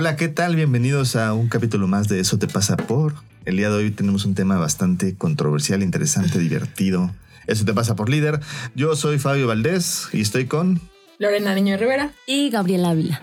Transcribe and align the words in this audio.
Hola, 0.00 0.14
¿qué 0.14 0.28
tal? 0.28 0.54
Bienvenidos 0.54 1.16
a 1.16 1.32
un 1.32 1.48
capítulo 1.48 1.88
más 1.88 2.06
de 2.06 2.20
Eso 2.20 2.38
te 2.38 2.46
pasa 2.46 2.76
por. 2.76 3.14
El 3.44 3.56
día 3.56 3.68
de 3.68 3.74
hoy 3.74 3.90
tenemos 3.90 4.24
un 4.26 4.36
tema 4.36 4.56
bastante 4.56 5.16
controversial, 5.18 5.82
interesante, 5.82 6.38
divertido. 6.38 7.10
Eso 7.48 7.64
te 7.64 7.74
pasa 7.74 7.96
por 7.96 8.08
líder. 8.08 8.38
Yo 8.76 8.94
soy 8.94 9.18
Fabio 9.18 9.48
Valdés 9.48 10.08
y 10.12 10.20
estoy 10.20 10.46
con... 10.46 10.80
Lorena 11.18 11.52
Niño 11.52 11.76
Rivera. 11.76 12.12
Y 12.26 12.48
Gabriela 12.48 12.90
Ávila. 12.90 13.22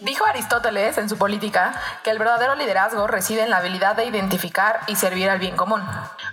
Dijo 0.00 0.26
Aristóteles 0.26 0.98
en 0.98 1.08
su 1.08 1.16
política 1.16 1.80
que 2.02 2.10
el 2.10 2.18
verdadero 2.18 2.56
liderazgo 2.56 3.06
reside 3.06 3.44
en 3.44 3.50
la 3.50 3.58
habilidad 3.58 3.94
de 3.94 4.06
identificar 4.06 4.80
y 4.88 4.96
servir 4.96 5.30
al 5.30 5.38
bien 5.38 5.54
común. 5.54 5.80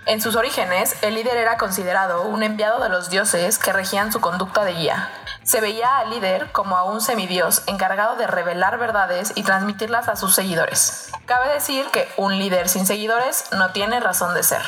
En 0.06 0.20
sus 0.20 0.34
orígenes, 0.34 0.96
el 1.02 1.14
líder 1.14 1.36
era 1.36 1.58
considerado 1.58 2.26
un 2.26 2.42
enviado 2.42 2.82
de 2.82 2.88
los 2.88 3.08
dioses 3.08 3.60
que 3.60 3.72
regían 3.72 4.10
su 4.10 4.18
conducta 4.20 4.64
de 4.64 4.72
guía. 4.72 5.10
Se 5.42 5.60
veía 5.60 5.98
al 5.98 6.10
líder 6.10 6.52
como 6.52 6.76
a 6.76 6.84
un 6.84 7.00
semidios 7.00 7.62
encargado 7.66 8.16
de 8.16 8.26
revelar 8.26 8.78
verdades 8.78 9.32
y 9.34 9.42
transmitirlas 9.42 10.08
a 10.08 10.16
sus 10.16 10.34
seguidores. 10.34 11.10
Cabe 11.26 11.52
decir 11.52 11.86
que 11.92 12.08
un 12.16 12.38
líder 12.38 12.68
sin 12.68 12.86
seguidores 12.86 13.46
no 13.52 13.70
tiene 13.70 14.00
razón 14.00 14.34
de 14.34 14.42
ser. 14.42 14.62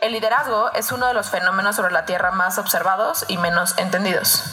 El 0.00 0.12
liderazgo 0.12 0.70
es 0.72 0.92
uno 0.92 1.06
de 1.06 1.14
los 1.14 1.30
fenómenos 1.30 1.76
sobre 1.76 1.92
la 1.92 2.04
Tierra 2.04 2.30
más 2.30 2.58
observados 2.58 3.24
y 3.28 3.38
menos 3.38 3.74
entendidos. 3.78 4.44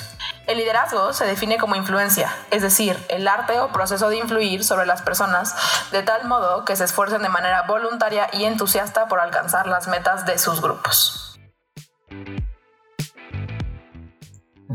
El 0.48 0.58
liderazgo 0.58 1.14
se 1.14 1.26
define 1.26 1.58
como 1.58 1.76
influencia, 1.76 2.34
es 2.50 2.62
decir, 2.62 2.98
el 3.10 3.28
arte 3.28 3.60
o 3.60 3.70
proceso 3.70 4.10
de 4.10 4.18
influir 4.18 4.64
sobre 4.64 4.86
las 4.86 5.02
personas 5.02 5.56
de 5.92 6.04
tal 6.04 6.26
modo 6.26 6.66
que 6.66 6.76
se 6.76 6.86
esfuercen 6.86 7.22
de 7.22 7.30
manera 7.30 7.64
voluntaria 7.64 8.28
y 8.34 8.46
entusiasta 8.46 9.08
por 9.08 9.20
alcanzar 9.20 9.68
las 9.68 9.88
metas 9.88 10.26
de 10.26 10.38
sus 10.38 10.62
grupos. 10.62 11.38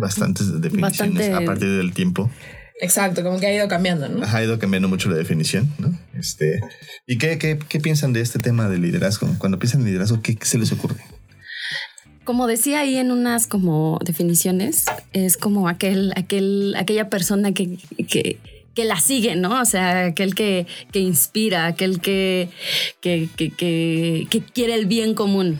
Bastantes 0.00 0.61
definiciones 0.61 1.34
a 1.34 1.41
partir 1.44 1.69
del 1.69 1.92
tiempo. 1.92 2.30
Exacto, 2.80 3.22
como 3.22 3.41
que 3.41 3.47
ha 3.47 3.55
ido 3.55 3.69
cambiando, 3.69 4.08
¿no? 4.08 4.27
Ha 4.27 4.42
ido 4.42 4.58
cambiando 4.58 4.88
mucho 4.88 5.08
la 5.08 5.16
definición, 5.16 5.72
¿no? 5.78 5.98
Este, 6.19 6.61
¿Y 7.06 7.16
qué, 7.16 7.38
qué, 7.38 7.58
qué 7.69 7.80
piensan 7.80 8.12
de 8.12 8.20
este 8.20 8.38
tema 8.38 8.69
del 8.69 8.83
liderazgo? 8.83 9.28
Cuando 9.38 9.58
piensan 9.58 9.80
en 9.80 9.86
liderazgo, 9.86 10.20
¿qué, 10.20 10.36
se 10.42 10.58
les 10.58 10.72
ocurre? 10.72 10.97
Como 12.25 12.47
decía 12.47 12.80
ahí 12.80 12.97
en 12.98 13.12
unas 13.12 13.47
como 13.47 13.98
definiciones, 14.05 14.84
es 15.12 15.36
como 15.38 15.69
aquel, 15.69 16.12
aquel, 16.16 16.75
aquella 16.77 17.08
persona 17.08 17.53
que, 17.53 17.78
que, 18.08 18.38
que 18.77 18.84
la 18.84 19.00
sigue, 19.00 19.36
¿no? 19.36 19.60
O 19.60 19.64
sea, 19.64 20.06
aquel 20.06 20.34
que, 20.34 20.66
que 20.92 21.00
inspira, 21.00 21.66
aquel 21.66 21.98
que, 22.00 22.50
que, 23.00 23.28
que, 23.36 24.42
quiere 24.53 24.75
el 24.75 24.84
bien 24.84 25.14
común. 25.14 25.58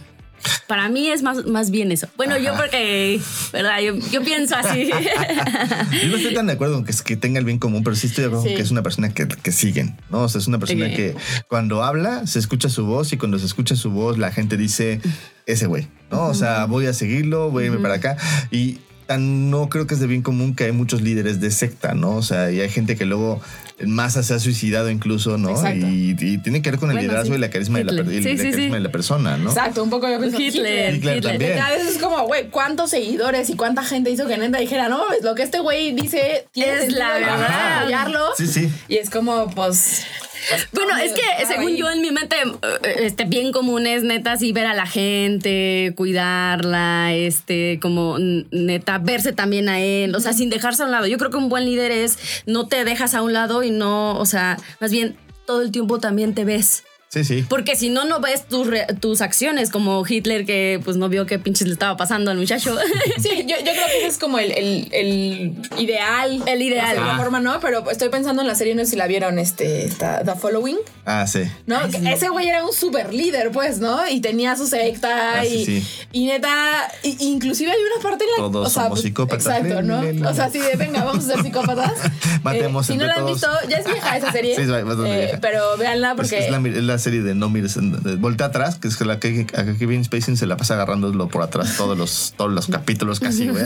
Para 0.67 0.89
mí 0.89 1.09
es 1.09 1.23
más, 1.23 1.47
más 1.47 1.71
bien 1.71 1.93
eso. 1.93 2.09
Bueno, 2.17 2.37
yo 2.39 2.55
porque, 2.57 3.21
¿verdad? 3.53 3.79
Yo, 3.81 4.23
pienso 4.23 4.57
así. 4.57 4.89
yo 6.03 6.09
no 6.09 6.17
estoy 6.17 6.35
tan 6.35 6.47
de 6.47 6.55
acuerdo 6.55 6.75
con 6.75 6.85
que, 6.85 6.93
que 7.05 7.17
tenga 7.17 7.39
el 7.39 7.45
bien 7.45 7.59
común, 7.59 7.85
pero 7.85 7.97
sí 7.97 8.07
estoy 8.07 8.23
de 8.23 8.29
acuerdo 8.29 8.45
con 8.45 8.55
que 8.55 8.63
es 8.63 8.71
una 8.71 8.83
persona 8.83 9.13
que, 9.13 9.29
que, 9.29 9.53
siguen, 9.53 9.97
¿no? 10.11 10.23
O 10.23 10.29
sea, 10.29 10.41
es 10.41 10.47
una 10.47 10.59
persona 10.59 10.89
que 10.89 11.15
cuando 11.49 11.83
habla 11.83 12.27
se 12.27 12.39
escucha 12.39 12.69
su 12.69 12.87
voz 12.87 13.13
y 13.13 13.17
cuando 13.17 13.39
se 13.39 13.47
escucha 13.47 13.77
su 13.77 13.91
voz 13.91 14.19
la 14.19 14.33
gente 14.33 14.57
dice, 14.57 15.01
ese 15.47 15.67
güey, 15.67 15.89
¿no? 16.11 16.27
O 16.27 16.35
sea, 16.35 16.67
voy 16.67 16.87
a 16.87 16.93
seguirlo, 16.93 17.51
voy 17.51 17.65
a 17.65 17.67
irme 17.67 17.79
para 17.79 17.95
acá. 17.95 18.17
Y 18.51 18.79
no 19.19 19.69
creo 19.69 19.87
que 19.87 19.95
es 19.95 20.01
de 20.01 20.07
bien 20.07 20.23
común 20.23 20.55
que 20.55 20.65
hay 20.65 20.73
muchos 20.73 21.01
líderes 21.01 21.41
de 21.41 21.51
secta, 21.51 21.95
¿no? 21.95 22.17
O 22.17 22.23
sea, 22.23 22.51
y 22.51 22.61
hay 22.61 22.69
gente 22.69 22.97
que 22.97 23.05
luego 23.05 23.41
en 23.79 23.91
masa 23.91 24.23
se 24.23 24.35
ha 24.35 24.39
suicidado 24.39 24.91
incluso, 24.91 25.37
¿no? 25.39 25.55
Y, 25.71 26.15
tiene 26.15 26.62
que 26.62 26.71
ver 26.71 26.81
con 26.81 26.91
el 26.91 26.97
liderazgo 26.97 27.34
y 27.34 27.39
la 27.39 27.51
carisma, 27.51 27.79
de 27.79 27.84
la, 27.84 28.03
de 28.03 28.81
la, 28.81 28.91
persona, 28.91 29.37
¿no? 29.37 29.51
Exacto, 29.51 29.84
un 29.84 29.91
poco 29.91 30.09
yo 30.09 30.19
pienso 30.19 30.41
Hitler. 30.41 30.95
Hitler, 30.95 31.23
también. 31.23 31.59
A 31.59 31.71
veces 31.71 31.97
es 31.97 31.99
como, 31.99 32.27
güey, 32.27 32.49
¿cuántos 32.51 32.91
seguidores 32.91 33.51
y 33.51 33.55
cuánta 33.55 33.84
gente 33.84 34.11
hizo 34.11 34.27
que 34.27 34.37
neta 34.39 34.59
dijera, 34.59 34.89
no, 34.89 35.03
lo 35.23 35.34
que 35.34 35.43
este 35.43 35.59
güey 35.59 35.93
dice 35.93 36.47
es 36.55 36.93
la 36.93 37.12
verdad. 37.15 37.78
apoyarlo? 37.81 38.28
Sí, 38.37 38.47
sí. 38.47 38.71
Y 38.88 38.97
es 38.97 39.11
como, 39.11 39.50
pues 39.50 40.05
bueno, 40.73 40.97
es 40.97 41.13
que 41.13 41.47
según 41.47 41.77
yo 41.77 41.91
en 41.91 42.01
mi 42.01 42.11
mente, 42.11 42.37
eh, 42.83 42.97
este, 43.01 43.25
bien 43.25 43.53
común 43.53 43.87
es 43.87 44.03
neta 44.03 44.33
así 44.33 44.53
ver 44.53 44.67
a 44.67 44.75
la 44.75 44.87
gente, 44.87 45.93
cuidarla, 45.97 47.15
este, 47.15 47.79
como 47.81 48.17
neta 48.19 48.99
verse 48.99 49.33
también 49.33 49.69
a 49.69 49.81
él, 49.81 50.15
o 50.15 50.21
sea, 50.21 50.33
sin 50.33 50.51
dejarse 50.51 50.83
a 50.83 50.87
un 50.87 50.93
lado. 50.93 51.07
Yo 51.07 51.19
creo 51.19 51.31
que 51.31 51.37
un 51.37 51.49
buen 51.49 51.65
líder 51.65 51.91
es 51.93 52.19
no 52.47 52.67
te 52.67 52.85
dejas 52.85 53.15
a 53.15 53.23
un 53.23 53.33
lado 53.33 53.63
y 53.63 53.71
no, 53.71 54.19
o 54.19 54.27
sea, 54.27 54.57
más 54.81 54.91
bien 54.91 55.17
todo 55.47 55.63
el 55.63 55.71
tiempo 55.71 55.99
también 55.99 56.35
te 56.35 56.45
ves. 56.45 56.85
Sí, 57.16 57.25
sí. 57.25 57.47
Porque 57.49 57.77
si 57.77 57.88
no, 57.88 58.04
no 58.04 58.21
ves 58.21 58.47
tus, 58.47 58.69
tus 59.00 59.22
acciones, 59.22 59.71
como 59.71 60.04
Hitler 60.06 60.44
que 60.44 60.81
pues 60.84 60.99
no 60.99 61.09
vio 61.09 61.25
qué 61.25 61.38
pinches 61.38 61.66
le 61.66 61.72
estaba 61.72 61.97
pasando 61.97 62.31
al 62.31 62.37
muchacho. 62.37 62.77
Sí, 63.19 63.31
yo, 63.47 63.56
yo 63.56 63.72
creo 63.72 63.87
que 63.87 63.99
ese 63.99 64.06
es 64.09 64.19
como 64.19 64.38
el, 64.38 64.53
el, 64.53 64.88
el 64.93 65.55
ideal. 65.78 66.43
El 66.47 66.60
ideal. 66.60 66.93
De 66.93 66.99
alguna 66.99 67.16
forma, 67.16 67.41
¿no? 67.41 67.59
Pero 67.60 67.91
estoy 67.91 68.10
pensando 68.10 68.43
en 68.43 68.49
la 68.49 68.55
serie, 68.55 68.75
no 68.75 68.84
sé 68.84 68.91
si 68.91 68.97
la 68.97 69.06
vieron, 69.06 69.38
este, 69.38 69.88
The 69.99 70.34
Following. 70.34 70.76
Ah, 71.06 71.26
sí. 71.26 71.44
¿No? 71.66 71.81
Ese 71.84 72.28
güey 72.28 72.49
era 72.49 72.65
un 72.65 72.72
super 72.72 73.15
líder, 73.15 73.50
pues, 73.53 73.78
¿no? 73.78 74.06
Y 74.09 74.21
tenía 74.21 74.56
su 74.56 74.66
secta 74.66 75.38
ah, 75.38 75.47
y, 75.47 75.65
sí. 75.65 75.87
y 76.12 76.26
neta, 76.26 76.93
inclusive 77.03 77.71
hay 77.71 77.78
una 77.78 78.03
parte 78.03 78.25
en 78.25 78.31
la 78.31 78.37
Todos 78.37 78.66
o 78.66 78.71
sea, 78.71 78.84
somos 78.84 79.00
psicópatas. 79.00 79.47
Exacto, 79.47 79.82
¿no? 79.82 80.28
O 80.28 80.34
sea, 80.34 80.50
sí, 80.50 80.59
de 80.59 80.76
venga, 80.76 81.05
vamos 81.05 81.25
a 81.25 81.34
ser 81.34 81.43
psicópatas. 81.43 81.93
Matemos 82.43 82.88
eh, 82.88 82.93
Si 82.93 82.99
no 82.99 83.06
la 83.06 83.15
han 83.15 83.26
visto, 83.26 83.49
ya 83.69 83.78
es 83.78 83.87
vieja 83.87 84.16
esa 84.16 84.32
serie. 84.32 84.56
Sí, 84.56 84.62
es 84.62 84.69
bastante 84.69 85.25
eh, 85.25 85.38
Pero 85.41 85.76
véanla 85.76 86.15
porque... 86.15 86.38
Es, 86.38 86.50
la, 86.50 86.59
es 86.59 86.82
la 86.82 86.99
serie 87.06 87.22
de 87.22 87.37
No 87.37 87.49
Mires 87.49 87.78
voltea 88.19 88.49
atrás, 88.49 88.78
que 88.78 88.89
es 88.89 88.97
que 88.97 89.05
la 89.05 89.21
que 89.21 89.47
a 89.55 89.65
Kevin 89.78 90.05
Spacey 90.05 90.37
se 90.37 90.44
la 90.44 90.56
pasa 90.56 90.75
agarrándolo 90.75 91.28
por 91.28 91.41
atrás 91.43 91.77
todos 91.77 91.97
los, 91.97 92.34
todos 92.37 92.50
los 92.50 92.67
capítulos 92.67 93.21
casi, 93.21 93.47
güey. 93.47 93.62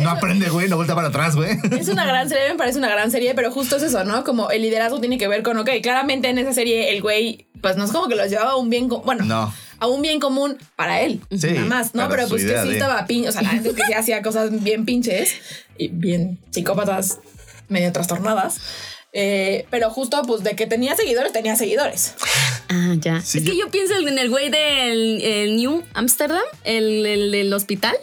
no 0.00 0.10
aprende, 0.10 0.48
güey, 0.48 0.68
no 0.68 0.76
vuelta 0.76 0.94
para 0.94 1.08
atrás, 1.08 1.34
güey. 1.34 1.58
Es 1.72 1.88
una 1.88 2.06
gran 2.06 2.28
serie, 2.28 2.50
me 2.50 2.54
parece 2.54 2.78
una 2.78 2.88
gran 2.88 3.10
serie, 3.10 3.34
pero 3.34 3.50
justo 3.50 3.74
es 3.78 3.82
eso, 3.82 4.04
¿no? 4.04 4.22
Como 4.22 4.50
el 4.50 4.62
liderazgo 4.62 5.00
tiene 5.00 5.18
que 5.18 5.26
ver 5.26 5.42
con, 5.42 5.58
ok, 5.58 5.70
claramente 5.82 6.28
en 6.28 6.38
esa 6.38 6.52
serie 6.52 6.92
el 6.94 7.02
güey, 7.02 7.48
pues 7.60 7.76
no 7.76 7.84
es 7.84 7.90
como 7.90 8.06
que 8.06 8.14
los 8.14 8.30
llevaba 8.30 8.52
a 8.52 8.56
un 8.56 8.70
bien, 8.70 8.86
bueno, 8.88 9.24
no 9.24 9.52
a 9.80 9.86
un 9.88 10.00
bien 10.02 10.20
común 10.20 10.56
para 10.76 11.00
él. 11.00 11.20
Sí, 11.36 11.48
nada 11.50 11.66
más, 11.66 11.94
¿no? 11.96 12.08
Pero 12.08 12.28
pues 12.28 12.44
que 12.44 12.62
sí 12.62 12.70
estaba 12.70 13.06
pinche, 13.06 13.28
o 13.28 13.32
sea, 13.32 13.42
la 13.42 13.50
gente 13.50 13.74
que 13.74 13.82
sí 13.86 13.92
hacía 13.92 14.22
cosas 14.22 14.62
bien 14.62 14.84
pinches 14.84 15.34
y 15.76 15.88
bien 15.88 16.38
psicópatas, 16.50 17.18
medio 17.68 17.92
trastornadas. 17.92 18.60
Eh, 19.12 19.66
pero 19.70 19.90
justo, 19.90 20.22
pues, 20.26 20.42
de 20.44 20.54
que 20.54 20.66
tenía 20.66 20.94
seguidores, 20.94 21.32
tenía 21.32 21.56
seguidores. 21.56 22.14
Ah, 22.68 22.94
ya. 23.00 23.16
es 23.16 23.32
que 23.32 23.56
yo 23.56 23.70
pienso 23.70 23.94
en 23.96 24.18
el 24.18 24.28
güey 24.28 24.50
del 24.50 25.56
New 25.56 25.82
Amsterdam, 25.94 26.42
el, 26.64 27.34
el, 27.34 27.52
hospital. 27.54 27.96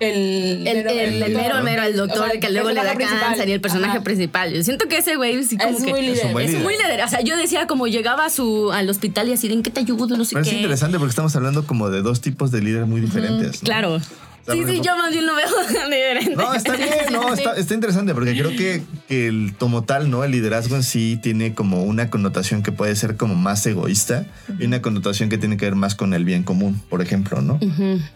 El, 0.00 0.66
el, 0.66 0.86
el, 0.86 1.22
el 1.22 1.34
mero, 1.34 1.62
mero, 1.62 1.82
el 1.84 1.96
doctor 1.96 2.38
que 2.38 2.50
luego 2.50 2.70
le 2.70 2.82
da 2.82 2.94
cáncer 2.94 3.48
y 3.48 3.52
el 3.52 3.60
personaje 3.60 4.00
principal. 4.00 4.52
Yo 4.52 4.62
siento 4.62 4.88
que 4.88 4.98
ese 4.98 5.16
güey 5.16 5.42
sí 5.44 5.56
como 5.56 5.78
es 5.78 5.84
que 5.84 5.90
muy 5.90 6.02
líder. 6.02 6.26
Es, 6.40 6.54
muy 6.60 6.74
líder. 6.76 7.02
O 7.04 7.08
sea, 7.08 7.20
yo 7.22 7.36
decía 7.36 7.66
como 7.66 7.86
llegaba 7.86 8.26
a 8.26 8.30
su, 8.30 8.72
al 8.72 8.90
hospital 8.90 9.28
y 9.28 9.32
así, 9.32 9.50
¿en 9.50 9.62
qué 9.62 9.70
te 9.70 9.80
ayudo? 9.80 10.16
No 10.16 10.24
sé 10.24 10.34
Pero 10.34 10.44
qué. 10.44 10.50
Es 10.50 10.56
interesante 10.56 10.98
porque 10.98 11.10
estamos 11.10 11.34
hablando 11.36 11.66
como 11.66 11.88
de 11.88 12.02
dos 12.02 12.20
tipos 12.20 12.50
de 12.50 12.60
líderes 12.60 12.88
muy 12.88 13.00
diferentes. 13.00 13.60
Claro. 13.60 14.00
Sí, 14.50 14.64
sí, 14.66 14.80
yo 14.82 14.96
más 14.96 15.10
bien 15.12 15.26
lo 15.26 15.36
veo 15.36 15.46
diferente. 15.68 16.36
No, 16.36 16.52
está 16.52 16.76
bien, 16.76 16.90
no, 17.12 17.32
está, 17.32 17.54
está, 17.54 17.74
interesante 17.74 18.12
porque 18.12 18.32
creo 18.32 18.50
que, 18.50 18.82
que 19.08 19.28
el 19.28 19.54
como 19.58 19.84
tal, 19.84 20.10
¿no? 20.10 20.24
El 20.24 20.32
liderazgo 20.32 20.74
en 20.74 20.82
sí 20.82 21.18
tiene 21.22 21.54
como 21.54 21.84
una 21.84 22.10
connotación 22.10 22.62
que 22.62 22.72
puede 22.72 22.96
ser 22.96 23.16
como 23.16 23.34
más 23.34 23.64
egoísta 23.66 24.26
y 24.58 24.66
una 24.66 24.82
connotación 24.82 25.28
que 25.28 25.38
tiene 25.38 25.56
que 25.56 25.66
ver 25.66 25.76
más 25.76 25.94
con 25.94 26.12
el 26.12 26.24
bien 26.24 26.42
común, 26.42 26.80
por 26.88 27.02
ejemplo, 27.02 27.40
¿no? 27.40 27.58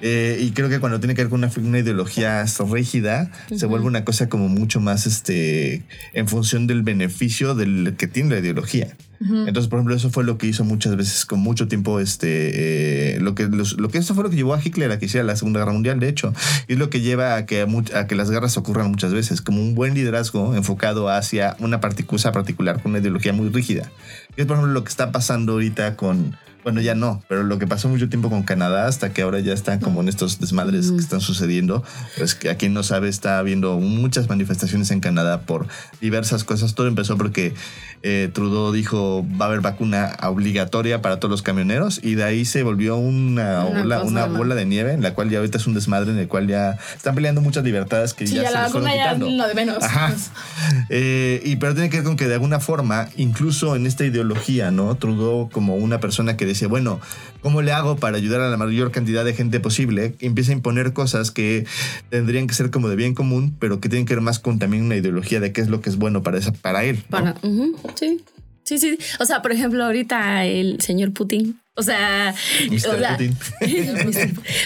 eh, 0.01 0.39
y 0.41 0.51
creo 0.51 0.69
que 0.69 0.81
cuando 0.81 0.99
tiene 0.99 1.15
que 1.15 1.23
ver 1.23 1.31
con 1.31 1.39
una, 1.45 1.51
una 1.57 1.79
ideología 1.79 2.45
rígida, 2.71 3.31
se 3.55 3.67
vuelve 3.67 3.87
una 3.87 4.05
cosa 4.05 4.29
como 4.29 4.49
mucho 4.49 4.81
más 4.81 5.07
este 5.07 5.85
en 6.13 6.29
función 6.29 6.67
del 6.67 6.83
beneficio 6.83 7.55
del 7.55 7.95
que 7.97 8.09
tiene 8.09 8.31
la 8.31 8.39
ideología. 8.41 8.97
Entonces, 9.21 9.69
por 9.69 9.79
ejemplo, 9.79 9.95
eso 9.95 10.11
fue 10.11 10.25
lo 10.25 10.39
que 10.39 10.47
hizo 10.47 10.65
muchas 10.65 10.97
veces 10.97 11.25
con 11.25 11.41
mucho 11.41 11.69
tiempo, 11.69 12.01
este, 12.01 13.15
eh, 13.15 13.21
lo 13.21 13.35
que 13.35 13.49
lo 13.49 13.89
que 13.89 13.99
eso 13.99 14.15
fue 14.15 14.25
lo 14.25 14.31
que 14.31 14.37
llevó 14.37 14.55
a 14.55 14.61
Hitler 14.63 14.91
a 14.93 14.99
que 14.99 15.07
hiciera 15.07 15.25
la 15.25 15.37
Segunda 15.37 15.61
Guerra 15.61 15.73
Mundial, 15.73 16.01
de 16.01 16.09
hecho, 16.09 16.33
y 16.69 16.75
es 16.75 16.79
lo 16.79 16.91
que 16.91 17.01
lleva 17.01 17.37
a 17.37 17.47
que, 17.47 17.67
a, 17.95 18.07
que 18.07 18.15
las 18.15 18.31
guerras 18.31 18.57
ocurran 18.57 18.91
muchas 18.91 19.13
veces, 19.13 19.41
como 19.41 19.61
un 19.61 19.75
buen 19.75 19.95
liderazgo 19.95 20.55
enfocado 20.55 21.09
hacia 21.09 21.57
una 21.59 21.81
cosa 22.07 22.33
particular 22.33 22.83
con 22.83 22.93
una 22.93 22.99
ideología 23.01 23.33
muy 23.33 23.49
rígida. 23.49 23.91
Es, 24.37 24.47
por 24.47 24.57
ejemplo, 24.57 24.73
lo 24.73 24.85
que 24.85 24.91
está 24.91 25.13
pasando 25.13 25.53
ahorita 25.53 25.97
con, 25.97 26.37
bueno, 26.67 26.81
ya 26.81 26.97
no, 26.97 27.23
pero 27.29 27.45
lo 27.45 27.61
que 27.61 27.69
pasó 27.69 27.89
mucho 27.89 28.09
tiempo 28.09 28.29
con 28.29 28.43
Canadá 28.43 28.89
hasta 28.89 29.13
que 29.13 29.23
ahora 29.23 29.39
ya 29.39 29.53
están 29.53 29.79
como 29.79 30.01
en 30.01 30.09
estos 30.09 30.41
desmadres 30.41 30.91
que 30.91 30.99
están 30.99 31.21
sucediendo. 31.21 31.85
Pues 32.19 32.35
que 32.35 32.51
a 32.51 32.57
quien 32.57 32.75
no 32.75 32.83
sabe, 32.83 33.09
está 33.09 33.39
habiendo 33.39 33.79
muchas 33.79 34.29
manifestaciones 34.29 34.91
en 34.91 34.99
Canadá 34.99 35.43
por 35.43 35.69
diversas 36.01 36.43
cosas. 36.43 36.75
Todo 36.75 36.89
empezó 36.89 37.17
porque 37.17 37.55
eh, 38.03 38.31
Trudeau 38.33 38.73
dijo 38.73 39.25
va 39.41 39.45
a 39.45 39.49
haber 39.49 39.61
vacuna 39.61 40.17
obligatoria 40.25 41.03
para 41.03 41.21
todos 41.21 41.31
los 41.31 41.43
camioneros 41.43 42.01
y 42.03 42.17
de 42.17 42.25
ahí 42.25 42.45
se 42.45 42.65
volvió 42.65 42.97
una, 42.97 43.65
una, 43.65 44.27
bola, 44.27 44.57
de 44.57 44.67
nieve 44.67 44.93
en 44.93 45.03
la 45.03 45.15
cual 45.15 45.31
ya 45.31 45.39
ahorita 45.39 45.59
es 45.59 45.69
un 45.69 45.75
desmadre 45.75 46.11
en 46.11 46.19
el 46.19 46.27
cual 46.27 46.49
ya 46.49 46.79
están 46.97 47.15
peleando 47.15 47.43
muchas 47.43 47.63
libertades 47.63 48.13
que 48.13 48.27
ya, 48.27 48.45
se 48.45 48.53
la 48.53 48.63
vacuna 48.63 48.93
ya 48.95 49.15
lo 49.15 49.47
de 49.47 49.55
menos. 49.55 49.85
Ajá. 49.85 50.13
Eh, 50.89 51.43
y 51.45 51.57
pero 51.57 51.75
tiene 51.75 51.91
que 51.91 51.99
ver 51.99 52.05
con 52.05 52.17
que 52.17 52.27
de 52.27 52.35
alguna 52.35 52.59
forma, 52.59 53.09
incluso 53.17 53.77
en 53.77 53.87
esta 53.87 54.05
ideología, 54.05 54.71
¿no? 54.71 54.97
Trudeau 54.97 55.49
como 55.51 55.77
una 55.77 56.01
persona 56.01 56.37
que 56.37 56.45
dice, 56.57 56.67
bueno, 56.67 57.01
¿cómo 57.43 57.63
le 57.63 57.73
hago 57.73 57.97
para 57.97 58.17
ayudar 58.17 58.41
a 58.41 58.49
la 58.49 58.57
mayor 58.57 58.91
cantidad 58.91 59.25
de 59.25 59.35
gente 59.35 59.61
posible? 59.61 60.15
Empieza 60.21 60.53
a 60.53 60.55
imponer 60.55 60.93
cosas 60.93 61.31
que 61.31 61.67
tendrían 62.09 62.47
que 62.47 62.55
ser 62.55 62.71
como 62.71 62.89
de 62.89 62.97
bien 62.97 63.15
común, 63.15 63.55
pero 63.59 63.79
que 63.81 63.89
tienen 63.89 64.07
que 64.07 64.15
ver 64.15 64.23
más 64.23 64.39
con 64.39 64.59
también 64.59 64.85
una 64.85 64.97
ideología 64.97 65.41
de 65.41 65.53
qué 65.53 65.61
es 65.61 65.69
lo 65.69 65.81
que 65.81 65.91
es 65.91 65.97
bueno 65.97 66.23
para, 66.23 66.39
esa, 66.39 66.53
para 66.53 66.85
él. 66.85 67.05
Para, 67.11 67.37
sí. 67.95 68.23
Sí, 68.67 68.79
sí. 68.79 68.99
O 69.21 69.25
sea, 69.25 69.41
por 69.43 69.53
ejemplo, 69.53 69.85
ahorita 69.85 70.45
el 70.45 70.81
señor 70.81 71.13
Putin. 71.13 71.59
O 71.79 71.83
sea, 71.83 72.35
Mr. 72.71 72.75
o 72.75 72.99
sea, 72.99 73.11
Putin. 73.19 73.37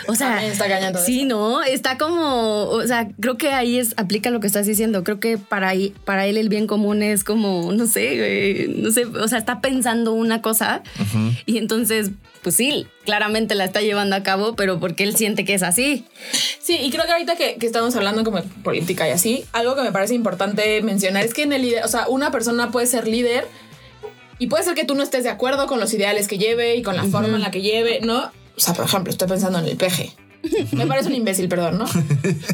o 0.06 0.14
sea, 0.14 0.28
También 0.34 0.52
está 0.52 0.98
sí, 1.04 1.18
eso. 1.20 1.26
no, 1.28 1.62
está 1.62 1.98
como, 1.98 2.66
o 2.68 2.86
sea, 2.86 3.08
creo 3.20 3.36
que 3.36 3.50
ahí 3.50 3.78
es 3.78 3.94
aplica 3.96 4.30
lo 4.30 4.38
que 4.40 4.46
estás 4.46 4.64
diciendo. 4.64 5.02
Creo 5.04 5.18
que 5.18 5.36
para 5.36 5.68
ahí- 5.68 5.92
para 6.04 6.26
él 6.26 6.36
el 6.36 6.48
bien 6.48 6.66
común 6.68 7.02
es 7.02 7.24
como, 7.24 7.72
no 7.72 7.86
sé, 7.86 8.68
no 8.76 8.90
sé, 8.92 9.06
o 9.06 9.26
sea, 9.28 9.38
está 9.38 9.60
pensando 9.60 10.12
una 10.12 10.40
cosa 10.40 10.82
y 11.46 11.58
entonces, 11.58 12.10
pues 12.42 12.54
sí, 12.54 12.86
claramente 13.04 13.56
la 13.56 13.64
está 13.64 13.80
llevando 13.80 14.14
a 14.14 14.22
cabo, 14.22 14.54
pero 14.54 14.78
porque 14.78 15.02
él 15.02 15.16
siente 15.16 15.44
que 15.44 15.54
es 15.54 15.64
así. 15.64 16.04
Sí, 16.60 16.78
y 16.80 16.90
creo 16.90 17.04
que 17.06 17.12
ahorita 17.12 17.34
que, 17.34 17.56
que 17.56 17.66
estamos 17.66 17.96
hablando 17.96 18.22
como 18.22 18.36
de 18.40 18.44
política 18.62 19.08
y 19.08 19.10
así, 19.10 19.44
algo 19.52 19.74
que 19.74 19.82
me 19.82 19.90
parece 19.90 20.14
importante 20.14 20.80
mencionar 20.82 21.24
es 21.24 21.34
que 21.34 21.42
en 21.42 21.52
el 21.52 21.62
líder, 21.62 21.84
o 21.84 21.88
sea, 21.88 22.06
una 22.06 22.30
persona 22.30 22.70
puede 22.70 22.86
ser 22.86 23.08
líder 23.08 23.46
y 24.40 24.46
puede 24.46 24.64
ser 24.64 24.74
que 24.74 24.84
tú 24.84 24.94
no 24.94 25.02
estés 25.02 25.22
de 25.22 25.30
acuerdo 25.30 25.66
con 25.66 25.78
los 25.78 25.92
ideales 25.92 26.26
que 26.26 26.38
lleve 26.38 26.74
y 26.74 26.82
con 26.82 26.96
la 26.96 27.04
forma 27.04 27.36
en 27.36 27.42
la 27.42 27.50
que 27.50 27.60
lleve, 27.60 28.00
¿no? 28.00 28.32
O 28.56 28.60
sea, 28.60 28.74
por 28.74 28.86
ejemplo, 28.86 29.12
estoy 29.12 29.28
pensando 29.28 29.58
en 29.58 29.66
el 29.66 29.76
peje. 29.76 30.16
Me 30.72 30.86
parece 30.86 31.08
un 31.08 31.14
imbécil, 31.14 31.46
perdón, 31.46 31.76
¿no? 31.78 31.84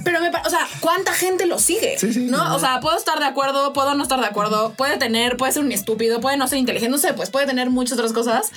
Pero 0.04 0.20
me 0.20 0.28
o 0.28 0.50
sea, 0.50 0.66
¿cuánta 0.80 1.12
gente 1.12 1.46
lo 1.46 1.60
sigue? 1.60 1.96
Sí, 1.96 2.12
sí. 2.12 2.24
¿No? 2.24 2.56
O 2.56 2.58
sea, 2.58 2.80
puedo 2.80 2.98
estar 2.98 3.20
de 3.20 3.24
acuerdo, 3.24 3.72
puedo 3.72 3.94
no 3.94 4.02
estar 4.02 4.18
de 4.18 4.26
acuerdo, 4.26 4.72
puede 4.76 4.96
tener, 4.96 5.36
puede 5.36 5.52
ser 5.52 5.62
un 5.62 5.70
estúpido, 5.70 6.20
puede 6.20 6.36
no 6.36 6.48
ser 6.48 6.58
inteligente, 6.58 6.90
no 6.90 6.98
sé, 6.98 7.14
pues 7.14 7.30
puede 7.30 7.46
tener 7.46 7.70
muchas 7.70 7.96
otras 7.96 8.12
cosas, 8.12 8.50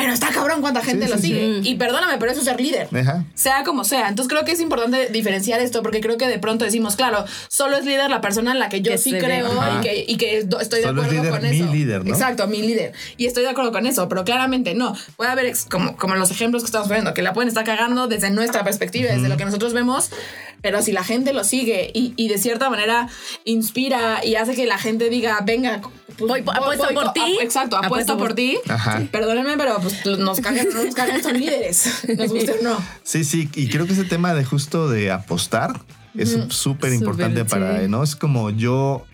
pero 0.00 0.12
está 0.12 0.28
cabrón 0.30 0.60
cuánta 0.60 0.82
gente 0.82 1.06
Sí, 1.06 1.10
lo 1.12 1.16
sí, 1.18 1.22
sigue. 1.28 1.60
Y 1.62 1.74
perdóname, 1.76 2.16
pero 2.18 2.32
eso 2.32 2.40
es 2.40 2.46
ser 2.46 2.60
líder 2.60 2.88
Ajá. 2.94 3.24
sea 3.34 3.62
como 3.64 3.84
sea. 3.84 4.08
Entonces 4.08 4.28
creo 4.32 4.44
que 4.44 4.52
es 4.52 4.60
importante 4.60 5.08
diferenciar 5.10 5.60
esto 5.60 5.82
porque 5.82 6.00
creo 6.00 6.16
que 6.18 6.26
de 6.28 6.38
pronto 6.38 6.64
decimos, 6.64 6.96
claro, 6.96 7.24
solo 7.48 7.76
es 7.76 7.84
líder 7.84 8.10
la 8.10 8.20
persona 8.20 8.52
en 8.52 8.58
la 8.58 8.68
que 8.68 8.82
yo 8.82 8.92
Que 8.92 8.98
sí 8.98 9.12
creo 9.12 9.48
y 9.78 9.82
que, 9.82 10.04
y 10.08 10.16
que 10.16 10.38
estoy 10.38 10.58
Solo 10.58 10.68
de 10.70 10.78
es 10.80 10.86
acuerdo 10.86 11.10
líder 11.12 11.30
con 11.30 11.50
mi 11.50 11.56
eso. 11.60 11.72
líder, 11.72 12.04
¿no? 12.04 12.14
Exacto, 12.14 12.46
mi 12.46 12.62
líder. 12.62 12.92
Y 13.16 13.26
estoy 13.26 13.42
de 13.44 13.50
acuerdo 13.50 13.72
con 13.72 13.86
eso, 13.86 14.08
pero 14.08 14.24
claramente 14.24 14.74
no. 14.74 14.96
Puede 15.16 15.30
haber, 15.30 15.52
como, 15.70 15.96
como 15.96 16.14
los 16.16 16.30
ejemplos 16.30 16.62
que 16.62 16.66
estamos 16.66 16.88
poniendo, 16.88 17.14
que 17.14 17.22
la 17.22 17.32
pueden 17.32 17.48
estar 17.48 17.64
cagando 17.64 18.06
desde 18.08 18.30
nuestra 18.30 18.64
perspectiva, 18.64 19.12
desde 19.12 19.28
lo 19.28 19.36
que 19.36 19.44
nosotros 19.44 19.72
vemos, 19.72 20.10
pero 20.62 20.82
si 20.82 20.92
la 20.92 21.04
gente 21.04 21.32
lo 21.32 21.44
sigue 21.44 21.90
y, 21.94 22.12
y 22.16 22.28
de 22.28 22.38
cierta 22.38 22.68
manera 22.70 23.08
inspira 23.44 24.24
y 24.24 24.36
hace 24.36 24.54
que 24.54 24.66
la 24.66 24.78
gente 24.78 25.08
diga, 25.10 25.38
venga, 25.44 25.80
pues, 26.18 26.28
Voy- 26.28 26.44
apuesto 26.54 26.88
por 26.92 27.04
co- 27.06 27.12
ti. 27.12 27.38
exacto, 27.40 27.76
apuesto, 27.76 27.86
Apuesto 28.12 28.18
por 28.18 28.28
por- 28.28 28.34
ti. 28.36 28.58
Ajá. 28.68 29.02
Perdónenme, 29.10 29.56
pero 29.56 29.78
pues 29.80 29.89
nos 30.18 30.40
cagan, 30.40 30.68
no 30.72 30.84
nos 30.84 30.94
cagan, 30.94 31.22
son 31.22 31.38
líderes. 31.38 32.04
Nos 32.16 32.30
guste 32.30 32.52
o 32.52 32.62
no. 32.62 32.78
Sí, 33.02 33.24
sí, 33.24 33.48
y 33.54 33.68
creo 33.68 33.86
que 33.86 33.92
ese 33.92 34.04
tema 34.04 34.34
de 34.34 34.44
justo 34.44 34.88
de 34.88 35.10
apostar 35.10 35.80
es 36.16 36.36
súper 36.48 36.92
importante 36.92 37.44
para, 37.44 37.80
sí. 37.80 37.88
¿no? 37.88 38.02
Es 38.02 38.16
como 38.16 38.50
yo 38.50 39.04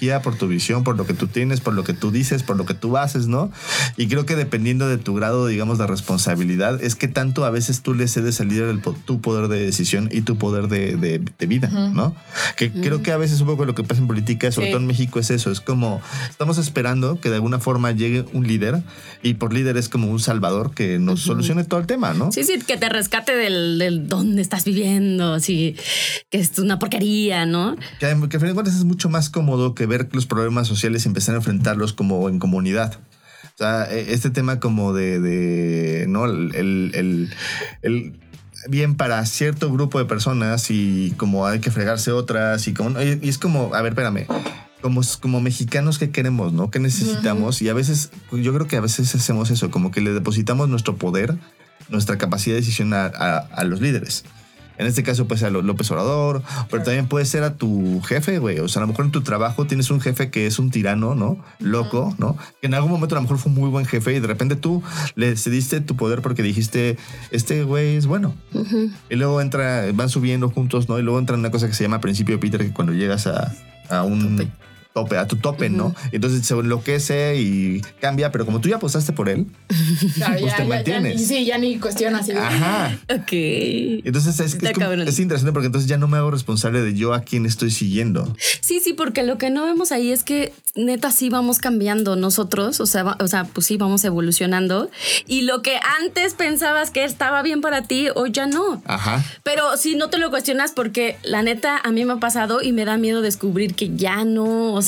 guía 0.00 0.22
por 0.22 0.36
tu 0.36 0.46
visión, 0.48 0.84
por 0.84 0.96
lo 0.96 1.06
que 1.06 1.14
tú 1.14 1.26
tienes, 1.26 1.60
por 1.60 1.74
lo 1.74 1.84
que 1.84 1.92
tú 1.92 2.10
dices, 2.10 2.42
por 2.42 2.56
lo 2.56 2.66
que 2.66 2.74
tú 2.74 2.96
haces, 2.96 3.26
¿no? 3.26 3.50
Y 3.96 4.08
creo 4.08 4.26
que 4.26 4.36
dependiendo 4.36 4.88
de 4.88 4.98
tu 4.98 5.14
grado, 5.14 5.46
digamos, 5.46 5.78
de 5.78 5.86
responsabilidad, 5.86 6.82
es 6.82 6.94
que 6.94 7.08
tanto 7.08 7.44
a 7.44 7.50
veces 7.50 7.82
tú 7.82 7.94
le 7.94 8.08
cedes 8.08 8.40
al 8.40 8.48
líder 8.48 8.68
el 8.68 8.80
tu 8.80 9.20
poder 9.20 9.48
de 9.48 9.60
decisión 9.64 10.08
y 10.12 10.22
tu 10.22 10.36
poder 10.38 10.68
de, 10.68 10.96
de- 10.96 11.18
de 11.38 11.46
vida, 11.46 11.68
¿no? 11.68 12.14
Que 12.56 12.70
creo 12.70 13.02
que 13.02 13.12
a 13.12 13.16
veces 13.16 13.40
un 13.40 13.46
poco 13.48 13.64
lo 13.64 13.74
que 13.74 13.82
pasa 13.84 14.00
en 14.00 14.06
política, 14.06 14.50
sobre 14.52 14.68
Sí. 14.68 14.72
todo 14.72 14.80
en 14.80 14.86
México, 14.86 15.18
es 15.18 15.30
eso. 15.30 15.50
Es 15.50 15.60
como 15.60 16.00
estamos 16.28 16.58
esperando 16.58 17.20
que 17.20 17.28
de 17.30 17.36
alguna 17.36 17.58
forma 17.58 17.90
llegue 17.92 18.24
un 18.32 18.46
líder 18.46 18.82
y 19.22 19.34
por 19.34 19.52
líder 19.52 19.76
es 19.76 19.88
como 19.88 20.08
un 20.10 20.20
salvador 20.20 20.72
que 20.74 20.98
nos 20.98 21.20
solucione 21.20 21.64
todo 21.64 21.80
el 21.80 21.86
tema, 21.86 22.14
¿no? 22.14 22.30
Sí, 22.32 22.44
sí, 22.44 22.58
que 22.66 22.76
te 22.76 22.88
rescate 22.88 23.34
del, 23.36 23.78
del 23.78 24.08
dónde 24.08 24.42
estás 24.42 24.64
viviendo, 24.64 25.34
así, 25.34 25.76
que 26.30 26.38
es 26.38 26.58
una 26.58 26.78
porquería, 26.78 27.46
¿no? 27.46 27.76
Que, 28.00 28.06
que 28.28 28.36
a 28.36 28.40
fin 28.40 28.48
de 28.48 28.54
cuentas 28.54 28.74
es 28.76 28.84
mucho 28.84 29.08
más 29.08 29.30
cómodo 29.30 29.74
que 29.74 29.86
ver 29.88 30.08
los 30.12 30.26
problemas 30.26 30.68
sociales 30.68 31.04
y 31.04 31.08
empezar 31.08 31.34
a 31.34 31.38
enfrentarlos 31.38 31.92
como 31.92 32.28
en 32.28 32.38
comunidad. 32.38 33.00
O 33.44 33.58
sea, 33.58 33.90
e- 33.92 34.12
este 34.12 34.30
tema 34.30 34.60
como 34.60 34.92
de, 34.92 35.18
de, 35.20 36.06
¿no? 36.08 36.26
El, 36.26 36.54
el- 36.54 36.92
el- 36.94 37.34
el 37.82 38.20
bien 38.68 38.94
para 38.96 39.24
cierto 39.26 39.72
grupo 39.72 39.98
de 39.98 40.04
personas 40.04 40.70
y 40.70 41.12
como 41.16 41.46
hay 41.46 41.58
que 41.60 41.70
fregarse 41.70 42.12
otras 42.12 42.66
y 42.68 42.74
como 42.74 43.00
y 43.00 43.28
es 43.28 43.38
como, 43.38 43.74
a 43.74 43.82
ver, 43.82 43.92
espérame. 43.92 44.26
Como, 44.80 45.00
como 45.20 45.40
mexicanos, 45.40 45.98
¿qué 45.98 46.10
queremos, 46.10 46.52
no? 46.52 46.70
¿Qué 46.70 46.78
necesitamos? 46.78 47.60
Y 47.62 47.68
a 47.68 47.74
veces, 47.74 48.10
yo 48.30 48.54
creo 48.54 48.68
que 48.68 48.76
a 48.76 48.80
veces 48.80 49.12
hacemos 49.12 49.50
eso, 49.50 49.72
como 49.72 49.90
que 49.90 50.00
le 50.00 50.12
depositamos 50.12 50.68
nuestro 50.68 50.94
poder, 50.96 51.36
nuestra 51.88 52.16
capacidad 52.16 52.54
de 52.54 52.60
decisión 52.60 52.94
a, 52.94 53.06
a- 53.06 53.38
a 53.38 53.64
los 53.64 53.80
líderes. 53.80 54.24
En 54.78 54.86
este 54.86 55.02
caso 55.02 55.26
puede 55.26 55.40
ser 55.40 55.48
a 55.48 55.50
Ló- 55.50 55.62
López 55.62 55.90
Obrador, 55.90 56.42
pero 56.70 56.82
también 56.82 57.06
puede 57.08 57.24
ser 57.24 57.42
a 57.42 57.54
tu 57.56 58.00
jefe, 58.02 58.38
güey. 58.38 58.60
O 58.60 58.68
sea, 58.68 58.80
a 58.80 58.84
lo 58.84 58.88
mejor 58.88 59.04
en 59.06 59.10
tu 59.10 59.22
trabajo 59.22 59.66
tienes 59.66 59.90
un 59.90 60.00
jefe 60.00 60.30
que 60.30 60.46
es 60.46 60.58
un 60.58 60.70
tirano, 60.70 61.14
¿no? 61.14 61.38
Loco, 61.58 62.14
¿no? 62.18 62.36
Que 62.60 62.68
en 62.68 62.74
algún 62.74 62.90
momento 62.90 63.14
a 63.14 63.18
lo 63.18 63.22
mejor 63.22 63.38
fue 63.38 63.50
un 63.52 63.58
muy 63.58 63.68
buen 63.70 63.84
jefe 63.86 64.14
y 64.14 64.20
de 64.20 64.26
repente 64.26 64.56
tú 64.56 64.82
le 65.16 65.36
cediste 65.36 65.80
tu 65.80 65.96
poder 65.96 66.22
porque 66.22 66.42
dijiste, 66.42 66.96
este 67.30 67.64
güey 67.64 67.96
es 67.96 68.06
bueno. 68.06 68.34
Y 69.10 69.16
luego 69.16 69.40
entra, 69.40 69.84
van 69.92 70.08
subiendo 70.08 70.48
juntos, 70.50 70.88
¿no? 70.88 70.98
Y 70.98 71.02
luego 71.02 71.18
entra 71.18 71.36
una 71.36 71.50
cosa 71.50 71.66
que 71.66 71.74
se 71.74 71.82
llama 71.84 72.00
principio 72.00 72.36
de 72.36 72.40
Peter, 72.40 72.60
que 72.64 72.72
cuando 72.72 72.92
llegas 72.92 73.26
a, 73.26 73.52
a 73.88 74.02
un 74.04 74.48
Tope. 74.94 75.16
a 75.16 75.26
tu 75.28 75.36
tope, 75.36 75.70
¿no? 75.70 75.94
Entonces 76.12 76.44
se 76.46 76.54
enloquece 76.54 77.36
y 77.36 77.80
cambia, 78.00 78.32
pero 78.32 78.44
como 78.44 78.60
tú 78.60 78.68
ya 78.68 78.76
apostaste 78.76 79.12
por 79.12 79.28
él, 79.28 79.46
Claro, 80.14 80.36
Pues 80.40 80.56
te 80.56 80.64
mantienes. 80.64 81.26
sí, 81.26 81.44
ya 81.44 81.56
ni 81.58 81.78
cuestionas. 81.78 82.28
ajá. 82.30 82.98
Ok. 83.14 83.32
Entonces 83.32 84.40
es, 84.40 84.54
es 84.54 84.72
como- 84.72 84.92
es 84.92 85.18
interesante 85.20 85.52
porque 85.52 85.66
entonces 85.66 85.88
ya 85.88 85.98
no 85.98 86.08
me 86.08 86.16
hago 86.16 86.30
responsable 86.30 86.80
de 86.82 86.94
yo 86.94 87.14
a 87.14 87.20
quién 87.20 87.46
estoy 87.46 87.70
siguiendo. 87.70 88.34
Sí, 88.60 88.80
sí, 88.82 88.92
porque 88.92 89.22
lo 89.22 89.38
que 89.38 89.50
no 89.50 89.64
vemos 89.66 89.92
ahí 89.92 90.10
es 90.10 90.24
que 90.24 90.52
neta 90.74 91.10
sí 91.10 91.28
vamos 91.30 91.58
cambiando 91.58 92.16
nosotros, 92.16 92.80
o 92.80 92.86
sea, 92.86 93.02
va- 93.04 93.16
o 93.20 93.28
sea, 93.28 93.44
pues 93.44 93.66
sí 93.66 93.76
vamos 93.76 94.04
evolucionando 94.04 94.90
y 95.26 95.42
lo 95.42 95.62
que 95.62 95.78
antes 96.00 96.34
pensabas 96.34 96.90
que 96.90 97.04
estaba 97.04 97.42
bien 97.42 97.60
para 97.60 97.82
ti 97.82 98.08
hoy 98.14 98.30
ya 98.32 98.46
no. 98.46 98.82
Ajá. 98.86 99.24
Pero 99.44 99.76
si 99.76 99.94
no 99.96 100.08
te 100.10 100.18
lo 100.18 100.30
cuestionas 100.30 100.72
porque 100.72 101.16
la 101.22 101.42
neta 101.42 101.78
a 101.78 101.90
mí 101.92 102.04
me 102.04 102.14
ha 102.14 102.16
pasado 102.16 102.62
y 102.62 102.72
me 102.72 102.84
da 102.84 102.96
miedo 102.96 103.22
descubrir 103.22 103.74
que 103.74 103.94
ya 103.96 104.24
no, 104.24 104.72
o 104.72 104.82
sea, 104.82 104.87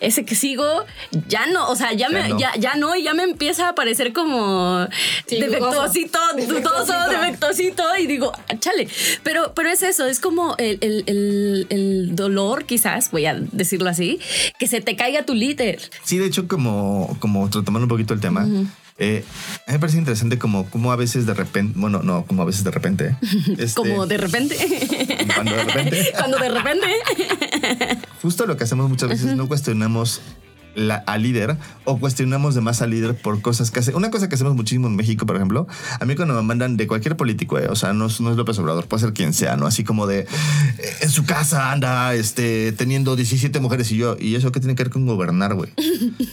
ese 0.00 0.24
que 0.24 0.34
sigo 0.34 0.84
ya 1.28 1.46
no, 1.46 1.68
o 1.68 1.76
sea, 1.76 1.92
ya, 1.92 2.08
Ya 2.08 2.10
me 2.10 2.28
no. 2.28 2.38
ya, 2.38 2.54
ya 2.56 2.74
no 2.76 2.94
y 2.96 3.02
ya 3.04 3.14
me 3.14 3.22
empieza 3.22 3.68
a 3.68 3.74
parecer 3.74 4.12
como 4.12 4.86
Sí, 5.26 5.36
defectuosito, 5.40 6.18
dudoso. 6.46 6.94
Defectuosito. 7.10 7.82
y 7.98 8.06
digo, 8.06 8.32
"Ah, 8.48 8.56
chale, 8.58 8.88
pero 9.22 9.52
pero 9.54 9.68
es 9.70 9.82
eso, 9.82 10.06
es 10.06 10.20
como 10.20 10.54
el, 10.58 10.78
el- 10.80 11.04
el- 11.06 11.66
el 11.70 12.16
dolor 12.16 12.64
quizás, 12.64 13.10
voy 13.10 13.26
a 13.26 13.34
decirlo 13.34 13.88
así, 13.90 14.20
que 14.58 14.66
se 14.66 14.80
te 14.80 14.96
caiga 14.96 15.24
tu 15.24 15.34
líder. 15.34 15.80
Sí, 16.04 16.18
de 16.18 16.26
hecho, 16.26 16.48
como, 16.48 17.16
como 17.20 17.46
retomando 17.46 17.80
un 17.84 17.88
poquito 17.88 18.14
el 18.14 18.20
tema, 18.20 18.46
eh, 19.00 19.24
a 19.66 19.70
mí 19.70 19.74
me 19.74 19.78
parece 19.78 19.98
interesante 19.98 20.38
como, 20.38 20.68
como 20.70 20.90
a 20.90 20.96
veces 20.96 21.24
de 21.24 21.32
repente, 21.34 21.72
bueno, 21.78 22.02
no, 22.02 22.24
como 22.26 22.42
a 22.42 22.44
veces 22.44 22.64
de 22.64 22.70
repente. 22.72 23.14
este, 23.58 23.74
Como 23.74 24.06
de 24.06 24.16
repente. 24.16 24.56
Cuando 25.34 25.54
de 25.54 25.64
repente. 25.64 26.12
Cuando 26.18 26.38
de 26.38 26.48
repente. 26.48 26.86
Justo 28.22 28.46
lo 28.46 28.56
que 28.56 28.64
hacemos 28.64 28.88
muchas 28.88 29.08
veces, 29.08 29.36
no 29.36 29.48
cuestionamos 29.48 30.20
la, 30.78 30.96
al 31.06 31.22
líder 31.22 31.56
o 31.84 31.98
cuestionamos 31.98 32.54
de 32.54 32.60
más 32.60 32.80
al 32.82 32.90
líder 32.90 33.14
por 33.16 33.40
cosas 33.42 33.70
que 33.70 33.80
hace. 33.80 33.94
Una 33.94 34.10
cosa 34.10 34.28
que 34.28 34.34
hacemos 34.34 34.54
muchísimo 34.54 34.86
en 34.88 34.96
México, 34.96 35.26
por 35.26 35.36
ejemplo, 35.36 35.66
a 36.00 36.04
mí 36.04 36.14
cuando 36.16 36.34
me 36.34 36.42
mandan 36.42 36.76
de 36.76 36.86
cualquier 36.86 37.16
político, 37.16 37.58
eh, 37.58 37.68
o 37.68 37.76
sea, 37.76 37.92
no, 37.92 38.06
es- 38.06 38.20
no 38.20 38.30
es 38.30 38.36
López 38.36 38.58
Obrador, 38.58 38.86
puede 38.86 39.02
ser 39.02 39.12
quien 39.12 39.34
sea, 39.34 39.56
¿no? 39.56 39.66
Así 39.66 39.84
como 39.84 40.06
de 40.06 40.20
eh, 40.20 40.26
en 41.02 41.10
su 41.10 41.24
casa 41.24 41.72
anda 41.72 42.14
este, 42.14 42.72
teniendo 42.72 43.16
17 43.16 43.60
mujeres 43.60 43.90
y 43.92 43.96
yo, 43.96 44.16
¿y 44.18 44.34
eso 44.36 44.52
qué 44.52 44.60
tiene 44.60 44.74
que 44.74 44.84
ver 44.84 44.92
con 44.92 45.06
gobernar, 45.06 45.54
güey? 45.54 45.70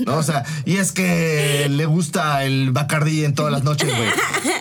¿No? 0.05 0.17
O 0.17 0.23
sea, 0.23 0.43
y 0.65 0.77
es 0.77 0.91
que 0.91 1.67
le 1.69 1.85
gusta 1.85 2.43
el 2.43 2.71
Bacardí 2.71 3.25
en 3.25 3.33
todas 3.33 3.51
las 3.51 3.63
noches, 3.63 3.89
güey. 3.95 4.09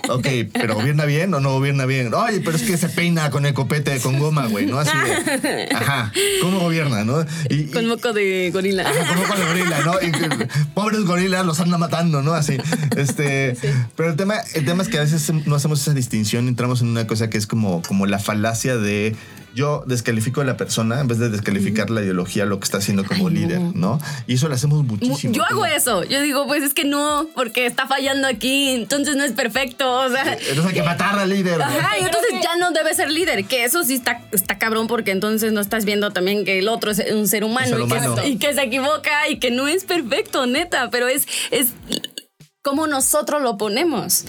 Ok, 0.09 0.51
pero 0.53 0.75
¿gobierna 0.75 1.05
bien 1.07 1.33
o 1.35 1.41
no 1.41 1.53
gobierna 1.53 1.87
bien? 1.87 2.13
Oye, 2.15 2.41
pero 2.41 2.57
es 2.57 2.63
que 2.63 2.77
se 2.77 2.89
peina 2.89 3.31
con 3.31 3.47
el 3.47 3.55
copete 3.55 3.99
con 4.01 4.19
goma, 4.19 4.47
güey, 4.49 4.67
¿no? 4.67 4.79
Así 4.79 4.91
de, 4.99 5.69
ajá, 5.75 6.13
¿cómo 6.43 6.61
gobierna, 6.61 7.05
no? 7.05 7.25
Y, 7.49 7.65
Con 7.67 7.87
moco 7.87 8.13
de 8.13 8.51
gorila. 8.53 8.83
Ajá, 8.89 9.15
con 9.29 9.41
el 9.41 9.47
gorila, 9.49 9.74
¿no? 9.85 9.95
Y 10.01 10.13
que, 10.13 10.49
pobres 10.75 11.05
gorilas 11.05 11.45
los 11.47 11.61
anda 11.61 11.79
matando, 11.79 12.23
¿no? 12.23 12.35
Así. 12.35 12.57
Este, 12.97 13.57
pero 13.97 14.11
el 14.11 14.17
tema, 14.17 14.37
el 14.55 14.65
tema 14.65 14.83
es 14.83 14.89
que 14.89 14.99
a 14.99 15.03
veces 15.03 15.33
no 15.47 15.55
hacemos 15.55 15.81
esa 15.81 15.95
distinción, 15.95 16.49
entramos 16.49 16.81
en 16.81 16.89
una 16.89 17.07
cosa 17.07 17.31
que 17.31 17.39
es 17.39 17.47
como, 17.47 17.83
como 17.83 18.07
la 18.07 18.19
falacia 18.19 18.77
de 18.77 19.17
yo 19.55 19.85
descalifico 19.87 20.41
a 20.41 20.45
la 20.45 20.57
persona 20.57 21.01
en 21.01 21.09
vez 21.09 21.19
de 21.19 21.29
descalificar 21.29 21.91
la 21.91 22.03
ideología, 22.03 22.45
lo 22.45 22.59
que 22.59 22.65
está 22.65 22.79
haciendo 22.79 23.05
como 23.05 23.29
Ay, 23.29 23.35
líder, 23.35 23.61
¿no? 23.61 24.01
Y 24.27 24.35
eso 24.35 24.49
lo 24.49 24.55
hacemos 24.55 24.85
Mu- 24.85 24.97
muchísimo. 25.01 25.33
Yo 25.35 25.45
hago 25.45 25.65
eso. 25.67 26.05
Yo 26.05 26.21
digo, 26.23 26.47
pues 26.47 26.63
es 26.63 26.75
que 26.75 26.85
no, 26.85 27.27
porque 27.35 27.67
está 27.67 27.87
fallando 27.87 28.27
aquí, 28.29 28.71
entonces 28.71 29.17
no 29.17 29.25
es 29.25 29.33
perfecto. 29.33 29.91
O 29.93 30.09
sea. 30.11 30.33
Entonces 30.35 30.67
hay 30.67 30.75
que 30.75 30.83
matar 30.83 31.19
al 31.19 31.29
líder. 31.31 31.61
Ajá, 31.63 31.99
y 31.99 32.05
entonces 32.05 32.31
que- 32.33 32.43
ya 32.43 32.57
no 32.57 32.73
debe 32.73 32.93
ser 32.95 33.11
líder, 33.11 33.45
que 33.47 33.65
eso 33.65 33.85
sí 33.85 33.95
está, 33.95 34.23
está 34.33 34.59
cabrón 34.59 34.87
porque 34.87 35.11
entonces 35.13 35.53
no 35.53 35.61
estás 35.61 35.85
viendo 35.85 36.11
también 36.11 36.45
que 36.45 36.59
el 36.59 36.69
otro 36.69 36.91
es 36.91 37.03
un 37.13 37.29
ser 37.29 37.45
humano, 37.45 37.77
Un 37.77 37.89
ser 37.89 37.99
y, 37.99 38.01
que, 38.03 38.09
humano. 38.09 38.27
y 38.27 38.37
que 38.39 38.55
se 38.55 38.63
equivoca 38.63 39.29
y 39.29 39.39
que 39.39 39.51
no 39.51 39.69
es 39.69 39.85
perfecto, 39.85 40.47
neta, 40.47 40.91
pero 40.91 41.09
es, 41.09 41.27
es 41.51 41.69
cómo 42.63 42.87
nosotros 42.87 43.43
lo 43.43 43.59
ponemos. 43.59 44.25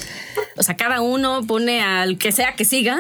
O 0.58 0.64
sea, 0.64 0.76
cada 0.76 1.02
uno 1.02 1.46
pone 1.48 1.82
al 1.82 2.18
que 2.18 2.32
sea 2.32 2.56
que 2.56 2.66
siga 2.66 3.00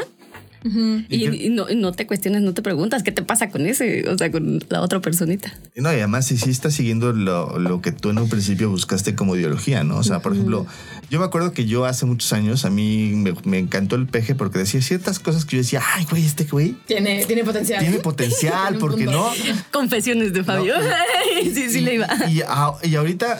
y, 1.10 1.50
no, 1.50 1.92
te 1.92 2.08
cuestiones, 2.08 2.42
no 2.42 2.54
te 2.54 2.62
preguntas 2.62 3.04
qué 3.04 3.12
te 3.12 3.22
pasa 3.22 3.50
con 3.50 3.66
ese, 3.66 4.10
o 4.10 4.18
sea, 4.18 4.32
con 4.32 4.60
la 4.70 4.82
otra 4.82 5.00
personita. 5.00 5.54
No, 5.76 5.92
y 5.92 5.98
además 5.98 6.26
si 6.26 6.38
sí 6.38 6.50
estás 6.50 6.74
siguiendo 6.74 7.14
lo, 7.14 7.82
que 7.82 7.92
tú 7.92 8.10
en 8.10 8.18
un 8.18 8.30
principio 8.30 8.70
buscaste 8.70 9.16
como 9.16 9.36
ideología, 9.36 9.84
¿no? 9.84 9.98
O 9.98 10.04
sea, 10.04 10.20
por 10.20 10.34
ejemplo, 10.34 10.66
yo 11.10 11.20
me 11.20 11.26
acuerdo 11.26 11.52
que 11.52 11.66
yo 11.66 11.86
hace 11.86 12.06
muchos 12.06 12.34
años 12.34 12.66
a 12.66 12.70
mí 12.70 13.14
me, 13.44 13.60
encantó 13.60 13.96
el 13.96 14.08
peje 14.08 14.34
porque 14.34 14.60
decía 14.60 14.82
ciertas 14.82 15.20
cosas 15.20 15.46
que 15.46 15.58
yo 15.58 15.62
decía, 15.62 15.82
ay, 15.96 16.06
güey, 16.10 16.26
este 16.26 16.46
güey. 16.46 16.76
Tiene, 16.88 17.26
tiene 17.26 17.44
potencial. 17.44 17.82
Tiene 17.82 18.00
potencial, 18.00 18.78
porque 18.80 19.06
no. 19.06 19.30
Confesiones 19.72 20.34
de 20.34 20.44
Fabio. 20.44 20.74
sí, 21.44 21.70
sí, 21.70 21.82
le 21.82 21.96
iba. 21.96 22.08
Y, 22.30 22.42
y 22.90 22.96
ahorita 22.96 23.40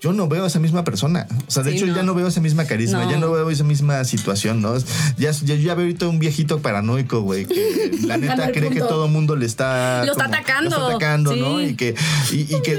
yo 0.00 0.12
no 0.12 0.28
veo 0.28 0.44
a 0.44 0.46
esa 0.46 0.58
misma 0.58 0.84
persona. 0.84 1.26
O 1.46 1.50
sea, 1.50 1.62
de 1.62 1.74
hecho, 1.74 1.86
ya 1.86 2.02
no 2.02 2.14
veo 2.14 2.26
esa 2.26 2.40
misma 2.40 2.64
carisma, 2.66 3.10
ya 3.10 3.18
no 3.18 3.30
veo 3.30 3.50
esa 3.50 3.64
misma 3.64 4.04
situación, 4.04 4.60
¿no? 4.60 4.76
Ya, 5.16 5.30
ya, 5.30 5.54
ya 5.54 5.74
veo 5.74 5.86
ahorita 5.86 6.08
un 6.08 6.18
viejito 6.18 6.60
paranoico, 6.60 7.20
güey, 7.22 7.46
que 7.46 7.90
la 8.06 8.16
neta 8.16 8.52
cree 8.52 8.70
que 8.70 8.80
todo 8.80 9.06
el 9.06 9.12
mundo 9.12 9.36
le 9.36 9.46
está. 9.46 10.04
Lo 10.04 10.12
está 10.12 10.26
atacando. 10.26 10.70
Lo 10.70 10.76
está 10.76 10.96
atacando, 10.96 11.36
¿no? 11.36 11.60
Y 11.62 11.74
que. 11.74 11.94
Y, 12.32 12.44
que, 12.62 12.74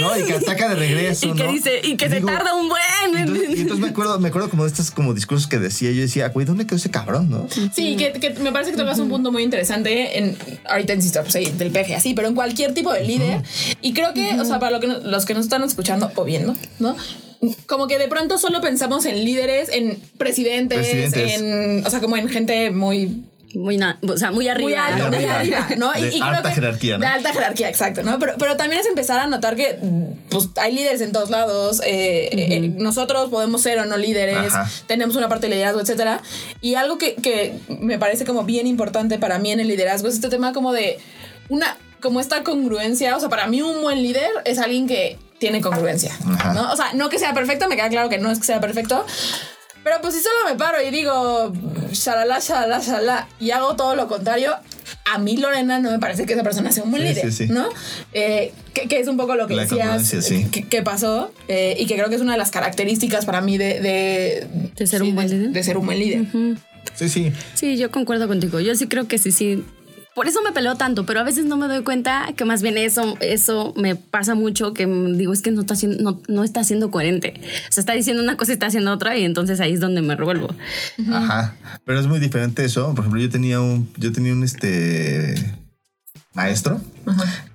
¿no? 0.00 0.18
y 0.18 0.24
que 0.24 0.34
ataca 0.34 0.68
de 0.70 0.74
regreso. 0.74 1.22
Y 1.32 1.34
que 1.34 1.46
dice, 1.48 1.80
y 1.82 1.96
que 1.96 2.08
se 2.10 2.20
tarda 2.20 2.54
un 2.54 2.68
buen. 2.68 3.28
Y 3.56 3.60
entonces, 3.60 3.78
me 3.78 3.88
acuerdo, 3.88 4.18
me 4.18 4.28
acuerdo 4.28 4.50
como 4.50 4.64
de 4.64 4.70
estos 4.70 4.90
como 4.90 5.14
discursos 5.14 5.46
que 5.46 5.58
decía, 5.58 5.90
yo 5.92 6.02
decía, 6.02 6.28
güey, 6.28 6.44
¿dónde 6.46 6.66
quedó 6.66 6.76
ese 6.76 6.90
cabrón, 6.90 7.30
no? 7.30 7.46
Sí, 7.72 7.96
que, 7.96 8.12
que 8.12 8.30
me 8.40 8.52
parece 8.52 8.72
que 8.72 8.76
tocas 8.76 8.98
un 8.98 9.08
punto 9.08 9.32
muy 9.32 9.42
interesante 9.42 10.18
en 10.18 10.36
ahorita 10.68 10.92
en 10.92 11.00
pues, 11.00 11.58
del 11.58 11.70
peje, 11.70 11.94
así, 11.94 12.14
pero 12.14 12.28
en 12.28 12.34
cualquier 12.34 12.74
tipo 12.74 12.92
de 12.92 13.04
líder. 13.04 13.42
Y 13.80 13.92
creo 13.92 14.12
que, 14.14 14.38
o 14.40 14.44
sea, 14.44 14.58
para 14.58 14.72
lo 14.72 14.80
que, 14.80 14.86
los 14.86 15.24
que 15.24 15.34
nos 15.34 15.44
están 15.44 15.62
escuchando, 15.62 16.10
viendo, 16.24 16.54
¿no? 16.78 16.96
Como 17.66 17.88
que 17.88 17.98
de 17.98 18.08
pronto 18.08 18.38
solo 18.38 18.60
pensamos 18.60 19.04
en 19.04 19.24
líderes, 19.24 19.68
en 19.70 20.00
presidentes, 20.16 21.14
en, 21.14 21.84
o 21.84 21.90
sea, 21.90 22.00
como 22.00 22.16
en 22.16 22.28
gente 22.28 22.70
muy 22.70 23.24
muy, 23.54 23.78
o 23.82 24.16
sea, 24.16 24.30
muy 24.30 24.48
arriba. 24.48 24.88
Muy, 25.10 25.24
arriba, 25.24 25.68
¿no? 25.76 25.92
De 25.92 26.20
alta 26.20 26.50
jerarquía, 26.50 26.98
De 26.98 27.06
alta 27.06 27.32
jerarquía, 27.32 27.68
exacto, 27.68 28.02
¿no? 28.02 28.18
Pero, 28.18 28.34
pero 28.38 28.56
también 28.56 28.80
es 28.80 28.86
empezar 28.86 29.20
a 29.20 29.26
notar 29.26 29.56
que 29.56 29.78
pues, 30.30 30.48
hay 30.56 30.74
líderes 30.74 31.00
en 31.00 31.12
todos 31.12 31.30
lados. 31.30 31.80
Eh, 31.84 32.28
eh, 32.32 32.60
nosotros 32.76 33.30
podemos 33.30 33.62
ser 33.62 33.78
o 33.78 33.84
no 33.84 33.96
líderes, 33.96 34.52
tenemos 34.86 35.16
una 35.16 35.28
parte 35.28 35.48
de 35.48 35.54
liderazgo, 35.54 35.80
etcétera. 35.80 36.22
Y 36.60 36.74
algo 36.74 36.98
que, 36.98 37.14
que 37.16 37.58
me 37.80 37.98
parece 37.98 38.24
como 38.24 38.44
bien 38.44 38.66
importante 38.66 39.18
para 39.18 39.38
mí 39.38 39.50
en 39.50 39.60
el 39.60 39.68
liderazgo 39.68 40.08
es 40.08 40.14
este 40.14 40.28
tema 40.28 40.52
como 40.52 40.72
de 40.72 40.98
una 41.48 41.76
como 42.00 42.20
esta 42.20 42.42
congruencia, 42.42 43.16
o 43.16 43.20
sea, 43.20 43.28
para 43.28 43.46
mí 43.46 43.62
un 43.62 43.80
buen 43.80 44.02
líder 44.02 44.28
es 44.44 44.58
alguien 44.58 44.88
que 44.88 45.18
tiene 45.42 45.60
congruencia, 45.60 46.16
¿no? 46.54 46.70
O 46.70 46.76
sea, 46.76 46.92
no 46.94 47.08
que 47.08 47.18
sea 47.18 47.34
perfecto, 47.34 47.68
me 47.68 47.74
queda 47.74 47.88
claro 47.88 48.08
que 48.08 48.16
no 48.16 48.30
es 48.30 48.38
que 48.38 48.44
sea 48.44 48.60
perfecto, 48.60 49.04
pero 49.82 49.96
pues 50.00 50.14
si 50.14 50.20
solo 50.20 50.36
me 50.48 50.56
paro 50.56 50.80
y 50.80 50.92
digo, 50.92 51.52
shalala, 51.90 52.38
shalala, 52.38 52.78
shalala, 52.78 53.28
y 53.40 53.50
hago 53.50 53.74
todo 53.74 53.96
lo 53.96 54.06
contrario, 54.06 54.54
a 55.04 55.18
mí 55.18 55.36
Lorena 55.36 55.80
no 55.80 55.90
me 55.90 55.98
parece 55.98 56.26
que 56.26 56.34
esa 56.34 56.44
persona 56.44 56.70
sea 56.70 56.84
un 56.84 56.92
buen 56.92 57.02
líder, 57.02 57.26
¿no? 57.50 57.68
Eh, 58.12 58.52
que, 58.72 59.00
es 59.00 59.08
un 59.08 59.16
poco 59.16 59.34
lo 59.34 59.48
que 59.48 59.56
decías 59.56 60.14
que, 60.70 60.82
pasó 60.82 61.32
eh, 61.48 61.74
y 61.76 61.86
que 61.86 61.96
creo 61.96 62.08
que 62.08 62.14
es 62.14 62.20
una 62.20 62.32
de 62.32 62.38
las 62.38 62.52
características 62.52 63.24
para 63.24 63.40
mí 63.40 63.58
de, 63.58 64.46
de, 64.76 64.86
ser 64.86 65.02
un 65.02 65.16
buen 65.16 65.28
líder. 65.28 65.50
De 65.50 65.62
ser 65.64 65.76
un 65.76 65.86
buen 65.86 65.98
líder. 65.98 66.24
Sí, 66.94 67.08
sí. 67.08 67.32
Sí, 67.54 67.76
yo 67.76 67.90
concuerdo 67.90 68.28
contigo. 68.28 68.60
Yo 68.60 68.76
sí 68.76 68.86
creo 68.86 69.08
que 69.08 69.18
sí, 69.18 69.32
sí 69.32 69.64
por 70.14 70.28
eso 70.28 70.42
me 70.42 70.52
peleo 70.52 70.76
tanto, 70.76 71.06
pero 71.06 71.20
a 71.20 71.22
veces 71.22 71.44
no 71.44 71.56
me 71.56 71.68
doy 71.68 71.82
cuenta 71.82 72.32
que 72.36 72.44
más 72.44 72.62
bien 72.62 72.76
eso, 72.76 73.16
eso 73.20 73.72
me 73.76 73.96
pasa 73.96 74.34
mucho, 74.34 74.74
que 74.74 74.86
digo, 74.86 75.32
es 75.32 75.42
que 75.42 75.50
no 75.50 75.62
está, 75.62 75.74
siendo, 75.74 76.20
no, 76.28 76.44
está 76.44 76.64
siendo 76.64 76.90
coherente. 76.90 77.34
O 77.68 77.72
sea, 77.72 77.80
está 77.80 77.92
diciendo 77.94 78.22
una 78.22 78.36
cosa 78.36 78.52
y 78.52 78.54
está 78.54 78.66
haciendo 78.66 78.92
otra 78.92 79.16
y 79.16 79.24
entonces 79.24 79.60
ahí 79.60 79.72
es 79.72 79.80
donde 79.80 80.02
me 80.02 80.14
revuelvo. 80.16 80.54
Ajá. 81.12 81.56
Pero 81.84 82.00
es 82.00 82.06
muy 82.06 82.18
diferente 82.18 82.64
eso. 82.64 82.90
Por 82.94 83.00
ejemplo, 83.00 83.20
yo 83.20 83.30
tenía 83.30 83.60
un, 83.60 83.90
yo 83.96 84.12
tenía 84.12 84.32
un 84.32 84.44
este 84.44 85.34
maestro 86.34 86.80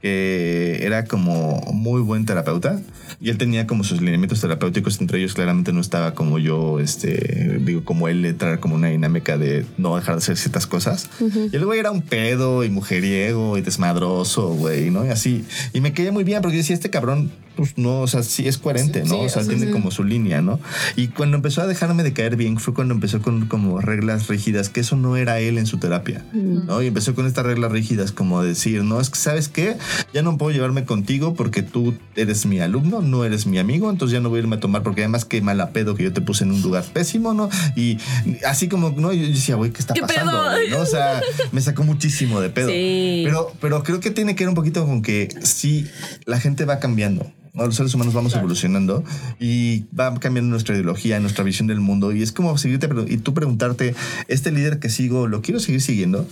que 0.02 0.80
era 0.82 1.06
como 1.06 1.62
muy 1.74 2.02
buen 2.02 2.26
terapeuta 2.26 2.80
y 3.20 3.30
él 3.30 3.38
tenía 3.38 3.66
como 3.66 3.84
sus 3.84 4.02
lineamientos 4.02 4.42
terapéuticos 4.42 5.02
entre 5.02 5.20
ellos 5.20 5.34
claramente 5.34 5.74
no 5.74 5.82
estaba 5.82 6.14
como 6.14 6.40
yo 6.40 6.80
este 6.80 7.60
digo 7.62 7.84
como 7.84 8.08
él 8.08 8.26
entrar 8.26 8.60
como 8.60 8.76
una 8.76 8.88
dinámica 8.90 9.38
de 9.38 9.66
no 9.78 9.96
dejar 9.96 10.16
de 10.16 10.20
hacer 10.20 10.38
ciertas 10.38 10.68
cosas. 10.68 11.10
Y 11.52 11.56
el 11.56 11.66
güey 11.66 11.80
era 11.80 11.92
un 11.92 12.02
pedo 12.02 12.64
y 12.64 12.70
mujeriego 12.70 13.58
y 13.58 13.62
desmadroso 13.62 14.50
güey 14.50 14.90
no 14.92 15.06
y 15.06 15.10
así. 15.10 15.46
Y 15.74 15.82
me 15.82 15.94
quedé 15.94 16.12
muy 16.12 16.24
bien 16.24 16.42
porque 16.42 16.58
decía 16.58 16.76
este 16.76 16.90
cabrón 16.90 17.32
pues 17.58 17.76
no, 17.76 18.02
o 18.02 18.08
sea, 18.08 18.22
sí 18.22 18.48
es 18.48 18.60
coherente, 18.60 19.04
¿no? 19.04 19.20
o 19.20 19.30
sea, 19.30 19.44
tiene 19.44 19.72
como 19.72 19.90
su 19.90 20.04
línea, 20.04 20.42
¿no? 20.42 20.60
Y 20.96 21.08
cuando 21.08 21.38
empezó 21.38 21.64
a 21.64 21.68
dejarme 21.68 22.04
de 22.04 22.14
caer 22.14 22.36
bien 22.36 22.60
fue 22.60 22.76
cuando 22.76 22.94
empezó 22.94 23.20
con 23.20 23.48
como 23.48 23.82
reglas 23.82 24.28
rígidas, 24.28 24.70
que 24.70 24.82
eso 24.82 24.96
no 24.96 25.18
era 25.18 25.40
él 25.40 25.58
en 25.58 25.66
su 25.66 25.80
terapia, 25.80 26.24
¿no? 26.34 26.82
Y 26.84 26.88
empezó 26.88 27.16
con 27.16 27.26
estas 27.26 27.46
reglas 27.48 27.72
rígidas 27.72 28.12
como 28.12 28.44
decir, 28.44 28.84
no, 28.84 29.02
es 29.02 29.10
que, 29.10 29.18
¿sabes 29.18 29.37
qué? 29.48 29.78
Ya 30.14 30.22
no 30.22 30.38
puedo 30.38 30.52
llevarme 30.52 30.86
contigo 30.86 31.34
porque 31.36 31.62
tú 31.62 31.96
eres 32.16 32.46
mi 32.46 32.60
alumno, 32.60 33.02
no 33.02 33.24
eres 33.24 33.46
mi 33.46 33.60
amigo, 33.60 33.90
entonces 33.90 34.14
ya 34.14 34.20
no 34.20 34.30
voy 34.30 34.40
a 34.40 34.42
irme 34.42 34.56
a 34.56 34.60
tomar 34.60 34.84
porque 34.84 35.02
además 35.02 35.26
qué 35.26 35.42
mala 35.42 35.70
pedo 35.70 35.96
que 35.96 36.04
yo 36.04 36.14
te 36.14 36.22
puse 36.22 36.44
en 36.44 36.52
un 36.52 36.62
lugar 36.62 36.84
pésimo, 36.94 37.34
¿no? 37.34 37.50
Y 37.76 37.98
así 38.46 38.68
como, 38.68 38.90
¿no? 38.90 39.14
Yo 39.14 39.28
decía, 39.28 39.56
güey, 39.56 39.72
¿qué 39.72 39.80
está 39.80 39.94
pasando? 39.94 40.32
¿no? 40.70 40.80
O 40.80 40.86
sea, 40.86 41.22
me 41.52 41.62
sacó 41.62 41.84
muchísimo 41.84 42.42
de 42.42 42.50
pedo. 42.50 42.70
Pero, 42.70 43.54
pero 43.62 43.84
creo 43.84 44.00
que 44.00 44.12
tiene 44.12 44.36
que 44.36 44.44
ver 44.44 44.50
un 44.50 44.56
poquito 44.56 44.86
con 44.86 45.02
que 45.02 45.30
sí, 45.44 45.88
la 46.26 46.40
gente 46.40 46.66
va 46.66 46.80
cambiando 46.80 47.32
los 47.66 47.76
seres 47.76 47.94
humanos 47.94 48.14
vamos 48.14 48.36
evolucionando 48.36 49.04
y 49.40 49.86
va 49.98 50.14
cambiando 50.20 50.52
nuestra 50.52 50.76
ideología, 50.76 51.20
nuestra 51.20 51.44
visión 51.44 51.68
del 51.68 51.80
mundo. 51.80 52.12
Y 52.12 52.22
es 52.22 52.32
como 52.32 52.58
seguirte 52.58 52.90
y 53.08 53.18
tú 53.18 53.34
preguntarte, 53.34 53.96
¿este 54.28 54.52
líder 54.52 54.80
que 54.80 54.90
sigo 54.90 55.28
lo 55.28 55.42
quiero 55.42 55.60
seguir 55.60 55.82
siguiendo? 55.82 56.28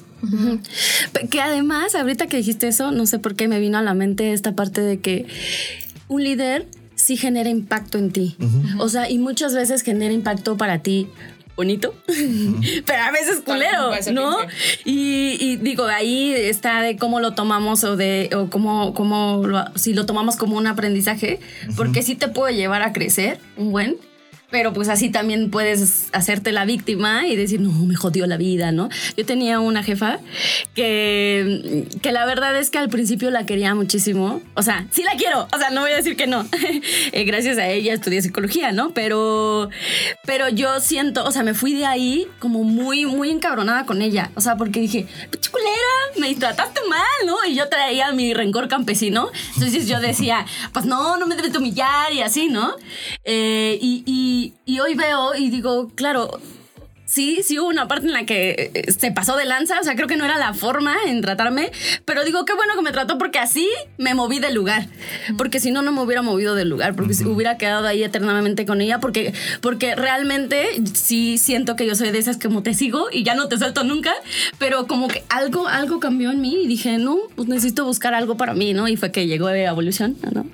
Que 1.29 1.41
además, 1.41 1.95
ahorita 1.95 2.27
que 2.27 2.37
dijiste 2.37 2.67
eso, 2.67 2.91
no 2.91 3.05
sé 3.05 3.19
por 3.19 3.35
qué 3.35 3.47
me 3.47 3.59
vino 3.59 3.77
a 3.77 3.81
la 3.81 3.93
mente 3.93 4.33
esta 4.33 4.55
parte 4.55 4.81
de 4.81 4.99
que 4.99 5.25
un 6.07 6.23
líder 6.23 6.67
sí 6.95 7.17
genera 7.17 7.49
impacto 7.49 7.97
en 7.97 8.11
ti. 8.11 8.35
O 8.79 8.89
sea, 8.89 9.09
y 9.09 9.17
muchas 9.17 9.53
veces 9.53 9.81
genera 9.81 10.13
impacto 10.13 10.57
para 10.57 10.79
ti 10.79 11.07
bonito, 11.55 11.93
pero 12.85 13.03
a 13.03 13.11
veces 13.11 13.41
culero, 13.45 13.91
¿no? 14.11 14.37
Y, 14.83 15.57
digo, 15.57 15.85
ahí 15.85 16.33
está 16.33 16.81
de 16.81 16.97
cómo 16.97 17.19
lo 17.19 17.33
tomamos 17.33 17.83
o 17.83 17.95
de 17.95 18.29
o 18.35 18.49
cómo, 18.49 18.93
cómo 18.93 19.43
si 19.75 19.93
lo 19.93 20.05
tomamos 20.05 20.35
como 20.35 20.57
un 20.57 20.67
aprendizaje, 20.67 21.39
porque 21.77 22.03
sí 22.03 22.15
te 22.15 22.27
puede 22.27 22.55
llevar 22.55 22.81
a 22.81 22.93
crecer 22.93 23.39
un 23.57 23.71
buen 23.71 23.97
pero 24.49 24.73
pues 24.73 24.89
así 24.89 25.09
también 25.09 25.49
puedes 25.49 26.09
hacerte 26.13 26.51
la 26.51 26.65
víctima 26.65 27.27
y 27.27 27.35
decir, 27.35 27.59
no, 27.61 27.71
me 27.71 27.95
jodió 27.95 28.25
la 28.27 28.37
vida, 28.37 28.71
¿no? 28.71 28.89
Yo 29.17 29.25
tenía 29.25 29.59
una 29.59 29.83
jefa 29.83 30.19
que, 30.73 31.87
que 32.01 32.11
la 32.11 32.25
verdad 32.25 32.57
es 32.57 32.69
que 32.69 32.77
al 32.77 32.89
principio 32.89 33.31
la 33.31 33.45
quería 33.45 33.75
muchísimo, 33.75 34.41
o 34.53 34.61
sea, 34.61 34.87
sí 34.91 35.03
la 35.03 35.13
quiero, 35.17 35.47
o 35.53 35.57
sea, 35.57 35.69
no 35.71 35.81
voy 35.81 35.91
a 35.91 35.97
decir 35.97 36.15
que 36.15 36.27
no, 36.27 36.47
eh, 37.11 37.23
gracias 37.23 37.57
a 37.57 37.67
ella 37.67 37.93
estudié 37.93 38.21
psicología, 38.21 38.71
¿no? 38.71 38.91
Pero, 38.91 39.69
pero 40.25 40.49
yo 40.49 40.79
siento, 40.79 41.25
o 41.25 41.31
sea, 41.31 41.43
me 41.43 41.53
fui 41.53 41.73
de 41.73 41.85
ahí 41.85 42.27
como 42.39 42.63
muy, 42.63 43.05
muy 43.05 43.31
encabronada 43.31 43.85
con 43.85 44.01
ella, 44.01 44.31
o 44.35 44.41
sea, 44.41 44.55
porque 44.55 44.79
dije, 44.79 45.07
culera, 45.51 46.19
me 46.19 46.33
trataste 46.35 46.81
mal, 46.87 47.01
¿no? 47.25 47.35
Y 47.47 47.55
yo 47.55 47.67
traía 47.69 48.11
mi 48.11 48.33
rencor 48.33 48.67
campesino, 48.67 49.29
entonces 49.55 49.87
yo 49.87 49.99
decía, 49.99 50.45
pues 50.73 50.85
no, 50.85 51.17
no 51.17 51.27
me 51.27 51.35
debes 51.35 51.55
humillar 51.55 52.13
y 52.13 52.21
así, 52.21 52.47
¿no? 52.47 52.75
Eh, 53.23 53.77
y 53.81 53.95
y, 54.05 54.34
hoy 54.79 54.95
veo 54.95 55.35
y 55.35 55.49
digo, 55.49 55.89
claro, 55.95 56.39
sí, 57.15 57.39
sí 57.43 57.57
hubo 57.57 57.69
una 57.69 57.87
parte 57.87 58.07
en 58.07 58.11
la 58.11 58.25
que 58.25 58.71
eh, 58.73 58.91
se 58.91 59.09
pasó 59.09 59.37
de 59.37 59.45
lanza, 59.45 59.79
o 59.79 59.83
sea, 59.83 59.95
creo 59.95 60.07
que 60.07 60.17
no 60.17 60.25
era 60.25 60.37
la 60.37 60.53
forma 60.53 60.93
en 61.07 61.21
tratarme, 61.21 61.71
pero 62.03 62.25
digo, 62.25 62.43
qué 62.43 62.53
bueno 62.53 62.75
que 62.75 62.81
me 62.81 62.91
trató 62.91 63.17
porque 63.17 63.39
así 63.39 63.69
me 63.97 64.13
moví 64.13 64.39
del 64.39 64.53
lugar, 64.53 64.87
porque 65.37 65.61
si 65.61 65.71
no, 65.71 65.81
no 65.81 65.93
me 65.93 66.01
hubiera 66.01 66.21
movido 66.21 66.55
del 66.55 66.67
lugar, 66.67 66.93
porque 66.93 67.13
si 67.13 67.23
hubiera 67.23 67.57
quedado 67.57 67.87
ahí 67.87 68.03
eternamente 68.03 68.65
con 68.65 68.81
ella, 68.81 68.99
porque, 68.99 69.33
porque 69.61 69.95
realmente 69.95 70.67
sí 70.93 71.37
siento 71.37 71.77
que 71.77 71.87
yo 71.87 71.95
soy 71.95 72.11
de 72.11 72.19
esas 72.19 72.37
como 72.37 72.63
te 72.63 72.73
sigo 72.73 73.07
y 73.09 73.23
ya 73.23 73.33
no 73.33 73.47
te 73.47 73.57
suelto 73.57 73.85
nunca, 73.85 74.13
pero 74.59 74.85
como 74.85 75.07
que 75.07 75.23
algo, 75.29 75.69
algo 75.69 76.01
cambió 76.01 76.31
en 76.31 76.41
mí 76.41 76.63
y 76.63 76.67
dije, 76.67 76.97
no, 76.97 77.17
pues 77.37 77.47
necesito 77.47 77.85
buscar 77.85 78.13
algo 78.13 78.35
para 78.35 78.53
mí, 78.53 78.73
¿no? 78.73 78.89
Y 78.89 78.97
fue 78.97 79.13
que 79.13 79.25
llegó 79.25 79.47
de 79.47 79.63
evolución, 79.63 80.17
¿no? 80.33 80.45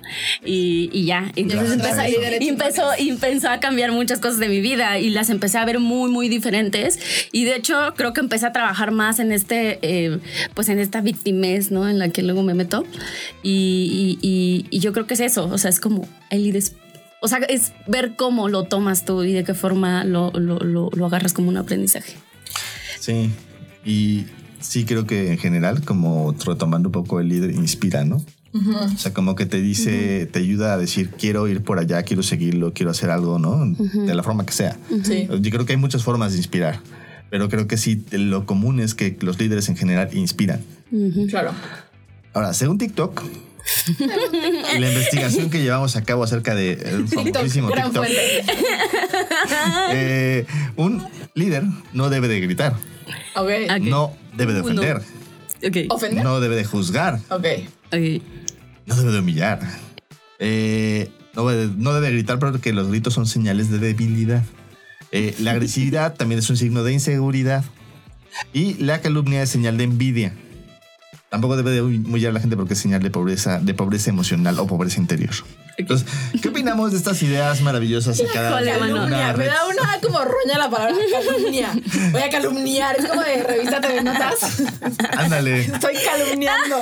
Y, 0.46 0.92
y 0.94 1.06
ya, 1.06 1.32
entonces 1.36 1.72
empezó, 1.72 2.02
empezó, 2.40 2.94
empezó 3.00 3.50
a 3.50 3.60
cambiar 3.60 3.92
muchas 3.92 4.20
cosas 4.20 4.38
de 4.38 4.48
mi 4.48 4.60
vida 4.60 5.00
y 5.00 5.10
las 5.10 5.32
empecé 5.32 5.58
a 5.58 5.66
ver 5.66 5.80
muy, 5.80 6.12
muy 6.12 6.30
diferentes 6.30 6.51
Y 7.32 7.46
de 7.46 7.56
hecho, 7.56 7.94
creo 7.96 8.14
que 8.14 8.22
empecé 8.22 8.46
a 8.46 8.52
trabajar 8.52 8.92
más 8.92 9.20
en 9.20 9.32
este, 9.32 9.80
eh, 9.82 10.20
pues 10.54 10.70
en 10.70 10.80
esta 10.80 11.02
victimez, 11.02 11.72
¿no? 11.72 11.88
En 11.90 12.00
la 12.00 12.10
que 12.10 12.24
luego 12.24 12.44
me 12.44 12.54
meto. 12.54 12.86
Y, 13.44 14.68
yo 14.72 14.94
creo 14.94 15.08
que 15.08 15.14
es 15.14 15.20
eso. 15.20 15.46
O 15.46 15.58
sea, 15.58 15.70
es 15.70 15.80
como 15.80 16.08
el 16.30 16.52
o 17.24 17.28
sea, 17.28 17.38
es 17.50 17.72
ver 17.88 18.16
cómo 18.16 18.50
lo 18.50 18.64
tomas 18.64 19.06
tú 19.06 19.24
y 19.24 19.32
de 19.32 19.44
qué 19.44 19.54
forma 19.54 20.04
lo, 20.04 20.32
lo, 20.32 20.90
lo 20.92 21.06
agarras 21.06 21.34
como 21.34 21.50
un 21.50 21.58
aprendizaje. 21.58 22.14
Sí. 23.00 23.30
Y 23.86 24.26
sí 24.60 24.86
creo 24.86 25.06
que 25.06 25.32
en 25.32 25.38
general, 25.38 25.84
como 25.84 26.36
retomando 26.46 26.90
un 26.90 26.94
poco 26.94 27.20
el 27.20 27.30
líder, 27.30 27.52
inspira, 27.52 28.06
¿no? 28.06 28.24
O 28.54 28.98
sea, 28.98 29.14
como 29.14 29.36
que 29.36 29.46
te 29.46 29.62
dice, 29.62 30.26
te 30.26 30.40
ayuda 30.40 30.74
a 30.74 30.78
decir, 30.78 31.10
quiero 31.12 31.48
ir 31.48 31.62
por 31.64 31.80
allá, 31.80 32.04
quiero 32.04 32.22
seguirlo, 32.22 32.74
quiero 32.74 32.92
hacer 32.92 33.10
algo, 33.10 33.40
¿no? 33.40 33.66
De 34.06 34.14
la 34.14 34.24
forma 34.24 34.46
que 34.46 34.52
sea. 34.54 34.78
Sí. 35.04 35.28
Yo 35.40 35.52
creo 35.52 35.66
que 35.66 35.74
hay 35.74 35.78
muchas 35.78 36.04
formas 36.04 36.34
de 36.34 36.38
inspirar, 36.40 36.80
pero 37.30 37.48
creo 37.48 37.68
que 37.68 37.78
sí, 37.78 38.04
lo 38.12 38.46
común 38.46 38.80
es 38.82 38.94
que 38.94 39.18
los 39.22 39.40
líderes 39.40 39.70
en 39.70 39.78
general 39.78 40.10
inspiran. 40.14 40.60
Claro. 41.30 41.52
Ahora, 42.34 42.54
según 42.54 42.78
TikTok, 42.78 43.24
y 44.76 44.80
la 44.80 44.90
investigación 44.90 45.50
que 45.50 45.62
llevamos 45.62 45.96
a 45.96 46.04
cabo 46.04 46.24
acerca 46.24 46.54
de 46.56 46.74
el 46.74 47.08
famosísimo 47.08 47.70
gran 47.70 47.86
TikTok, 47.92 48.06
eh, 49.94 50.46
un 50.76 51.04
líder 51.36 51.64
no 51.94 52.10
debe 52.10 52.28
de 52.28 52.40
gritar, 52.42 52.74
Ok. 53.36 53.50
Ok. 53.70 53.82
no 53.84 54.12
debe 54.36 54.54
de 54.54 54.62
Uh, 54.62 54.64
no. 54.64 54.82
ofender, 54.82 54.98
Ok. 55.66 55.78
¿Ofender? 55.90 56.24
no 56.24 56.40
debe 56.42 56.56
de 56.56 56.66
juzgar, 56.66 57.20
Ok. 57.30 57.46
No 57.92 58.96
debe 58.96 59.12
de 59.12 59.20
humillar, 59.20 59.60
eh, 60.40 61.10
no, 61.36 61.48
debe, 61.48 61.74
no 61.78 61.94
debe 61.94 62.12
gritar 62.12 62.40
porque 62.40 62.74
los 62.74 62.88
gritos 62.88 63.14
son 63.14 63.28
señales 63.28 63.70
de 63.70 63.80
debilidad. 63.80 64.44
Eh, 65.12 65.36
la 65.40 65.52
agresividad 65.52 66.16
también 66.16 66.40
es 66.40 66.50
un 66.50 66.58
signo 66.58 66.84
de 66.84 66.94
inseguridad 66.94 67.64
y 68.54 68.76
la 68.76 69.02
calumnia 69.02 69.44
es 69.44 69.50
señal 69.50 69.78
de 69.78 69.84
envidia. 69.84 70.34
Tampoco 71.30 71.56
debe 71.56 71.72
de 71.72 71.82
humillar 71.82 72.32
a 72.32 72.34
la 72.34 72.40
gente 72.42 72.58
porque 72.58 72.74
es 72.74 72.80
señal 72.80 73.02
de 73.02 73.10
pobreza, 73.10 73.60
de 73.60 73.74
pobreza 73.74 74.10
emocional 74.10 74.60
o 74.60 74.68
pobreza 74.68 75.00
interior. 75.00 75.32
Entonces, 75.78 76.08
¿qué 76.42 76.50
opinamos 76.50 76.92
de 76.92 76.98
estas 76.98 77.22
ideas 77.24 77.62
maravillosas 77.62 78.20
y 78.20 78.26
cada 78.26 78.50
Híjole, 78.50 78.78
mano. 78.78 79.04
una 79.06 79.10
Calumnia. 79.10 79.34
Me 79.38 79.46
da 79.46 79.68
una 79.68 80.00
como 80.02 80.20
roña 80.20 80.58
la 80.58 80.70
palabra 80.70 80.96
calumnia. 81.12 81.72
Voy 82.12 82.22
a 82.22 82.30
calumniar. 82.30 82.96
Es 83.00 83.06
como 83.06 83.22
de 83.22 83.44
revista 83.44 83.82
TV 83.82 84.02
Notas. 84.04 84.62
Ándale, 85.18 85.62
Estoy 85.62 85.96
calumniando. 85.96 86.78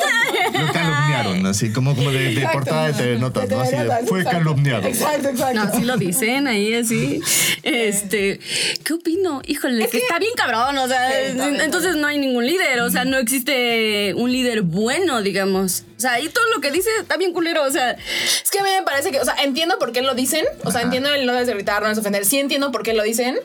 lo 0.53 0.74
calumniaron, 0.74 1.46
así 1.46 1.72
como, 1.72 1.96
como 1.96 2.12
de, 2.12 2.48
portada 2.51 2.88
de 2.88 2.93
TV 2.93 3.19
Notas, 3.19 3.50
¿no? 3.50 3.62
Así 3.62 3.75
de, 3.75 3.86
fue 4.08 4.19
exacto. 4.19 4.39
calumniado. 4.39 4.88
Exacto, 4.88 5.29
exacto. 5.29 5.65
No, 5.65 5.75
sí 5.75 5.86
lo 5.86 5.98
dicen 5.98 6.48
ahí 6.48 6.74
así. 6.74 7.22
Este, 7.63 8.39
¿qué 8.84 8.93
opino? 8.93 9.41
Híjole, 9.46 9.88
que, 9.88 9.98
está 9.98 10.19
bien 10.19 10.34
cabrón, 10.36 10.77
o 10.77 10.88
sea, 10.88 11.10
Sí, 11.10 11.15
está 11.31 11.48
bien 11.48 11.62
entonces 11.62 11.96
no 11.96 12.08
hay 12.08 12.17
ningún 12.17 12.46
líder, 12.46 12.81
o 12.81 12.89
sea, 12.89 13.05
no 13.05 13.17
existe 13.17 14.13
un 14.15 14.31
líder 14.31 14.62
bueno, 14.62 15.22
digamos. 15.22 15.84
O 16.00 16.01
sea, 16.01 16.13
ahí 16.13 16.29
todo 16.29 16.46
lo 16.56 16.62
que 16.62 16.72
dice 16.72 16.89
está 16.98 17.18
bien 17.18 17.34
culero, 17.34 17.62
o 17.65 17.70
sea, 17.72 17.91
Es 17.91 18.50
que 18.50 18.60
a 18.60 18.63
mí 18.63 18.70
me 18.70 18.84
parece 18.84 19.12
que, 19.12 19.20
o 19.20 19.25
sea, 19.25 19.36
entiendo 19.44 19.77
por 19.79 19.91
qué 19.91 20.01
lo 20.01 20.15
dicen. 20.15 20.46
O 20.63 20.72
sea, 20.72 20.82
entiendo 20.82 21.13
el 21.13 21.25
no 21.25 21.34
debes 21.34 21.48
de 21.48 21.53
gritar, 21.56 21.82
no 21.82 21.89
debes 21.89 21.98
ofender. 22.00 22.24
Sí 22.24 22.39
entiendo 22.39 22.72
por 22.72 22.84
qué 22.84 22.94
lo 22.94 23.03
dicen. 23.03 23.38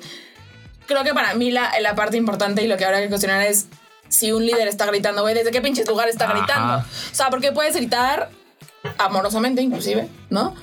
Creo 0.86 1.02
que 1.02 1.12
para 1.12 1.34
mí 1.34 1.50
la, 1.50 1.72
la 1.80 1.96
parte 1.96 2.16
importante 2.16 2.62
y 2.62 2.68
lo 2.68 2.76
que 2.76 2.84
habrá 2.84 3.00
que 3.00 3.08
cuestionar 3.08 3.42
es 3.42 3.66
si 4.08 4.30
un 4.30 4.46
líder 4.46 4.68
está 4.68 4.86
gritando, 4.86 5.22
güey, 5.22 5.34
¿desde 5.34 5.50
qué 5.50 5.60
pinches 5.60 5.88
lugar 5.88 6.08
está 6.08 6.26
Ajá. 6.26 6.34
gritando? 6.34 6.74
O 6.76 7.14
sea, 7.14 7.28
porque 7.28 7.50
puedes 7.50 7.74
gritar 7.74 8.30
amorosamente, 8.98 9.60
inclusive, 9.60 10.06
¿no? 10.30 10.54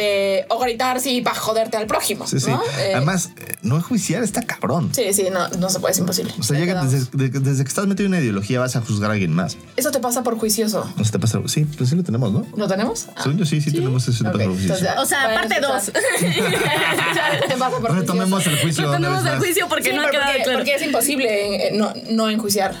Eh, 0.00 0.46
o 0.48 0.60
gritar, 0.60 1.00
sí, 1.00 1.22
para 1.22 1.34
joderte 1.36 1.76
al 1.76 1.86
prójimo, 1.86 2.24
Sí, 2.24 2.38
sí. 2.38 2.50
¿no? 2.50 2.62
Eh, 2.78 2.92
Además, 2.94 3.30
no 3.62 3.74
enjuiciar 3.76 4.22
está 4.22 4.42
cabrón. 4.42 4.90
Sí, 4.94 5.12
sí, 5.12 5.26
no, 5.32 5.48
no 5.58 5.68
se 5.70 5.80
puede, 5.80 5.90
es 5.92 5.98
imposible. 5.98 6.32
O 6.38 6.42
sea, 6.44 6.56
Ya 6.56 6.64
llega 6.66 6.84
desde, 6.84 7.06
de- 7.14 7.40
desde 7.40 7.64
que 7.64 7.68
estás 7.68 7.86
metido 7.88 8.06
en 8.06 8.12
una 8.12 8.20
ideología 8.22 8.60
vas 8.60 8.76
a 8.76 8.80
juzgar 8.80 9.10
a 9.10 9.14
alguien 9.14 9.32
más. 9.34 9.56
Eso 9.76 9.90
te 9.90 9.98
pasa 9.98 10.22
por 10.22 10.38
juicioso. 10.38 10.88
No 10.96 11.04
se 11.04 11.10
te 11.10 11.18
pasa. 11.18 11.40
Sí, 11.46 11.64
pues 11.64 11.90
sí 11.90 11.96
lo 11.96 12.04
tenemos, 12.04 12.30
¿no? 12.32 12.46
¿Lo 12.56 12.68
tenemos? 12.68 13.06
Ah. 13.16 13.22
Según 13.24 13.38
yo 13.38 13.44
sí, 13.44 13.60
sí, 13.60 13.72
tenemos 13.72 14.06
ese 14.06 14.24
Ok, 14.24 14.32
paso 14.34 14.44
entonces 14.44 14.80
ya. 14.82 15.00
o 15.00 15.04
sea, 15.04 15.34
parte 15.34 15.60
dos. 15.60 15.90
te 17.48 17.56
pasa 17.56 17.78
por 17.78 17.92
Retomemos 17.94 18.44
juicioso. 18.44 18.50
el 18.50 18.62
juicio. 18.62 18.86
Retomemos 18.86 19.24
el 19.26 19.38
juicio 19.38 19.68
porque 19.68 19.90
Sí, 19.90 19.96
no 19.96 20.02
ha 20.02 20.10
quedado 20.10 20.26
porque, 20.28 20.42
claro. 20.44 20.58
porque 20.60 20.74
es 20.74 20.82
imposible 20.82 21.68
eh, 21.68 21.70
no, 21.74 21.92
no 22.10 22.30
enjuiciar. 22.30 22.76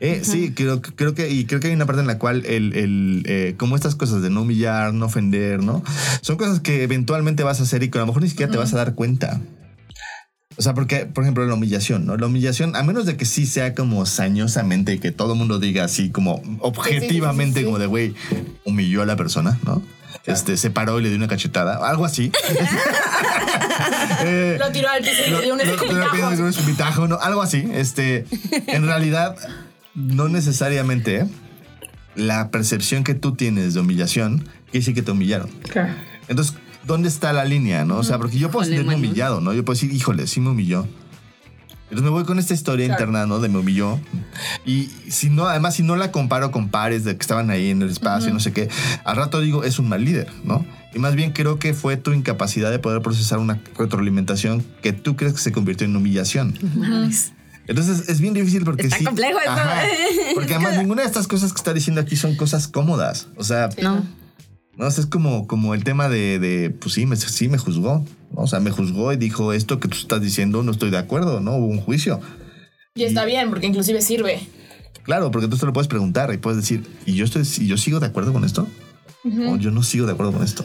Eh, 0.00 0.22
sí, 0.24 0.52
creo, 0.54 0.80
creo 0.80 1.14
que, 1.14 1.30
y 1.30 1.44
creo 1.44 1.60
que 1.60 1.68
hay 1.68 1.74
una 1.74 1.86
parte 1.86 2.00
en 2.00 2.06
la 2.06 2.18
cual 2.18 2.44
el, 2.46 2.74
el 2.74 3.22
eh, 3.26 3.54
como 3.58 3.76
estas 3.76 3.94
cosas 3.94 4.22
de 4.22 4.30
no 4.30 4.42
humillar, 4.42 4.94
no 4.94 5.06
ofender, 5.06 5.62
¿no? 5.62 5.82
Son 6.22 6.36
cosas 6.36 6.60
que 6.60 6.82
eventualmente 6.82 7.42
vas 7.42 7.60
a 7.60 7.64
hacer 7.64 7.82
y 7.82 7.90
que 7.90 7.98
a 7.98 8.02
lo 8.02 8.06
mejor 8.06 8.22
ni 8.22 8.28
siquiera 8.28 8.50
te 8.50 8.58
vas 8.58 8.72
a 8.72 8.76
dar 8.76 8.94
cuenta. 8.94 9.40
O 10.56 10.62
sea, 10.62 10.74
porque, 10.74 11.06
por 11.06 11.24
ejemplo, 11.24 11.46
la 11.46 11.54
humillación, 11.54 12.04
¿no? 12.06 12.16
La 12.16 12.26
humillación, 12.26 12.76
a 12.76 12.82
menos 12.82 13.06
de 13.06 13.16
que 13.16 13.24
sí 13.24 13.46
sea 13.46 13.74
como 13.74 14.04
sañosamente 14.04 14.92
y 14.92 14.98
que 14.98 15.10
todo 15.10 15.32
el 15.32 15.38
mundo 15.38 15.58
diga 15.58 15.84
así 15.84 16.10
como 16.10 16.42
objetivamente, 16.60 17.60
sí, 17.60 17.60
sí, 17.60 17.60
sí. 17.60 17.64
como 17.64 17.78
de, 17.78 17.86
güey, 17.86 18.14
humilló 18.64 19.02
a 19.02 19.06
la 19.06 19.16
persona, 19.16 19.58
¿no? 19.64 19.82
Este, 20.26 20.56
se 20.56 20.70
paró 20.70 21.00
y 21.00 21.02
le 21.02 21.08
dio 21.08 21.16
una 21.16 21.28
cachetada, 21.28 21.76
algo 21.88 22.04
así. 22.04 22.30
Eh, 24.22 24.56
Lo 24.58 24.70
tiró 24.70 24.90
al 24.90 25.00
piso 25.00 25.22
y 25.26 25.30
le 25.30 25.40
dio 25.40 25.54
un 25.54 25.60
escupitajo, 26.48 27.08
¿no? 27.08 27.18
Algo 27.20 27.40
así. 27.40 27.66
Este, 27.72 28.26
en 28.66 28.84
realidad, 28.84 29.34
no 29.94 30.28
necesariamente 30.28 31.26
la 32.14 32.50
percepción 32.50 33.04
que 33.04 33.14
tú 33.14 33.34
tienes 33.34 33.74
de 33.74 33.80
humillación 33.80 34.38
quiere 34.38 34.78
decir 34.80 34.94
que 34.94 35.02
te 35.02 35.10
humillaron. 35.12 35.48
Claro. 35.70 35.94
Entonces, 36.28 36.54
¿dónde 36.86 37.08
está 37.08 37.32
la 37.32 37.44
línea, 37.44 37.84
no? 37.84 37.98
O 37.98 38.04
sea, 38.04 38.18
porque 38.18 38.38
yo 38.38 38.50
puedo 38.50 38.64
sentirme 38.64 38.94
humillado, 38.94 39.40
¿no? 39.40 39.52
Yo 39.52 39.64
puedo 39.64 39.74
decir, 39.74 39.92
híjole, 39.92 40.26
sí 40.26 40.40
me 40.40 40.50
humilló. 40.50 40.86
Entonces 41.84 42.04
me 42.04 42.10
voy 42.10 42.22
con 42.24 42.38
esta 42.38 42.54
historia 42.54 42.86
Claro. 42.86 43.00
interna, 43.02 43.26
¿no? 43.26 43.40
De 43.40 43.48
me 43.48 43.58
humilló. 43.58 43.98
Y 44.64 44.90
si 45.08 45.28
no, 45.28 45.46
además, 45.48 45.74
si 45.74 45.82
no 45.82 45.96
la 45.96 46.12
comparo 46.12 46.52
con 46.52 46.68
pares 46.68 47.02
de 47.02 47.16
que 47.16 47.20
estaban 47.20 47.50
ahí 47.50 47.70
en 47.70 47.82
el 47.82 47.90
espacio 47.90 48.30
y 48.30 48.32
no 48.32 48.38
sé 48.38 48.52
qué, 48.52 48.68
al 49.04 49.16
rato 49.16 49.40
digo, 49.40 49.64
es 49.64 49.80
un 49.80 49.88
mal 49.88 50.04
líder, 50.04 50.28
¿no? 50.44 50.64
Y 50.94 51.00
más 51.00 51.16
bien 51.16 51.32
creo 51.32 51.58
que 51.58 51.74
fue 51.74 51.96
tu 51.96 52.12
incapacidad 52.12 52.70
de 52.70 52.78
poder 52.78 53.02
procesar 53.02 53.40
una 53.40 53.60
retroalimentación 53.76 54.64
que 54.82 54.92
tú 54.92 55.16
crees 55.16 55.32
que 55.34 55.40
se 55.40 55.50
convirtió 55.50 55.84
en 55.84 55.96
humillación. 55.96 56.54
Entonces 57.70 58.08
es 58.08 58.20
bien 58.20 58.34
difícil 58.34 58.64
porque 58.64 58.82
Está 58.82 58.98
sí. 58.98 59.04
complejo 59.04 59.38
esto. 59.38 59.54
porque 60.34 60.54
además 60.56 60.76
ninguna 60.76 61.02
de 61.02 61.06
estas 61.08 61.28
cosas 61.28 61.52
que 61.52 61.58
está 61.58 61.72
diciendo 61.72 62.00
aquí 62.00 62.16
son 62.16 62.34
cosas 62.34 62.66
cómodas. 62.66 63.28
O 63.36 63.44
sea, 63.44 63.70
No. 63.80 64.04
no, 64.76 64.86
o 64.86 64.90
sea, 64.90 65.04
es 65.04 65.08
como, 65.08 65.46
como 65.46 65.72
el 65.74 65.84
tema 65.84 66.08
de, 66.08 66.40
de, 66.40 66.70
pues 66.70 66.94
sí, 66.94 67.06
me, 67.06 67.14
sí 67.14 67.48
me 67.48 67.58
juzgó. 67.58 68.04
¿no? 68.34 68.42
O 68.42 68.46
sea, 68.48 68.58
me 68.58 68.72
juzgó 68.72 69.12
y 69.12 69.16
dijo 69.16 69.52
esto 69.52 69.78
que 69.78 69.86
tú 69.86 69.96
estás 69.96 70.20
diciendo, 70.20 70.64
no 70.64 70.72
estoy 70.72 70.90
de 70.90 70.98
acuerdo, 70.98 71.40
¿no? 71.40 71.54
Hubo 71.54 71.66
un 71.66 71.80
juicio. 71.80 72.20
Y 72.96 73.04
está 73.04 73.24
bien, 73.24 73.50
porque 73.50 73.68
inclusive 73.68 74.02
sirve. 74.02 74.40
Claro, 75.04 75.30
porque 75.30 75.46
tú 75.46 75.56
te 75.56 75.64
lo 75.64 75.72
puedes 75.72 75.86
preguntar 75.88 76.34
y 76.34 76.38
puedes 76.38 76.60
decir, 76.60 76.84
¿y 77.06 77.14
yo, 77.14 77.24
estoy, 77.24 77.42
y 77.58 77.66
yo 77.68 77.76
sigo 77.76 78.00
de 78.00 78.06
acuerdo 78.06 78.32
con 78.32 78.44
esto? 78.44 78.66
O 79.48 79.56
yo 79.56 79.70
no 79.70 79.84
sigo 79.84 80.06
de 80.06 80.12
acuerdo 80.12 80.32
con 80.32 80.42
esto. 80.42 80.64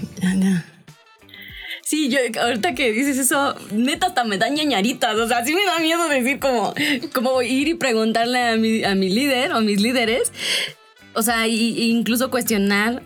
Sí, 1.85 2.09
yo 2.09 2.17
ahorita 2.41 2.73
que 2.73 2.91
dices 2.91 3.19
eso, 3.19 3.53
neta 3.71 4.07
hasta 4.07 4.23
me 4.23 4.39
da 4.39 4.49
ñañaritas. 4.49 5.15
O 5.17 5.27
sea, 5.27 5.45
sí 5.45 5.53
me 5.53 5.63
da 5.63 5.77
miedo 5.77 6.09
decir 6.09 6.39
como, 6.39 6.73
como 7.13 7.43
ir 7.43 7.67
y 7.67 7.75
preguntarle 7.75 8.41
a 8.41 8.55
mi, 8.57 8.83
a 8.83 8.95
mi 8.95 9.07
líder 9.07 9.53
o 9.53 9.61
mis 9.61 9.79
líderes. 9.79 10.31
O 11.13 11.21
sea, 11.21 11.47
y, 11.47 11.53
y 11.53 11.91
incluso 11.91 12.31
cuestionar 12.31 13.03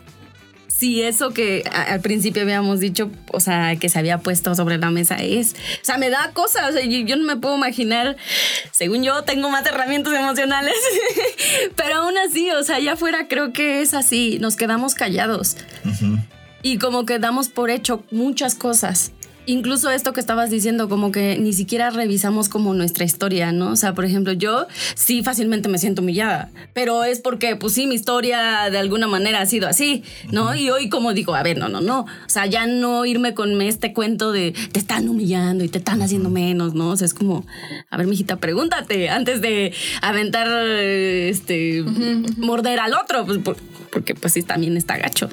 si 0.66 1.02
eso 1.02 1.34
que 1.34 1.62
al 1.70 2.00
principio 2.00 2.40
habíamos 2.40 2.80
dicho, 2.80 3.10
o 3.32 3.40
sea, 3.40 3.76
que 3.76 3.90
se 3.90 3.98
había 3.98 4.16
puesto 4.16 4.54
sobre 4.54 4.78
la 4.78 4.90
mesa 4.90 5.16
es. 5.16 5.52
O 5.52 5.84
sea, 5.84 5.98
me 5.98 6.08
da 6.08 6.30
cosas. 6.32 6.70
O 6.70 6.72
sea, 6.72 6.82
yo, 6.82 7.00
yo 7.00 7.16
no 7.16 7.24
me 7.24 7.36
puedo 7.36 7.54
imaginar, 7.54 8.16
según 8.70 9.02
yo, 9.02 9.22
tengo 9.24 9.50
más 9.50 9.66
herramientas 9.66 10.14
emocionales. 10.14 10.76
Pero 11.76 11.96
aún 11.96 12.14
así, 12.26 12.50
o 12.52 12.62
sea, 12.62 12.76
allá 12.76 12.94
afuera 12.94 13.28
creo 13.28 13.52
que 13.52 13.82
es 13.82 13.92
así. 13.92 14.38
Nos 14.40 14.56
quedamos 14.56 14.94
callados. 14.94 15.58
Y 16.62 16.78
como 16.78 17.06
que 17.06 17.18
damos 17.18 17.48
por 17.48 17.70
hecho 17.70 18.04
muchas 18.10 18.54
cosas. 18.54 19.12
Incluso 19.46 19.90
esto 19.90 20.12
que 20.12 20.20
estabas 20.20 20.50
diciendo, 20.50 20.88
como 20.88 21.10
que 21.10 21.36
ni 21.40 21.54
siquiera 21.54 21.88
revisamos 21.90 22.48
como 22.50 22.74
nuestra 22.74 23.04
historia, 23.04 23.50
¿no? 23.50 23.70
O 23.72 23.76
sea, 23.76 23.94
por 23.94 24.04
ejemplo, 24.04 24.32
yo 24.34 24.66
sí 24.94 25.22
fácilmente 25.24 25.68
me 25.68 25.78
siento 25.78 26.02
humillada, 26.02 26.50
pero 26.74 27.02
es 27.04 27.20
porque, 27.20 27.56
pues 27.56 27.72
sí, 27.72 27.86
mi 27.86 27.94
historia 27.94 28.68
de 28.70 28.78
alguna 28.78 29.06
manera 29.08 29.40
ha 29.40 29.46
sido 29.46 29.66
así, 29.66 30.04
¿no? 30.30 30.54
Y 30.54 30.68
hoy 30.70 30.88
como 30.90 31.14
digo, 31.14 31.34
a 31.34 31.42
ver, 31.42 31.58
no, 31.58 31.68
no, 31.70 31.80
no. 31.80 32.00
O 32.02 32.06
sea, 32.28 32.46
ya 32.46 32.66
no 32.66 33.06
irme 33.06 33.32
con 33.34 33.60
este 33.62 33.92
cuento 33.94 34.30
de 34.30 34.52
te 34.72 34.78
están 34.78 35.08
humillando 35.08 35.64
y 35.64 35.68
te 35.68 35.78
están 35.78 36.02
haciendo 36.02 36.28
menos, 36.28 36.74
¿no? 36.74 36.90
O 36.90 36.96
sea, 36.96 37.06
es 37.06 37.14
como, 37.14 37.44
a 37.88 37.96
ver, 37.96 38.06
mijita, 38.06 38.36
pregúntate 38.36 39.08
antes 39.08 39.40
de 39.40 39.72
aventar, 40.02 40.46
este, 40.68 41.82
morder 42.36 42.78
al 42.78 42.92
otro, 42.92 43.24
pues, 43.24 43.38
por- 43.38 43.56
porque 43.90 44.14
pues 44.14 44.34
sí, 44.34 44.42
también 44.42 44.76
está 44.76 44.96
gacho. 44.98 45.28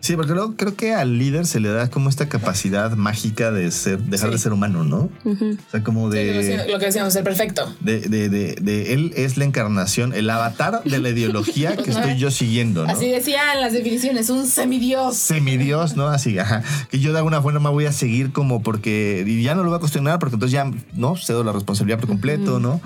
Sí, 0.00 0.14
porque 0.16 0.32
luego 0.32 0.54
creo 0.56 0.74
que 0.76 0.94
al 0.94 1.18
líder 1.18 1.46
se 1.46 1.60
le 1.60 1.68
da 1.70 1.88
como 1.90 2.08
esta 2.08 2.28
capacidad 2.28 2.92
mágica 2.92 3.50
de 3.50 3.70
ser, 3.70 3.98
dejar 3.98 4.28
Sí. 4.28 4.32
de 4.34 4.38
ser 4.38 4.52
humano, 4.52 4.84
¿no? 4.84 5.10
O 5.24 5.70
sea, 5.70 5.82
como 5.82 6.10
Sí, 6.12 6.16
lo 6.18 6.22
de... 6.22 6.32
decíamos- 6.34 6.66
lo 6.68 6.78
que 6.78 6.86
decíamos, 6.86 7.12
ser 7.12 7.24
perfecto. 7.24 7.74
De, 7.80 8.00
de, 8.00 8.28
de, 8.28 8.54
de 8.60 8.92
él 8.94 9.12
es 9.16 9.36
la 9.36 9.44
encarnación, 9.44 10.12
el 10.12 10.30
avatar 10.30 10.82
de 10.84 10.98
la 10.98 11.08
ideología 11.10 11.76
que 11.76 11.90
estoy 11.90 12.16
yo 12.16 12.30
siguiendo, 12.30 12.84
¿no? 12.86 12.90
Así 12.92 13.08
decían 13.08 13.60
las 13.60 13.72
definiciones, 13.72 14.30
un 14.30 14.46
semidios. 14.46 15.16
semidios, 15.16 15.96
¿no? 15.96 16.06
Así, 16.08 16.38
ajá. 16.38 16.62
Que 16.90 17.00
yo 17.00 17.12
de 17.12 17.18
alguna 17.18 17.42
forma 17.42 17.70
voy 17.70 17.86
a 17.86 17.92
seguir 17.92 18.32
como 18.32 18.62
porque. 18.62 19.24
Y 19.26 19.42
ya 19.42 19.54
no 19.54 19.62
lo 19.62 19.70
voy 19.70 19.76
a 19.76 19.80
cuestionar 19.80 20.18
porque 20.18 20.36
entonces 20.36 20.52
ya, 20.52 20.70
¿no? 20.94 21.16
Cedo 21.16 21.42
la 21.44 21.52
responsabilidad 21.52 21.98
por 21.98 22.08
completo, 22.08 22.60
¿no? 22.60 22.80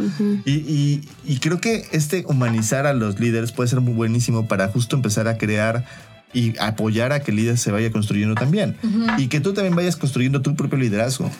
y, 0.44 0.52
y- 0.52 1.08
y 1.24 1.38
creo 1.38 1.60
que 1.60 1.86
este 1.92 2.24
humanizar 2.26 2.86
a 2.86 2.92
los 2.94 3.20
líderes 3.20 3.52
puede 3.52 3.68
ser 3.68 3.80
muy 3.80 3.92
buenísimo 3.94 4.48
para 4.48 4.68
justo 4.68 4.96
empezar 4.96 5.28
a 5.28 5.36
crear 5.36 5.84
y 6.32 6.58
apoyar 6.58 7.12
a 7.12 7.20
que 7.20 7.30
el 7.30 7.38
líder 7.38 7.58
se 7.58 7.72
vaya 7.72 7.90
construyendo 7.90 8.34
también. 8.34 8.76
Y 9.18 9.28
que 9.28 9.40
tú 9.40 9.52
también 9.52 9.74
vayas 9.74 9.96
construyendo 9.96 10.42
tu 10.42 10.54
propio 10.54 10.78
liderazgo. 10.78 11.30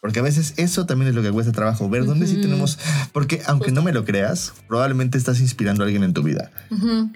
Porque 0.00 0.18
a 0.18 0.22
veces 0.22 0.54
eso 0.56 0.86
también 0.86 1.10
es 1.10 1.14
lo 1.14 1.22
que 1.22 1.30
cuesta 1.30 1.52
trabajo, 1.52 1.90
ver 1.90 2.06
dónde 2.06 2.26
sí 2.26 2.40
tenemos, 2.40 2.78
porque 3.12 3.42
aunque 3.44 3.70
no 3.70 3.82
me 3.82 3.92
lo 3.92 4.06
creas, 4.06 4.54
probablemente 4.66 5.18
estás 5.18 5.40
inspirando 5.40 5.82
a 5.82 5.86
alguien 5.86 6.04
en 6.04 6.14
tu 6.14 6.22
vida. 6.22 6.50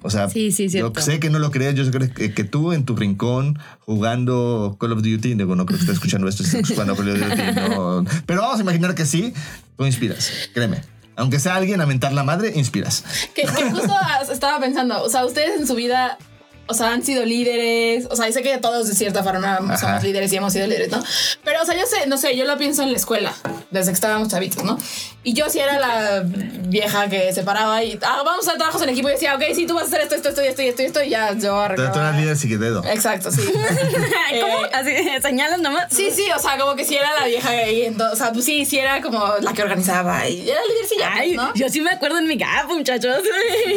O 0.02 0.10
sea, 0.10 0.28
Sí, 0.28 0.52
sí, 0.52 0.68
yo 0.68 0.92
sé 0.98 1.18
que 1.18 1.30
no 1.30 1.38
lo 1.38 1.50
creas, 1.50 1.74
yo 1.74 1.86
sé 1.86 1.90
que, 1.90 2.34
que 2.34 2.44
tú 2.44 2.74
en 2.74 2.84
tu 2.84 2.94
rincón 2.94 3.58
jugando 3.80 4.76
Call 4.78 4.92
of 4.92 4.98
Duty, 4.98 5.32
digo, 5.32 5.56
no 5.56 5.64
creo 5.64 5.78
que 5.78 5.84
estés 5.84 5.96
escuchando 5.96 6.28
esto, 6.28 6.42
estás 6.42 6.68
jugando 6.68 6.94
Call 6.94 7.08
of 7.08 7.18
Duty, 7.20 7.42
no. 7.70 8.04
pero 8.26 8.42
vamos 8.42 8.58
a 8.58 8.62
imaginar 8.62 8.94
que 8.94 9.06
sí, 9.06 9.32
tú 9.78 9.86
inspiras, 9.86 10.50
créeme. 10.52 10.82
Aunque 11.16 11.38
sea 11.38 11.54
alguien 11.54 11.80
a 11.80 11.86
mentar 11.86 12.12
la 12.12 12.24
madre, 12.24 12.52
inspiras. 12.54 13.04
Que, 13.34 13.42
que 13.42 13.70
justo 13.70 13.94
estaba 14.32 14.60
pensando, 14.60 15.02
o 15.02 15.08
sea, 15.08 15.24
ustedes 15.24 15.58
en 15.58 15.66
su 15.66 15.74
vida, 15.74 16.18
o 16.66 16.74
sea, 16.74 16.92
han 16.92 17.02
sido 17.04 17.24
líderes, 17.24 18.06
o 18.10 18.16
sea, 18.16 18.30
sé 18.32 18.42
que 18.42 18.56
todos 18.58 18.88
de 18.88 18.94
cierta 18.94 19.22
forma 19.22 19.56
Ajá. 19.56 19.76
somos 19.78 20.02
líderes 20.02 20.32
y 20.32 20.36
hemos 20.36 20.52
sido 20.52 20.66
líderes, 20.66 20.90
¿no? 20.90 21.02
Pero, 21.44 21.62
o 21.62 21.64
sea, 21.66 21.74
yo 21.74 21.84
sé, 21.86 22.06
no 22.06 22.16
sé, 22.16 22.36
yo 22.36 22.44
lo 22.44 22.56
pienso 22.56 22.82
en 22.82 22.90
la 22.92 22.96
escuela, 22.96 23.32
desde 23.70 23.90
que 23.90 23.94
estábamos 23.94 24.28
chavitos, 24.28 24.64
¿no? 24.64 24.78
Y 25.22 25.32
yo 25.34 25.48
sí 25.48 25.58
era 25.58 25.78
la 25.78 26.22
vieja 26.24 27.08
que 27.08 27.32
se 27.32 27.42
paraba 27.42 27.82
y, 27.82 27.98
ah, 28.02 28.22
vamos 28.24 28.46
a 28.46 28.48
hacer 28.50 28.58
trabajos 28.58 28.82
en 28.82 28.90
equipo 28.90 29.08
y 29.08 29.12
decía, 29.12 29.34
ok, 29.34 29.42
sí, 29.54 29.66
tú 29.66 29.74
vas 29.74 29.84
a 29.84 29.86
hacer 29.86 30.00
esto, 30.02 30.14
esto, 30.16 30.28
esto, 30.30 30.42
y 30.42 30.46
esto, 30.48 30.62
y 30.62 30.66
esto, 30.68 30.82
y 30.82 30.86
esto, 30.86 31.02
y 31.04 31.08
ya 31.10 31.28
yo 31.32 31.34
Tú, 31.34 31.40
tú 31.40 31.50
arreglaba. 31.52 31.96
eras 32.08 32.16
líder 32.20 32.36
psiquededo. 32.36 32.84
Exacto, 32.84 33.30
sí. 33.30 33.40
¿Cómo? 34.40 34.64
Eh, 34.64 34.70
Así, 34.72 34.92
señalas 35.22 35.60
nomás. 35.60 35.86
Sí, 35.90 36.10
sí, 36.10 36.26
o 36.36 36.38
sea, 36.40 36.58
como 36.58 36.74
que 36.76 36.84
sí 36.84 36.96
era 36.96 37.12
la 37.18 37.26
vieja 37.26 37.48
ahí, 37.50 37.82
entonces, 37.84 38.14
o 38.20 38.22
sea, 38.22 38.32
pues 38.32 38.44
sí, 38.44 38.64
sí 38.64 38.78
era 38.78 39.00
como 39.00 39.22
la 39.40 39.52
que 39.52 39.62
organizaba 39.62 40.28
y 40.28 40.42
era 40.48 40.60
líder, 40.62 40.86
sí, 40.88 40.94
ya, 40.98 41.12
Ay, 41.14 41.32
¿no? 41.32 41.52
yo 41.54 41.68
sí 41.68 41.80
me 41.80 41.90
acuerdo 41.90 42.18
en 42.18 42.26
mi 42.26 42.38
casa, 42.38 42.66
muchachos. 42.68 43.18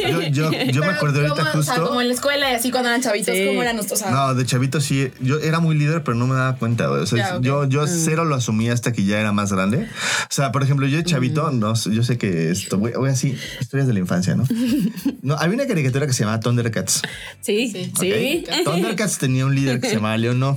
Yo, 0.10 0.21
yo, 0.21 0.52
yo 0.52 0.82
me 0.84 0.91
acuerdo 0.91 1.19
ahorita 1.21 1.36
como, 1.52 1.60
O 1.60 1.63
sea, 1.63 1.73
justo. 1.76 1.88
como 1.89 2.02
en 2.02 2.08
la 2.10 2.13
escuela 2.13 2.52
y 2.52 2.56
así 2.56 2.71
cuando 2.77 2.89
eran 2.89 3.01
chavitos, 3.01 3.35
Sí. 3.35 3.45
¿cómo 3.47 3.61
eran 3.61 3.75
nuestros? 3.75 4.01
O 4.01 4.03
sea, 4.03 4.11
No, 4.11 4.33
de 4.35 4.45
chavito 4.45 4.81
sí. 4.81 5.11
Yo 5.21 5.39
era 5.39 5.59
muy 5.59 5.75
líder, 5.77 6.03
pero 6.03 6.15
no 6.15 6.27
me 6.27 6.35
daba 6.35 6.55
cuenta, 6.57 6.87
güey. 6.87 7.01
O 7.01 7.05
sea, 7.05 7.39
yo, 7.41 7.65
yo 7.67 7.85
cero 7.87 8.25
lo 8.25 8.35
asumí 8.35 8.69
hasta 8.69 8.91
que 8.93 9.03
ya 9.03 9.19
era 9.19 9.31
más 9.31 9.51
grande. 9.51 9.87
O 10.23 10.27
sea, 10.33 10.51
por 10.51 10.63
ejemplo, 10.63 10.87
yo 10.87 10.97
de 10.97 11.03
chavito, 11.03 11.51
no, 11.51 11.75
sé, 11.75 11.93
yo 11.93 12.03
sé 12.03 12.17
que 12.17 12.51
esto, 12.51 12.77
güey, 12.77 12.93
güey, 12.93 13.11
así, 13.11 13.35
historias 13.59 13.87
de 13.87 13.93
la 13.93 13.99
infancia, 13.99 14.35
¿no? 14.35 14.43
No, 15.21 15.35
había 15.35 15.55
una 15.55 15.67
caricatura 15.67 16.07
que 16.07 16.13
se 16.13 16.21
llamaba 16.23 16.39
Thundercats. 16.39 17.01
Sí, 17.41 17.91
Sí. 17.99 18.45
Thundercats 18.63 19.17
tenía 19.17 19.45
un 19.45 19.55
líder 19.55 19.81
que 19.81 19.89
se 19.89 19.95
llamaba 19.95 20.17
León 20.17 20.39
No, 20.39 20.51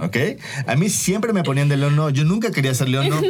¿ok? 0.00 0.16
A 0.66 0.74
mí 0.74 0.88
siempre 0.90 1.32
me 1.32 1.42
ponían 1.44 1.68
de 1.68 1.76
León 1.76 1.94
No. 1.94 2.10
Yo 2.10 2.24
nunca 2.24 2.50
quería 2.50 2.74
ser 2.74 2.88
León 2.88 3.08
No. 3.08 3.20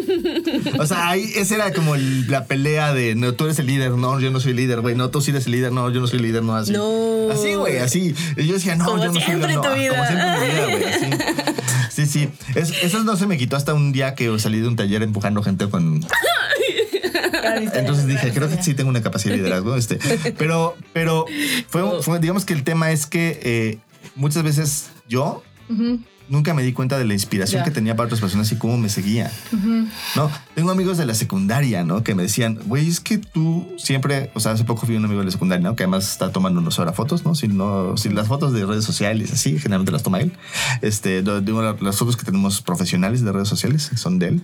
O 0.78 0.86
sea, 0.86 1.08
ahí 1.10 1.30
esa 1.36 1.54
era 1.56 1.72
como 1.72 1.94
el- 1.94 2.30
la 2.30 2.44
pelea 2.46 2.94
de, 2.94 3.14
no, 3.14 3.34
tú 3.34 3.44
eres 3.44 3.58
el 3.58 3.66
líder, 3.66 3.90
no, 3.92 4.18
yo 4.20 4.30
no 4.30 4.40
soy 4.40 4.54
líder, 4.54 4.80
güey, 4.80 4.94
no, 4.94 5.10
tú 5.10 5.20
sí 5.20 5.30
eres 5.32 5.46
el 5.46 5.52
líder, 5.52 5.72
no, 5.72 5.90
yo 5.90 6.00
no 6.00 6.06
soy 6.06 6.18
líder, 6.20 6.42
no, 6.42 6.56
así. 6.56 6.72
No. 6.72 7.30
Así, 7.30 7.54
güey, 7.54 7.78
así. 7.78 8.14
Y 8.36 8.46
yo 8.46 8.54
decía, 8.54 8.76
no, 8.76 8.84
Como 8.84 8.98
yo 8.98 9.06
no 9.06 9.12
soy 9.14 9.22
siempre 9.22 9.52
en 9.52 9.60
tu 9.60 9.68
no. 9.68 9.74
vida. 9.74 9.90
Como 9.90 10.06
siempre 10.06 10.40
mi 10.40 10.46
vida, 10.46 10.66
güey. 10.70 11.18
Sí, 11.90 12.06
sí. 12.06 12.28
Es- 12.54 12.82
eso 12.82 13.02
no 13.04 13.16
se 13.16 13.26
me 13.26 13.38
quitó 13.38 13.56
hasta 13.56 13.72
un 13.74 13.92
día 13.92 14.14
que 14.14 14.38
salí 14.38 14.60
de 14.60 14.68
un 14.68 14.76
taller 14.76 15.02
empujando 15.02 15.42
gente 15.42 15.68
con, 15.70 16.04
entonces 17.74 18.06
dije, 18.06 18.32
creo 18.32 18.48
que 18.48 18.62
sí 18.62 18.74
tengo 18.74 18.90
una 18.90 19.02
capacidad 19.02 19.32
de 19.32 19.38
liderazgo. 19.38 19.76
Este. 19.76 19.98
Pero, 20.38 20.76
pero 20.92 21.24
fue, 21.68 22.02
fue- 22.02 22.18
digamos 22.18 22.44
que 22.44 22.52
el 22.54 22.64
tema 22.64 22.90
es 22.90 23.06
que 23.06 23.40
eh, 23.42 23.78
muchas 24.14 24.42
veces 24.42 24.90
yo 25.08 25.42
nunca 26.28 26.54
me 26.54 26.62
di 26.62 26.72
cuenta 26.72 26.98
de 26.98 27.04
la 27.04 27.14
inspiración 27.14 27.62
que 27.64 27.70
tenía 27.70 27.94
para 27.96 28.06
otras 28.06 28.20
personas 28.20 28.50
y 28.52 28.56
cómo 28.56 28.76
me 28.78 28.88
seguía. 28.88 29.30
No, 30.16 30.30
tengo 30.54 30.70
amigos 30.70 30.98
de 30.98 31.06
la 31.06 31.14
secundaria, 31.14 31.84
¿no? 31.84 32.02
Que 32.02 32.14
me 32.14 32.22
decían, 32.22 32.58
güey, 32.66 32.88
es 32.88 33.00
que 33.00 33.18
tú 33.18 33.66
siempre, 33.78 34.30
o 34.34 34.40
sea, 34.40 34.52
hace 34.52 34.64
poco 34.64 34.86
fui 34.86 34.96
un 34.96 35.04
amigo 35.04 35.20
de 35.20 35.26
la 35.26 35.30
secundaria, 35.30 35.62
¿no? 35.68 35.76
Que 35.76 35.84
además 35.84 36.10
está 36.10 36.32
tomándonos 36.32 36.78
ahora 36.78 36.92
fotos, 36.92 37.24
¿no? 37.24 37.34
Si 37.34 37.48
no, 37.48 37.96
si 37.96 38.08
las 38.08 38.28
fotos 38.28 38.52
de 38.52 38.64
redes 38.66 38.84
sociales, 38.84 39.32
así, 39.32 39.58
generalmente 39.58 39.92
las 39.92 40.02
toma 40.02 40.20
él. 40.20 40.32
Este, 40.82 41.22
digo, 41.22 41.62
la- 41.62 41.76
las 41.80 41.96
fotos 41.96 42.16
que 42.16 42.24
tenemos 42.24 42.62
profesionales 42.62 43.22
de 43.22 43.32
redes 43.32 43.48
sociales 43.48 43.90
son 43.96 44.18
de 44.18 44.28
él. 44.28 44.42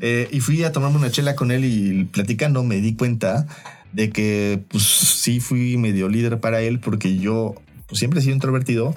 Eh, 0.00 0.28
y 0.32 0.40
fui 0.40 0.62
a 0.64 0.72
tomarme 0.72 0.96
una 0.98 1.10
chela 1.10 1.34
con 1.34 1.50
él 1.50 1.64
y 1.64 2.04
platicando 2.04 2.62
me 2.64 2.76
di 2.76 2.94
cuenta 2.94 3.46
de 3.92 4.10
que, 4.10 4.64
pues, 4.70 4.82
sí 4.82 5.40
fui 5.40 5.76
medio 5.76 6.08
líder 6.08 6.40
para 6.40 6.60
él 6.60 6.80
porque 6.80 7.16
yo, 7.16 7.54
pues, 7.86 7.98
siempre 8.00 8.20
he 8.20 8.22
sido 8.22 8.34
introvertido, 8.34 8.94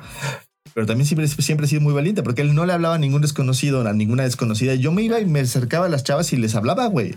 pero 0.78 0.86
también 0.86 1.08
siempre, 1.08 1.28
siempre 1.28 1.66
he 1.66 1.70
sido 1.70 1.82
muy 1.82 1.92
valiente 1.92 2.22
porque 2.22 2.44
él 2.44 2.54
no 2.54 2.68
le 2.68 2.72
hablaba 2.72 2.94
a 2.94 2.98
ningún 3.00 3.20
desconocido, 3.20 3.82
a 3.88 3.94
ninguna 3.94 4.22
desconocida. 4.22 4.76
Yo 4.76 4.92
me 4.92 5.02
iba 5.02 5.20
y 5.20 5.26
me 5.26 5.40
acercaba 5.40 5.88
a 5.88 5.90
las 5.90 6.04
chavas 6.04 6.32
y 6.34 6.38
les 6.38 6.54
hablaba, 6.54 6.86
güey. 6.86 7.16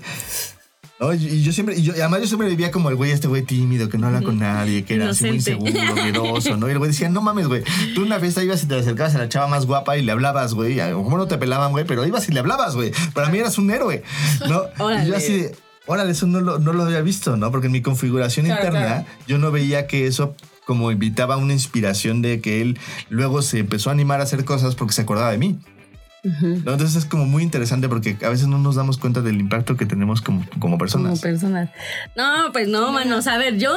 ¿No? 0.99 1.13
Y 1.13 1.43
yo 1.43 1.53
siempre, 1.53 1.77
y 1.77 1.83
yo, 1.83 1.93
además 1.93 2.23
yo 2.23 2.27
siempre 2.27 2.49
vivía 2.49 2.71
como 2.71 2.89
el 2.89 2.97
güey, 2.97 3.11
este 3.11 3.29
güey 3.29 3.43
tímido, 3.43 3.91
que 3.91 3.99
no 3.99 4.07
habla 4.07 4.23
con 4.23 4.39
nadie, 4.39 4.87
que 4.87 4.95
era 4.95 5.11
así 5.11 5.27
muy 5.27 5.35
inseguro, 5.35 5.73
miedoso, 5.95 6.57
¿no? 6.57 6.69
Y 6.69 6.73
el 6.73 6.79
güey 6.79 6.91
decía, 6.91 7.11
no 7.11 7.21
mames, 7.21 7.49
güey, 7.49 7.63
tú 7.95 8.01
en 8.01 8.07
una 8.07 8.19
fiesta 8.19 8.43
ibas 8.43 8.65
y 8.65 8.67
te 8.67 8.77
acercabas 8.77 9.15
a 9.17 9.19
la 9.19 9.29
chava 9.29 9.47
más 9.47 9.67
guapa 9.67 9.99
y 9.99 10.05
le 10.05 10.13
hablabas, 10.13 10.55
güey. 10.55 10.81
A 10.81 10.89
lo 10.93 11.03
mejor 11.05 11.19
no 11.19 11.27
te 11.29 11.37
pelaban, 11.37 11.71
güey, 11.73 11.85
pero 11.85 12.07
ibas 12.07 12.31
y 12.31 12.33
le 12.33 12.41
hablabas, 12.41 12.75
güey. 12.77 12.93
Para 13.13 13.29
mí 13.29 13.37
eras 13.37 13.59
un 13.59 13.71
héroe, 13.71 14.03
¿no? 14.49 14.63
Y 15.03 15.07
yo 15.07 15.17
así 15.19 15.37
de, 15.37 15.57
órale, 15.85 16.13
eso 16.13 16.27
no 16.27 16.41
lo, 16.41 16.59
no 16.59 16.73
lo 16.73 16.85
había 16.85 17.03
visto, 17.03 17.37
¿no? 17.37 17.51
Porque 17.51 17.67
en 17.67 17.73
mi 17.73 17.83
configuración 17.83 18.47
Claro, 18.47 18.63
interna 18.63 18.87
claro. 18.87 19.07
yo 19.27 19.37
no 19.37 19.51
veía 19.51 19.87
que 19.87 20.07
eso 20.07 20.35
como 20.67 20.91
invitaba 20.93 21.37
una 21.37 21.53
inspiración 21.53 22.23
de 22.23 22.41
que 22.41 22.61
él 22.63 22.79
luego 23.09 23.43
se 23.43 23.59
empezó 23.59 23.91
a 23.91 23.93
animar 23.93 24.21
a 24.21 24.25
hacer 24.25 24.45
cosas 24.45 24.75
porque 24.75 24.93
se 24.95 25.03
acordaba 25.03 25.31
de 25.33 25.39
mí. 25.39 25.59
¿no? 26.23 26.73
Entonces 26.73 26.97
es 26.97 27.07
como 27.07 27.25
muy 27.25 27.43
interesante 27.43 27.89
porque 27.89 28.15
a 28.23 28.29
veces 28.29 28.47
no 28.47 28.59
nos 28.59 28.75
damos 28.75 28.99
cuenta 28.99 29.23
del 29.23 29.41
impacto 29.41 29.79
que 29.79 29.87
tenemos 29.87 30.21
como, 30.21 30.41
como 30.51 30.61
Como 30.61 30.77
personas. 30.79 31.19
personas. 31.21 31.71
No, 32.15 32.53
pues 32.53 32.69
no, 32.69 32.93
manos. 32.93 33.27
A 33.27 33.39
ver, 33.39 33.57
yo 33.57 33.75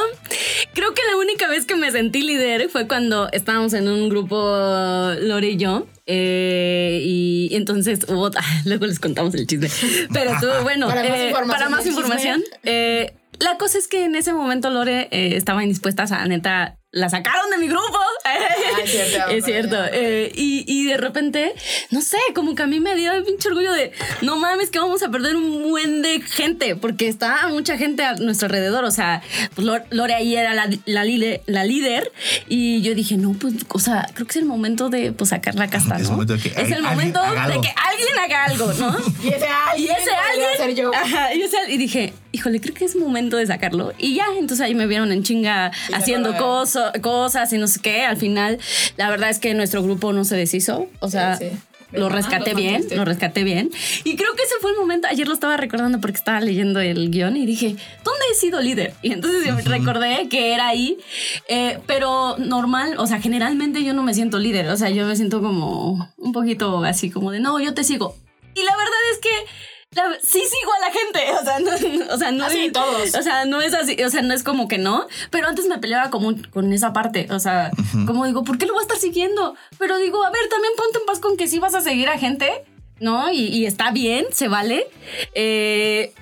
creo 0.74 0.94
que 0.94 1.02
la 1.10 1.16
única 1.18 1.48
vez 1.48 1.66
que 1.66 1.78
me 1.78 1.90
sentí 1.92 2.22
líder 2.22 2.68
fue 2.70 2.86
cuando 2.86 3.32
estábamos 3.32 3.72
en 3.74 3.88
un 3.88 4.10
grupo, 4.10 4.36
Lore 5.22 5.52
y 5.52 5.56
yo. 5.58 5.88
eh, 6.06 7.00
y 7.02 7.56
entonces 7.56 8.02
hubo. 8.10 8.30
luego 8.66 8.88
les 8.88 9.00
contamos 9.00 9.34
el 9.36 9.48
chisme. 9.48 9.70
Pero 10.12 10.32
estuvo 10.32 10.52
bueno. 10.64 10.88
Para 10.90 11.04
más 11.08 11.20
eh, 11.20 11.28
información 11.30 11.48
para 11.60 11.70
más 11.70 11.86
información. 11.86 12.42
eh, 12.64 13.14
la 13.40 13.58
cosa 13.58 13.78
es 13.78 13.88
que 13.88 14.06
en 14.06 14.16
ese 14.16 14.34
momento 14.34 14.70
Lore 14.70 15.08
eh, 15.12 15.36
estaba 15.36 15.64
indispuesta, 15.64 16.04
o 16.04 16.08
sea, 16.08 16.26
neta, 16.26 16.78
la 16.92 17.10
sacaron 17.10 17.50
de 17.50 17.58
mi 17.58 17.68
grupo. 17.68 17.98
es 18.84 18.92
cierto, 18.92 19.28
es 19.32 19.46
cierto. 19.46 19.78
eh, 19.92 20.32
y, 20.36 20.64
y 20.68 20.86
de 20.86 20.98
repente, 20.98 21.54
no 21.90 22.02
sé, 22.02 22.18
como 22.36 22.54
que 22.54 22.62
a 22.64 22.68
mí 22.68 22.80
me 22.80 22.96
dio 22.96 23.12
el 23.14 23.24
pinche 23.24 23.50
orgullo 23.50 23.74
de, 23.74 23.92
no 24.22 24.38
mames, 24.38 24.70
que 24.70 24.78
vamos 24.80 25.02
a 25.02 25.10
perder 25.10 25.36
un 25.36 25.64
buen 25.70 26.02
de 26.04 26.22
gente, 26.22 26.76
porque 26.76 27.08
estaba 27.08 27.48
mucha 27.50 27.78
gente 27.78 28.04
a 28.04 28.14
nuestro 28.16 28.46
alrededor. 28.46 28.84
O 28.86 28.92
sea, 28.92 29.24
pues 29.56 29.66
Lore, 29.66 29.86
Lore 29.90 30.14
ahí 30.14 30.36
era 30.36 30.54
la, 30.54 30.70
la, 30.86 31.04
líder. 31.04 32.12
Y 32.48 32.82
yo 32.84 32.94
dije, 32.94 33.18
no, 33.18 33.34
pues, 33.34 33.56
o 33.70 33.80
sea, 33.80 34.08
creo 34.14 34.28
que 34.28 34.32
es 34.32 34.38
el 34.38 34.46
momento 34.46 34.90
de 34.90 35.12
pues, 35.14 35.32
sacar 35.32 35.56
la 35.56 35.68
casta, 35.70 35.96
Es 35.96 36.02
el 36.02 36.08
¿no? 36.08 36.12
momento 36.14 36.34
de 36.34 36.40
que 36.42 36.50
es 36.50 36.58
alguien- 36.58 36.78
el 36.78 36.84
momento 36.84 37.20
haga 37.20 37.48
de 37.48 37.54
algo. 37.54 37.62
que 37.64 37.70
alguien 37.76 38.20
haga 38.24 38.46
algo, 38.46 38.74
¿no? 38.74 38.96
Y 39.24 39.30
ese 39.30 39.46
Y 39.48 39.50
alguien 39.72 39.96
ese 39.98 40.10
podría 40.12 40.30
alguien. 40.32 40.58
ser 40.58 40.76
yo. 40.76 40.92
Ajá, 40.94 41.34
y, 41.34 41.42
ese- 41.42 41.72
y 41.72 41.78
dije, 41.78 42.14
híjole, 42.34 42.60
creo 42.60 42.74
que 42.74 42.84
es 42.84 42.96
momento 42.98 43.38
de 43.38 43.46
sacarlo. 43.48 43.94
Y 43.98 44.16
ya, 44.16 44.26
entonces 44.38 44.60
ahí 44.66 44.76
me 44.76 44.88
vieron 44.88 45.12
en 45.14 45.24
chinga 45.24 45.72
haciendo 45.94 46.36
coso- 46.36 46.92
cosas 47.02 47.54
y 47.54 47.58
no 47.58 47.68
sé 47.68 47.80
qué. 47.80 48.04
Al 48.04 48.18
final, 48.18 48.60
la 48.98 49.10
verdad 49.10 49.30
es 49.30 49.40
que 49.40 49.54
nuestro 49.54 49.82
grupo 49.82 50.12
no 50.12 50.26
se 50.26 50.36
deshizo. 50.36 50.88
O 51.00 51.10
sea, 51.10 51.38
sí. 51.38 51.46
lo 51.92 52.10
rescaté 52.10 52.52
lo 52.52 52.58
bien, 52.58 52.84
lo 52.96 53.06
rescaté 53.06 53.44
bien. 53.44 53.70
Y 54.04 54.16
creo 54.16 54.34
que 54.36 54.42
ese 54.44 54.56
fue 54.62 54.72
el 54.72 54.78
momento. 54.78 55.08
Ayer 55.08 55.28
lo 55.28 55.34
estaba 55.36 55.58
recordando 55.58 56.02
porque 56.02 56.18
estaba 56.18 56.42
leyendo 56.42 56.80
el 56.82 57.12
guion 57.12 57.38
y 57.38 57.46
dije, 57.46 57.76
¿dónde 58.04 58.26
he 58.32 58.36
sido 58.36 58.60
líder? 58.62 58.96
Y 59.04 59.12
entonces 59.14 59.46
yo 59.46 59.56
recordé 59.70 60.28
que 60.28 60.54
era 60.54 60.68
ahí. 60.68 60.98
Eh, 61.48 61.78
pero 61.86 62.36
normal, 62.40 62.96
o 62.98 63.06
sea, 63.06 63.22
generalmente 63.22 63.84
yo 63.84 63.94
no 63.94 64.02
me 64.02 64.16
siento 64.16 64.40
líder. 64.40 64.70
O 64.70 64.76
sea, 64.78 64.90
yo 64.90 65.06
me 65.06 65.16
siento 65.16 65.40
como 65.40 66.12
un 66.18 66.32
poquito 66.32 66.84
así 66.84 67.12
como 67.12 67.30
de, 67.32 67.40
no, 67.40 67.60
yo 67.60 67.76
te 67.76 67.84
sigo. 67.84 68.18
Y 68.56 68.64
la 68.64 68.76
verdad 68.76 69.00
es 69.12 69.18
que 69.20 69.30
la- 69.96 70.18
sí 70.22 70.40
sigo 70.40 70.72
a 70.74 70.80
la 70.80 70.92
gente, 70.92 71.32
o 71.42 71.44
sea, 71.46 71.60
no, 71.60 72.14
o 72.14 72.18
sea, 72.18 72.32
no 72.32 72.48
es- 72.48 72.72
todos. 72.72 73.16
o 73.16 73.22
sea, 73.22 73.46
no 73.46 73.62
es 73.62 73.74
así, 73.74 74.02
o 74.04 74.10
sea, 74.10 74.22
no 74.22 74.34
es 74.34 74.44
como 74.44 74.68
que 74.68 74.78
no, 74.78 75.08
pero 75.30 75.48
antes 75.48 75.66
me 75.68 75.78
peleaba 75.78 76.10
como 76.10 76.34
con 76.52 76.72
esa 76.74 76.94
parte, 76.94 77.28
o 77.32 77.40
sea, 77.40 77.72
como 78.06 78.26
digo, 78.26 78.44
¿por 78.44 78.58
qué 78.58 78.66
lo 78.66 78.74
voy 78.74 78.82
a 78.82 78.84
estar 78.84 78.98
siguiendo? 78.98 79.56
Pero 79.80 79.98
digo, 79.98 80.24
a 80.24 80.30
ver, 80.32 80.42
también 80.50 80.74
ponte 80.78 81.00
en 81.00 81.06
paz 81.06 81.20
con 81.20 81.38
que 81.38 81.48
sí 81.48 81.60
vas 81.60 81.76
a 81.76 81.82
seguir 81.82 82.10
a 82.10 82.18
gente, 82.18 82.50
¿no? 83.00 83.32
Y, 83.32 83.46
y 83.48 83.66
está 83.66 83.92
bien, 83.92 84.26
se 84.32 84.48
vale. 84.48 84.88
Eh, 85.36 86.14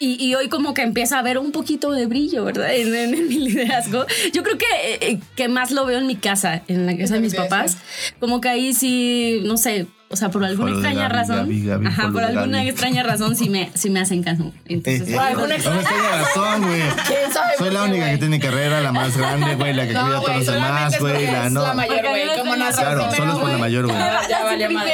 y, 0.00 0.24
y 0.24 0.34
hoy 0.36 0.48
como 0.48 0.74
que 0.74 0.82
empieza 0.82 1.16
a 1.16 1.18
haber 1.20 1.38
un 1.38 1.50
poquito 1.50 1.90
de 1.90 2.06
brillo, 2.06 2.44
¿verdad? 2.44 2.72
En, 2.72 2.94
en- 2.94 3.14
en 3.14 3.28
mi 3.28 3.34
liderazgo. 3.38 4.06
Yo 4.32 4.44
creo 4.44 4.56
que, 4.56 4.64
eh, 4.84 4.98
eh, 5.00 5.20
que 5.34 5.48
más 5.48 5.72
lo 5.72 5.84
veo 5.86 5.98
en 5.98 6.06
mi 6.06 6.14
casa, 6.14 6.62
en 6.68 6.86
la 6.86 6.96
casa 6.96 7.14
de 7.14 7.20
mis 7.20 7.34
papás. 7.34 7.76
Como 8.20 8.40
que 8.40 8.48
ahí 8.48 8.74
sí, 8.74 9.40
no 9.44 9.56
sé, 9.56 9.86
o 10.10 10.16
sea, 10.16 10.30
por 10.30 10.44
alguna 10.44 10.72
extraña 10.72 11.02
Gaby, 11.08 11.14
razón. 11.14 11.36
Gaby, 11.36 11.64
Gaby, 11.66 11.86
ajá, 11.86 12.10
por 12.10 12.22
alguna 12.24 12.58
Gaby. 12.58 12.68
extraña 12.70 13.02
razón 13.02 13.36
sí 13.36 13.48
me, 13.50 13.70
sí 13.74 13.90
me 13.90 14.00
hacen 14.00 14.22
caso. 14.22 14.52
Entonces, 14.66 15.08
Eh, 15.08 15.12
eh, 15.12 15.14
Por 15.14 15.22
alguna 15.24 15.58
no 15.58 15.70
me 15.74 15.82
tenga 15.84 16.18
razón, 16.22 16.62
güey. 16.66 16.82
¿Quién 17.06 17.32
sabe 17.32 17.52
Soy 17.58 17.70
la 17.70 17.84
única 17.84 18.10
que 18.10 18.18
tiene 18.18 18.40
carrera, 18.40 18.80
la 18.80 18.92
más 18.92 19.16
grande, 19.16 19.54
güey, 19.56 19.74
la 19.74 19.82
que 19.86 19.92
cuida 19.92 20.06
a 20.06 20.08
No, 20.10 20.20
todos 20.22 20.36
los 20.36 20.46
demás, 20.46 20.98
güey. 21.00 21.26
La 21.26 21.50
no. 21.50 21.62
la 21.62 21.74
mayor, 21.74 22.00
güey. 22.08 22.22
¿Cómo 22.38 22.56
nació 22.56 22.80
Claro, 22.82 23.14
solo 23.14 23.32
es 23.32 23.38
por 23.38 23.50
la 23.50 23.58
mayor, 23.58 23.86
güey. 23.86 23.98
Ya 24.28 24.44
vale 24.44 24.68
madre. 24.68 24.92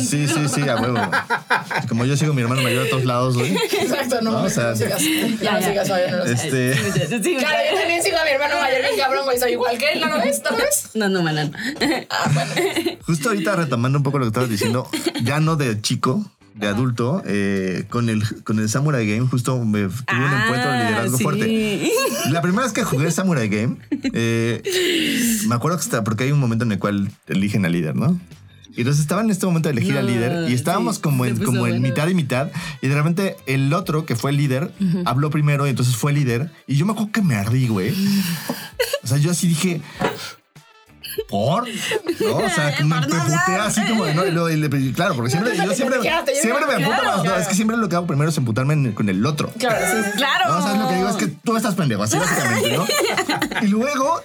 Sí, 0.00 0.26
sí, 0.26 0.48
sí, 0.48 0.68
a 0.68 0.76
huevo. 0.76 0.98
Como 1.88 2.04
yo 2.04 2.16
sigo 2.16 2.32
a 2.32 2.34
mi 2.34 2.42
hermano 2.42 2.62
mayor 2.62 2.86
a 2.86 2.90
todos 2.90 3.04
lados, 3.04 3.36
güey. 3.36 3.54
Exacto, 3.80 4.20
no, 4.22 4.30
No, 4.32 4.38
o 4.38 4.42
no, 4.44 4.50
sea, 4.50 4.74
sigas. 4.74 5.00
Ya 5.40 5.52
no 5.52 5.62
sigas, 5.66 5.88
no 5.88 5.96
sigas. 5.96 6.30
Este. 6.30 6.74
Sí, 7.22 7.36
Claro, 7.36 7.58
yo 7.70 7.78
también 7.78 8.02
sigo 8.02 8.18
a 8.18 8.24
mi 8.24 8.30
hermano 8.30 8.60
mayor, 8.60 8.80
bien 8.82 8.96
cabrón, 8.98 9.24
güey. 9.24 9.38
Soy 9.38 9.52
igual 9.52 9.78
que 9.78 9.92
él, 9.92 10.00
¿no 10.00 10.06
lo 10.08 10.18
ves? 10.18 10.42
¿No 10.48 10.56
ves? 10.56 10.90
No, 10.94 11.08
no. 11.08 11.20
Ah, 12.10 12.30
bueno. 12.32 12.50
Justo 13.06 13.28
ahorita 13.28 13.56
retomando 13.56 13.98
un 13.98 14.02
poco 14.04 14.09
lo 14.18 14.24
que 14.26 14.28
estabas 14.28 14.50
diciendo, 14.50 14.88
ya 15.22 15.40
no 15.40 15.56
de 15.56 15.80
chico, 15.80 16.24
de 16.54 16.66
adulto, 16.66 17.22
eh, 17.26 17.84
con, 17.90 18.08
el, 18.08 18.22
con 18.42 18.58
el 18.58 18.68
Samurai 18.68 19.06
Game, 19.06 19.26
justo 19.28 19.64
me 19.64 19.82
tuve 19.84 19.86
un 19.88 20.04
Ah, 20.08 20.42
encuentro 20.44 20.72
de 20.72 20.78
liderazgo 20.84 21.16
sí. 21.16 21.22
fuerte. 21.22 21.92
La 22.30 22.42
primera 22.42 22.64
vez 22.64 22.72
que 22.72 22.82
jugué 22.84 23.10
Samurai 23.10 23.48
Game, 23.48 23.76
eh, 24.12 24.62
me 25.48 25.54
acuerdo 25.54 25.78
que 25.78 25.84
está, 25.84 26.04
porque 26.04 26.24
hay 26.24 26.32
un 26.32 26.40
momento 26.40 26.64
en 26.64 26.72
el 26.72 26.78
cual 26.78 27.10
eligen 27.28 27.64
al 27.64 27.72
líder, 27.72 27.94
¿no? 27.96 28.18
Y 28.76 28.82
entonces 28.82 29.00
estaba 29.02 29.20
en 29.22 29.30
este 29.30 29.46
momento 29.46 29.68
de 29.68 29.72
elegir 29.72 29.96
al 29.98 30.06
No, 30.06 30.12
líder 30.12 30.48
y 30.50 30.54
estábamos 30.54 30.96
sí, 30.96 31.02
como, 31.02 31.24
en, 31.26 31.42
como 31.42 31.66
en 31.66 31.82
mitad 31.82 32.06
y 32.08 32.14
mitad. 32.14 32.50
Y 32.80 32.86
de 32.86 32.94
repente 32.94 33.36
el 33.46 33.72
otro, 33.72 34.06
que 34.06 34.14
fue 34.14 34.30
el 34.30 34.36
líder, 34.36 34.72
habló 35.06 35.28
primero 35.30 35.66
y 35.66 35.70
entonces 35.70 35.96
fue 35.96 36.12
el 36.12 36.18
líder. 36.18 36.52
Y 36.68 36.76
yo 36.76 36.86
me 36.86 36.92
acuerdo 36.92 37.10
que 37.10 37.20
me 37.22 37.34
ardí, 37.34 37.66
güey. 37.66 37.92
O 39.02 39.06
sea, 39.08 39.18
yo 39.18 39.32
así 39.32 39.48
dije, 39.48 39.80
¿por? 41.30 41.66
¿No? 41.68 42.36
O 42.36 42.48
sea, 42.50 42.74
me 42.80 43.00
me 43.00 43.06
puteé 43.06 43.56
así 43.60 43.80
como 43.86 44.04
de 44.04 44.14
no. 44.14 44.26
Y 44.26 44.30
luego, 44.32 44.50
y 44.50 44.56
le- 44.56 44.92
claro, 44.92 45.14
porque 45.14 45.30
siempre, 45.30 45.56
yo 45.56 45.72
siempre, 45.72 45.98
yo 45.98 46.40
siempre 46.40 46.66
me 46.66 46.74
creo- 46.74 46.78
emputo. 46.88 46.96
claro, 47.02 47.16
no, 47.18 47.22
claro. 47.22 47.40
es 47.40 47.48
que 47.48 47.54
siempre 47.54 47.76
lo 47.76 47.88
que 47.88 47.96
hago 47.96 48.06
primero 48.06 48.28
es 48.30 48.36
emputarme 48.36 48.74
en- 48.74 48.92
con 48.92 49.08
el 49.08 49.24
otro. 49.24 49.50
Claro, 49.58 49.76
sí, 49.90 50.10
sí. 50.10 50.16
Claro. 50.18 50.52
No, 50.52 50.62
¿sabes 50.62 50.80
lo 50.80 50.88
que 50.88 50.94
digo? 50.96 51.08
Es 51.08 51.16
que 51.16 51.26
tú 51.28 51.56
estás 51.56 51.74
pendejo, 51.74 52.02
así 52.02 52.18
básicamente, 52.18 52.76
¿no? 52.76 52.84
Y 53.62 53.66
luego 53.68 54.20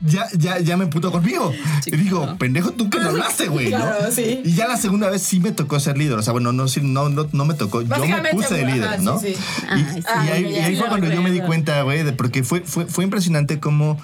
ya, 0.00 0.26
ya, 0.36 0.58
ya 0.60 0.76
me 0.76 0.86
puto 0.86 1.10
conmigo. 1.10 1.52
y 1.86 1.96
digo, 1.96 2.36
pendejo, 2.38 2.70
tú 2.72 2.90
que 2.90 2.98
no 3.00 3.08
hablaste, 3.08 3.48
güey, 3.48 3.70
¿no? 3.70 3.78
Claro, 3.78 4.12
sí. 4.12 4.40
Y 4.44 4.52
ya 4.54 4.68
la 4.68 4.76
segunda 4.76 5.08
vez 5.10 5.22
sí 5.22 5.40
me 5.40 5.52
tocó 5.52 5.80
ser 5.80 5.96
líder. 5.96 6.18
O 6.18 6.22
sea, 6.22 6.32
bueno, 6.32 6.52
no, 6.52 6.68
sí, 6.68 6.80
no, 6.82 7.08
no, 7.08 7.26
no 7.32 7.44
me 7.46 7.54
tocó. 7.54 7.80
Yo 7.80 7.88
me 7.88 7.96
Básicamente, 7.96 8.30
puse 8.36 8.54
de 8.54 8.64
ajá, 8.64 8.74
líder, 8.74 8.98
sí, 8.98 9.04
¿no? 9.04 9.18
sí. 9.18 9.28
Y, 9.28 9.68
ahí, 9.68 10.02
Ay, 10.06 10.46
y 10.46 10.52
ya, 10.54 10.66
ahí 10.66 10.74
ya, 10.74 10.80
fue 10.80 10.88
cuando 10.88 11.08
yo 11.08 11.22
me 11.22 11.30
di 11.30 11.40
cuenta, 11.40 11.82
güey, 11.82 12.02
de 12.02 12.12
porque 12.12 12.42
fue, 12.44 12.60
fue, 12.60 12.84
fue 12.86 13.04
impresionante 13.04 13.58
cómo 13.58 13.98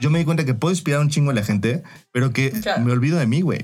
yo 0.00 0.10
me 0.10 0.18
di 0.18 0.24
cuenta 0.24 0.44
que 0.44 0.54
puedo 0.54 0.72
inspirar 0.72 1.00
un 1.00 1.08
chingo 1.10 1.30
a 1.30 1.34
la 1.34 1.42
gente, 1.42 1.82
pero 2.12 2.32
que 2.32 2.50
Claro. 2.50 2.84
me 2.84 2.92
olvido 2.92 3.18
de 3.18 3.26
mí, 3.26 3.40
güey. 3.40 3.60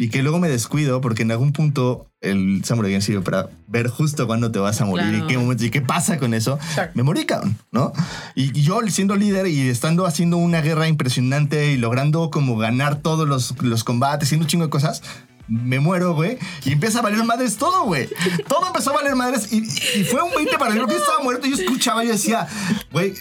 Y 0.00 0.10
que 0.10 0.22
luego 0.22 0.38
me 0.38 0.48
descuido 0.48 1.00
porque 1.00 1.22
en 1.22 1.32
algún 1.32 1.52
punto 1.52 2.06
el 2.20 2.62
Samurai 2.64 2.92
Game 2.92 3.02
sirve 3.02 3.20
para 3.20 3.48
ver 3.66 3.88
justo 3.88 4.26
cuándo 4.26 4.50
te 4.52 4.58
vas 4.60 4.80
a 4.80 4.84
morir 4.84 5.06
Claro. 5.08 5.24
y 5.24 5.26
qué 5.28 5.38
momento 5.38 5.64
y 5.64 5.70
qué 5.70 5.80
pasa 5.80 6.18
con 6.18 6.34
eso. 6.34 6.58
Claro. 6.74 6.92
Me 6.94 7.02
morí, 7.02 7.24
cabrón, 7.26 7.56
¿no? 7.72 7.92
Y, 8.36 8.56
y 8.56 8.62
yo 8.62 8.80
siendo 8.88 9.16
líder 9.16 9.46
y 9.48 9.68
estando 9.68 10.06
haciendo 10.06 10.36
una 10.36 10.60
guerra 10.60 10.86
impresionante 10.88 11.72
y 11.72 11.76
logrando 11.76 12.30
como 12.30 12.56
ganar 12.56 12.96
todos 13.02 13.26
los, 13.28 13.60
los 13.62 13.82
combates, 13.84 14.28
haciendo 14.28 14.44
un 14.44 14.48
chingo 14.48 14.64
de 14.64 14.70
cosas, 14.70 15.02
me 15.48 15.80
muero, 15.80 16.14
güey, 16.14 16.38
y 16.64 16.72
empieza 16.72 16.98
a 16.98 17.02
valer 17.02 17.24
madres 17.24 17.56
todo, 17.56 17.84
güey. 17.84 18.08
Todo 18.48 18.66
empezó 18.66 18.90
a 18.90 18.94
valer 18.94 19.14
madres 19.16 19.52
y, 19.52 19.58
y 19.98 20.04
fue 20.04 20.22
un 20.22 20.32
20 20.34 20.58
para 20.58 20.74
mí. 20.74 20.80
Yo 20.80 20.86
estaba 20.96 21.22
muerto 21.22 21.46
y 21.46 21.50
yo 21.50 21.56
escuchaba 21.56 22.04
y 22.04 22.08
decía, 22.08 22.46
güey, 22.92 23.14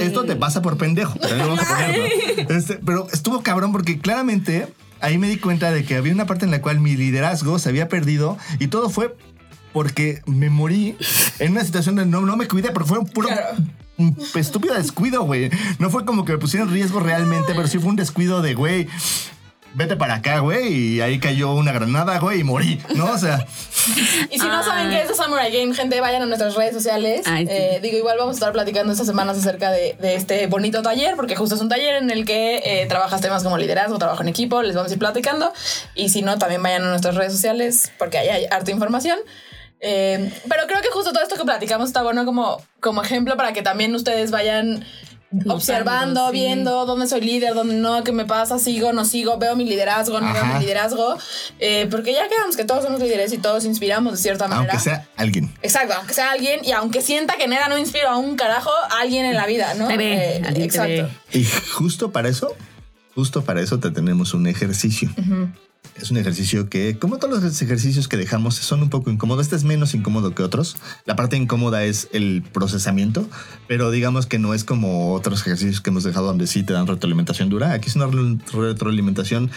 esto, 0.00 0.24
te 0.24 0.36
pasa 0.36 0.62
por 0.62 0.76
pendejo. 0.76 1.18
También 1.18 1.46
vamos 1.46 1.60
a 1.60 1.68
ponerlo. 1.68 2.04
Este, 2.54 2.74
pero 2.84 3.06
estuvo 3.12 3.42
cabrón 3.42 3.72
porque 3.72 3.98
claramente 3.98 4.68
ahí 5.00 5.18
me 5.18 5.28
di 5.28 5.36
cuenta 5.36 5.70
de 5.70 5.84
que 5.84 5.96
había 5.96 6.12
una 6.12 6.26
parte 6.26 6.44
en 6.44 6.50
la 6.50 6.62
cual 6.62 6.80
mi 6.80 6.96
liderazgo 6.96 7.58
se 7.58 7.68
había 7.68 7.88
perdido 7.88 8.38
y 8.58 8.68
todo 8.68 8.88
fue 8.90 9.14
porque 9.72 10.22
me 10.26 10.50
morí 10.50 10.96
en 11.40 11.52
una 11.52 11.64
situación 11.64 11.96
donde 11.96 12.10
no, 12.10 12.24
no 12.24 12.36
me 12.36 12.46
cuidé, 12.48 12.70
pero 12.72 12.86
fue 12.86 12.98
un 12.98 13.06
puro 13.06 13.28
Claro. 13.28 13.56
un 13.98 14.16
estúpido 14.34 14.74
descuido, 14.74 15.22
güey. 15.24 15.50
No 15.78 15.90
fue 15.90 16.04
como 16.04 16.24
que 16.24 16.32
me 16.32 16.38
pusieron 16.38 16.68
en 16.68 16.74
riesgo 16.74 17.00
realmente, 17.00 17.52
pero 17.54 17.66
sí 17.66 17.78
fue 17.78 17.90
un 17.90 17.96
descuido 17.96 18.40
de, 18.40 18.54
güey, 18.54 18.86
vete 19.74 19.96
para 19.96 20.14
acá, 20.14 20.38
güey, 20.38 20.72
y 20.72 21.00
ahí 21.00 21.18
cayó 21.18 21.52
una 21.52 21.72
granada, 21.72 22.18
güey, 22.18 22.40
y 22.40 22.44
morí, 22.44 22.80
¿no? 22.94 23.12
O 23.12 23.18
sea, 23.18 23.46
Y 24.30 24.38
si 24.38 24.46
no 24.46 24.62
saben 24.62 24.90
qué 24.90 25.02
es 25.02 25.08
The 25.08 25.14
Samurai 25.14 25.52
Game, 25.52 25.74
gente, 25.74 26.00
vayan 26.00 26.22
a 26.22 26.26
nuestras 26.26 26.54
redes 26.54 26.74
sociales. 26.74 27.22
Ay, 27.26 27.46
sí. 27.46 27.52
Eh, 27.52 27.80
digo, 27.82 27.98
igual 27.98 28.16
vamos 28.18 28.36
a 28.36 28.38
estar 28.38 28.52
platicando 28.52 28.92
estas 28.92 29.06
semanas 29.06 29.36
acerca 29.38 29.70
de, 29.70 29.96
de 30.00 30.14
este 30.14 30.46
bonito 30.46 30.82
taller, 30.82 31.16
porque 31.16 31.36
justo 31.36 31.54
es 31.54 31.60
un 31.60 31.68
taller 31.68 31.96
en 31.96 32.10
el 32.10 32.24
que 32.24 32.62
eh, 32.64 32.86
trabajas 32.86 33.20
temas 33.20 33.42
como 33.42 33.58
liderazgo, 33.58 33.98
trabajo 33.98 34.22
en 34.22 34.28
equipo, 34.28 34.62
les 34.62 34.74
vamos 34.74 34.90
a 34.90 34.94
ir 34.94 34.98
platicando. 34.98 35.52
Y 35.94 36.08
si 36.08 36.22
no, 36.22 36.38
también 36.38 36.62
vayan 36.62 36.84
a 36.84 36.90
nuestras 36.90 37.14
redes 37.14 37.32
sociales, 37.32 37.92
porque 37.98 38.18
ahí 38.18 38.28
hay 38.28 38.46
harta 38.50 38.70
información. 38.70 39.18
Eh, 39.80 40.32
pero 40.48 40.66
creo 40.66 40.80
que 40.80 40.88
justo 40.88 41.12
todo 41.12 41.22
esto 41.22 41.36
que 41.36 41.44
platicamos 41.44 41.88
está 41.88 42.02
bueno 42.02 42.24
como, 42.24 42.62
como 42.80 43.02
ejemplo 43.02 43.36
para 43.36 43.52
que 43.52 43.60
también 43.60 43.94
ustedes 43.94 44.30
vayan 44.30 44.82
observando, 45.46 46.26
sí. 46.28 46.32
viendo 46.32 46.86
dónde 46.86 47.06
soy 47.06 47.20
líder, 47.20 47.54
dónde 47.54 47.74
no, 47.74 48.02
qué 48.04 48.12
me 48.12 48.24
pasa, 48.24 48.58
sigo, 48.58 48.92
no 48.92 49.04
sigo, 49.04 49.38
veo 49.38 49.56
mi 49.56 49.64
liderazgo, 49.64 50.20
no 50.20 50.32
veo 50.32 50.44
mi 50.44 50.60
liderazgo, 50.60 51.16
eh, 51.58 51.86
porque 51.90 52.12
ya 52.12 52.28
quedamos 52.28 52.56
que 52.56 52.64
todos 52.64 52.84
somos 52.84 53.00
líderes 53.00 53.32
y 53.32 53.38
todos 53.38 53.64
inspiramos 53.64 54.12
de 54.12 54.18
cierta 54.18 54.48
manera. 54.48 54.72
aunque 54.72 54.84
sea 54.84 55.06
alguien. 55.16 55.52
Exacto, 55.62 55.94
aunque 55.96 56.14
sea 56.14 56.30
alguien 56.30 56.60
y 56.64 56.72
aunque 56.72 57.00
sienta 57.02 57.36
que 57.36 57.48
neta 57.48 57.68
no 57.68 57.78
inspiro 57.78 58.08
a 58.08 58.16
un 58.16 58.36
carajo, 58.36 58.70
a 58.90 59.00
alguien 59.00 59.24
en 59.24 59.34
la 59.34 59.46
vida, 59.46 59.74
¿no? 59.74 59.88
Te 59.88 59.96
ve, 59.96 60.36
Eh, 60.36 60.42
te 60.54 60.64
exacto. 60.64 60.88
ve. 60.88 61.08
Y 61.32 61.44
justo 61.72 62.10
para 62.12 62.28
eso, 62.28 62.54
justo 63.14 63.44
para 63.44 63.60
eso 63.60 63.78
te 63.80 63.90
tenemos 63.90 64.34
un 64.34 64.46
ejercicio. 64.46 65.10
Es 65.96 66.10
un 66.10 66.16
ejercicio 66.16 66.68
que, 66.68 66.98
como 66.98 67.18
todos 67.18 67.42
los 67.42 67.62
ejercicios 67.62 68.08
que 68.08 68.16
dejamos, 68.16 68.56
son 68.56 68.82
un 68.82 68.90
poco 68.90 69.10
incómodos. 69.10 69.46
Este 69.46 69.56
es 69.56 69.64
menos 69.64 69.94
incómodo 69.94 70.34
que 70.34 70.42
otros. 70.42 70.76
La 71.06 71.14
parte 71.14 71.36
incómoda 71.36 71.84
es 71.84 72.08
el 72.12 72.42
procesamiento, 72.52 73.28
pero 73.68 73.90
digamos 73.90 74.26
que 74.26 74.38
no 74.38 74.54
es 74.54 74.64
como 74.64 75.14
otros 75.14 75.42
ejercicios 75.42 75.80
que 75.80 75.90
hemos 75.90 76.02
dejado 76.02 76.26
donde 76.26 76.46
sí 76.48 76.64
te 76.64 76.72
dan 76.72 76.86
retroalimentación 76.88 77.48
dura. 77.48 77.72
Aquí 77.72 77.88
es 77.88 77.96
una 77.96 78.06
re- 78.06 78.38
retroalimentación 78.52 79.50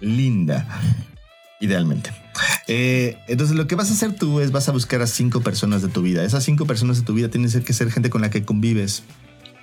linda, 0.00 0.66
idealmente. 1.60 2.10
Eh, 2.68 3.18
entonces 3.28 3.54
lo 3.54 3.66
que 3.66 3.74
vas 3.74 3.90
a 3.90 3.92
hacer 3.92 4.14
tú 4.14 4.40
es 4.40 4.50
vas 4.50 4.68
a 4.68 4.72
buscar 4.72 5.02
a 5.02 5.06
cinco 5.06 5.42
personas 5.42 5.82
de 5.82 5.88
tu 5.88 6.00
vida. 6.00 6.24
Esas 6.24 6.42
cinco 6.42 6.66
personas 6.66 7.00
de 7.00 7.04
tu 7.04 7.12
vida 7.12 7.28
tienen 7.28 7.50
que 7.50 7.72
ser 7.74 7.90
gente 7.90 8.08
con 8.08 8.22
la 8.22 8.30
que 8.30 8.44
convives. 8.44 9.02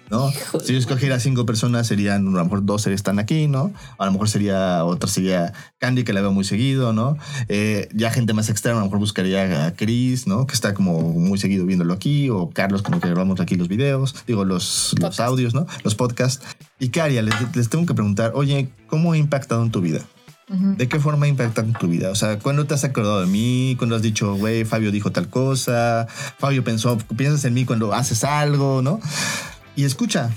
¿No? 0.10 0.32
Si 0.64 0.74
yo 0.74 0.80
escogiera 0.80 1.20
cinco 1.20 1.46
personas, 1.46 1.88
serían, 1.88 2.28
a 2.28 2.32
lo 2.32 2.44
mejor 2.44 2.66
dos 2.66 2.88
están 2.88 3.20
aquí, 3.20 3.48
¿no? 3.48 3.72
A 3.98 4.06
lo 4.06 4.12
mejor 4.12 4.30
sería, 4.30 4.84
otra 4.86 5.10
sería 5.10 5.54
Candy, 5.78 6.04
que 6.04 6.14
la 6.14 6.22
veo 6.22 6.32
muy 6.32 6.44
seguido, 6.44 6.94
¿no? 6.94 7.18
Eh, 7.48 7.90
ya 7.94 8.12
gente 8.12 8.34
más 8.34 8.50
externa, 8.50 8.78
a 8.78 8.82
lo 8.82 8.86
mejor 8.86 9.00
buscaría 9.00 9.68
a 9.68 9.74
Chris, 9.74 10.28
¿no? 10.28 10.48
Que 10.48 10.54
está 10.54 10.74
como 10.74 11.02
muy 11.02 11.38
seguido 11.38 11.66
viéndolo 11.66 11.94
aquí, 11.94 12.30
o 12.30 12.50
Carlos, 12.50 12.82
como 12.82 13.00
que 13.00 13.08
grabamos 13.08 13.40
aquí 13.40 13.56
los 13.56 13.68
videos, 13.68 14.16
digo, 14.28 14.46
los, 14.46 14.96
los 15.00 15.20
audios, 15.20 15.54
¿no? 15.54 15.68
Los 15.84 15.96
podcasts. 15.96 16.46
Y 16.80 16.98
haría, 17.00 17.22
les, 17.22 17.36
les 17.56 17.70
tengo 17.70 17.86
que 17.86 17.94
preguntar, 17.94 18.32
oye, 18.36 18.70
¿cómo 18.88 19.14
ha 19.14 19.18
impactado 19.18 19.64
en 19.64 19.72
tu 19.72 19.82
vida? 19.82 20.02
¿De 20.50 20.88
qué 20.88 21.00
forma 21.00 21.28
ha 21.28 21.30
impactado 21.30 21.68
en 21.68 21.74
tu 21.74 21.88
vida? 21.88 22.10
O 22.10 22.16
sea, 22.16 22.40
¿cuándo 22.40 22.66
te 22.66 22.74
has 22.74 22.84
acordado 22.84 23.22
de 23.22 23.28
mí? 23.28 23.76
¿Cuándo 23.78 23.96
has 23.96 24.02
dicho, 24.02 24.34
güey, 24.34 24.66
Fabio 24.66 24.92
dijo 24.92 25.12
tal 25.12 25.30
cosa? 25.30 26.08
Fabio 26.40 26.64
pensó, 26.64 26.98
piensas 27.16 27.46
en 27.46 27.54
mí 27.54 27.66
cuando 27.66 27.94
haces 27.94 28.24
algo, 28.24 28.82
¿no? 28.82 29.00
Y 29.76 29.86
escucha, 29.86 30.30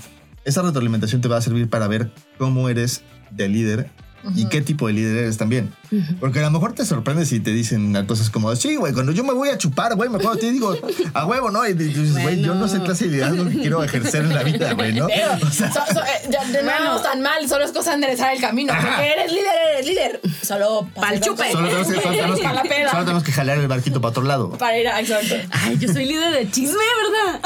esa 0.45 0.61
retroalimentación 0.61 1.21
te 1.21 1.27
va 1.27 1.37
a 1.37 1.41
servir 1.41 1.69
para 1.69 1.87
ver 1.87 2.11
cómo 2.37 2.69
eres 2.69 3.03
de 3.31 3.49
líder 3.49 3.89
y 4.35 4.47
qué 4.47 4.61
tipo 4.61 4.87
de 4.87 4.93
líder 4.93 5.17
eres 5.17 5.37
también. 5.37 5.73
Porque 6.19 6.39
a 6.39 6.43
lo 6.43 6.51
mejor 6.51 6.73
te 6.73 6.85
sorprendes 6.85 7.29
si 7.29 7.39
te 7.39 7.51
dicen 7.51 7.93
cosas 8.07 8.29
como, 8.29 8.55
sí, 8.55 8.75
güey, 8.77 8.93
cuando 8.93 9.11
yo 9.11 9.23
me 9.23 9.33
voy 9.33 9.49
a 9.49 9.57
chupar, 9.57 9.95
güey, 9.95 10.09
me 10.09 10.17
acuerdo, 10.17 10.37
te 10.39 10.51
digo, 10.51 10.75
a 11.13 11.25
huevo, 11.25 11.51
¿no? 11.51 11.67
Y 11.67 11.73
dices, 11.73 12.13
güey, 12.13 12.41
yo 12.41 12.55
no 12.55 12.67
sé 12.67 12.79
clase 12.81 13.05
de 13.05 13.11
liderazgo 13.11 13.47
que 13.49 13.59
quiero 13.59 13.83
ejercer 13.83 14.23
en 14.23 14.33
la 14.33 14.43
vida, 14.43 14.73
güey, 14.73 14.93
¿no? 14.93 15.05
O 15.05 15.51
sea, 15.51 15.71
so- 15.71 15.81
so- 15.93 16.01
eh, 16.03 16.29
ya, 16.31 16.43
no 16.45 16.63
Bueno. 16.63 17.01
tan 17.01 17.21
mal, 17.21 17.47
solo 17.47 17.63
es 17.65 17.71
cosa 17.71 17.91
de 17.91 17.95
enderezar 17.95 18.33
el 18.33 18.41
camino. 18.41 18.73
Porque 18.73 19.07
eres 19.13 19.31
líder, 19.31 19.45
eres 19.75 19.85
líder. 19.87 20.21
Solo 20.41 20.89
Pa'l 20.95 21.19
chupe. 21.21 21.51
solo 21.51 21.67
tenemos 21.67 21.87
que, 21.87 22.01
solo 22.01 22.15
tenemos 22.15 22.37
que- 22.39 22.43
Para 22.47 22.55
la 22.55 22.63
peda. 22.63 22.89
solo 22.91 23.03
tenemos 23.03 23.23
que 23.23 23.31
jalar 23.31 23.57
el 23.59 23.67
barquito 23.67 24.01
para 24.01 24.09
otro 24.11 24.23
lado. 24.23 24.49
Para 24.57 24.77
ir 24.79 24.87
a. 24.87 24.99
Exacto. 24.99 25.35
Ay, 25.51 25.77
yo 25.77 25.91
soy 25.93 26.05
líder 26.05 26.31
de 26.33 26.49
chisme, 26.49 26.73
¿verdad? 27.03 27.41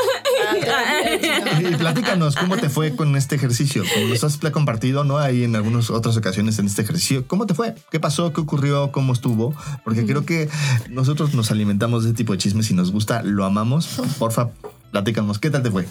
Y 1.72 1.76
platícanos 1.76 2.36
cómo 2.36 2.58
te 2.58 2.70
fue 2.70 2.96
con 2.96 3.16
este 3.16 3.36
ejercicio. 3.36 3.84
Como 3.94 4.08
nos 4.08 4.24
has 4.24 4.38
compartido, 4.52 5.04
¿no? 5.04 5.18
Ahí 5.20 5.44
en 5.44 5.56
algunas 5.56 5.90
otras 5.90 6.16
ocasiones 6.18 6.60
en 6.60 6.67
este 6.68 6.82
ejercicio. 6.82 7.28
¿Cómo 7.28 7.46
te 7.46 7.54
fue? 7.54 7.76
¿Qué 7.92 8.00
pasó? 8.00 8.34
¿Qué 8.34 8.42
ocurrió? 8.42 8.92
¿Cómo 8.92 9.14
estuvo? 9.14 9.56
Porque 9.84 10.06
creo 10.06 10.26
que 10.26 10.50
nosotros 10.90 11.34
nos 11.34 11.52
alimentamos 11.52 12.04
de 12.04 12.10
ese 12.10 12.18
tipo 12.18 12.34
de 12.34 12.40
chismes 12.40 12.70
y 12.72 12.74
nos 12.74 12.92
gusta, 12.92 13.24
lo 13.24 13.46
amamos. 13.46 14.00
Porfa, 14.20 14.50
platícanos. 14.92 15.40
¿Qué 15.40 15.50
tal 15.50 15.64
te 15.64 15.72
fue? 15.72 15.88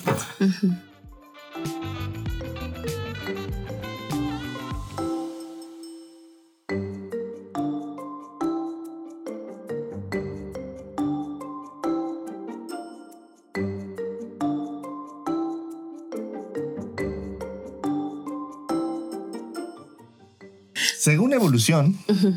Según 21.07 21.33
evolución, 21.33 21.97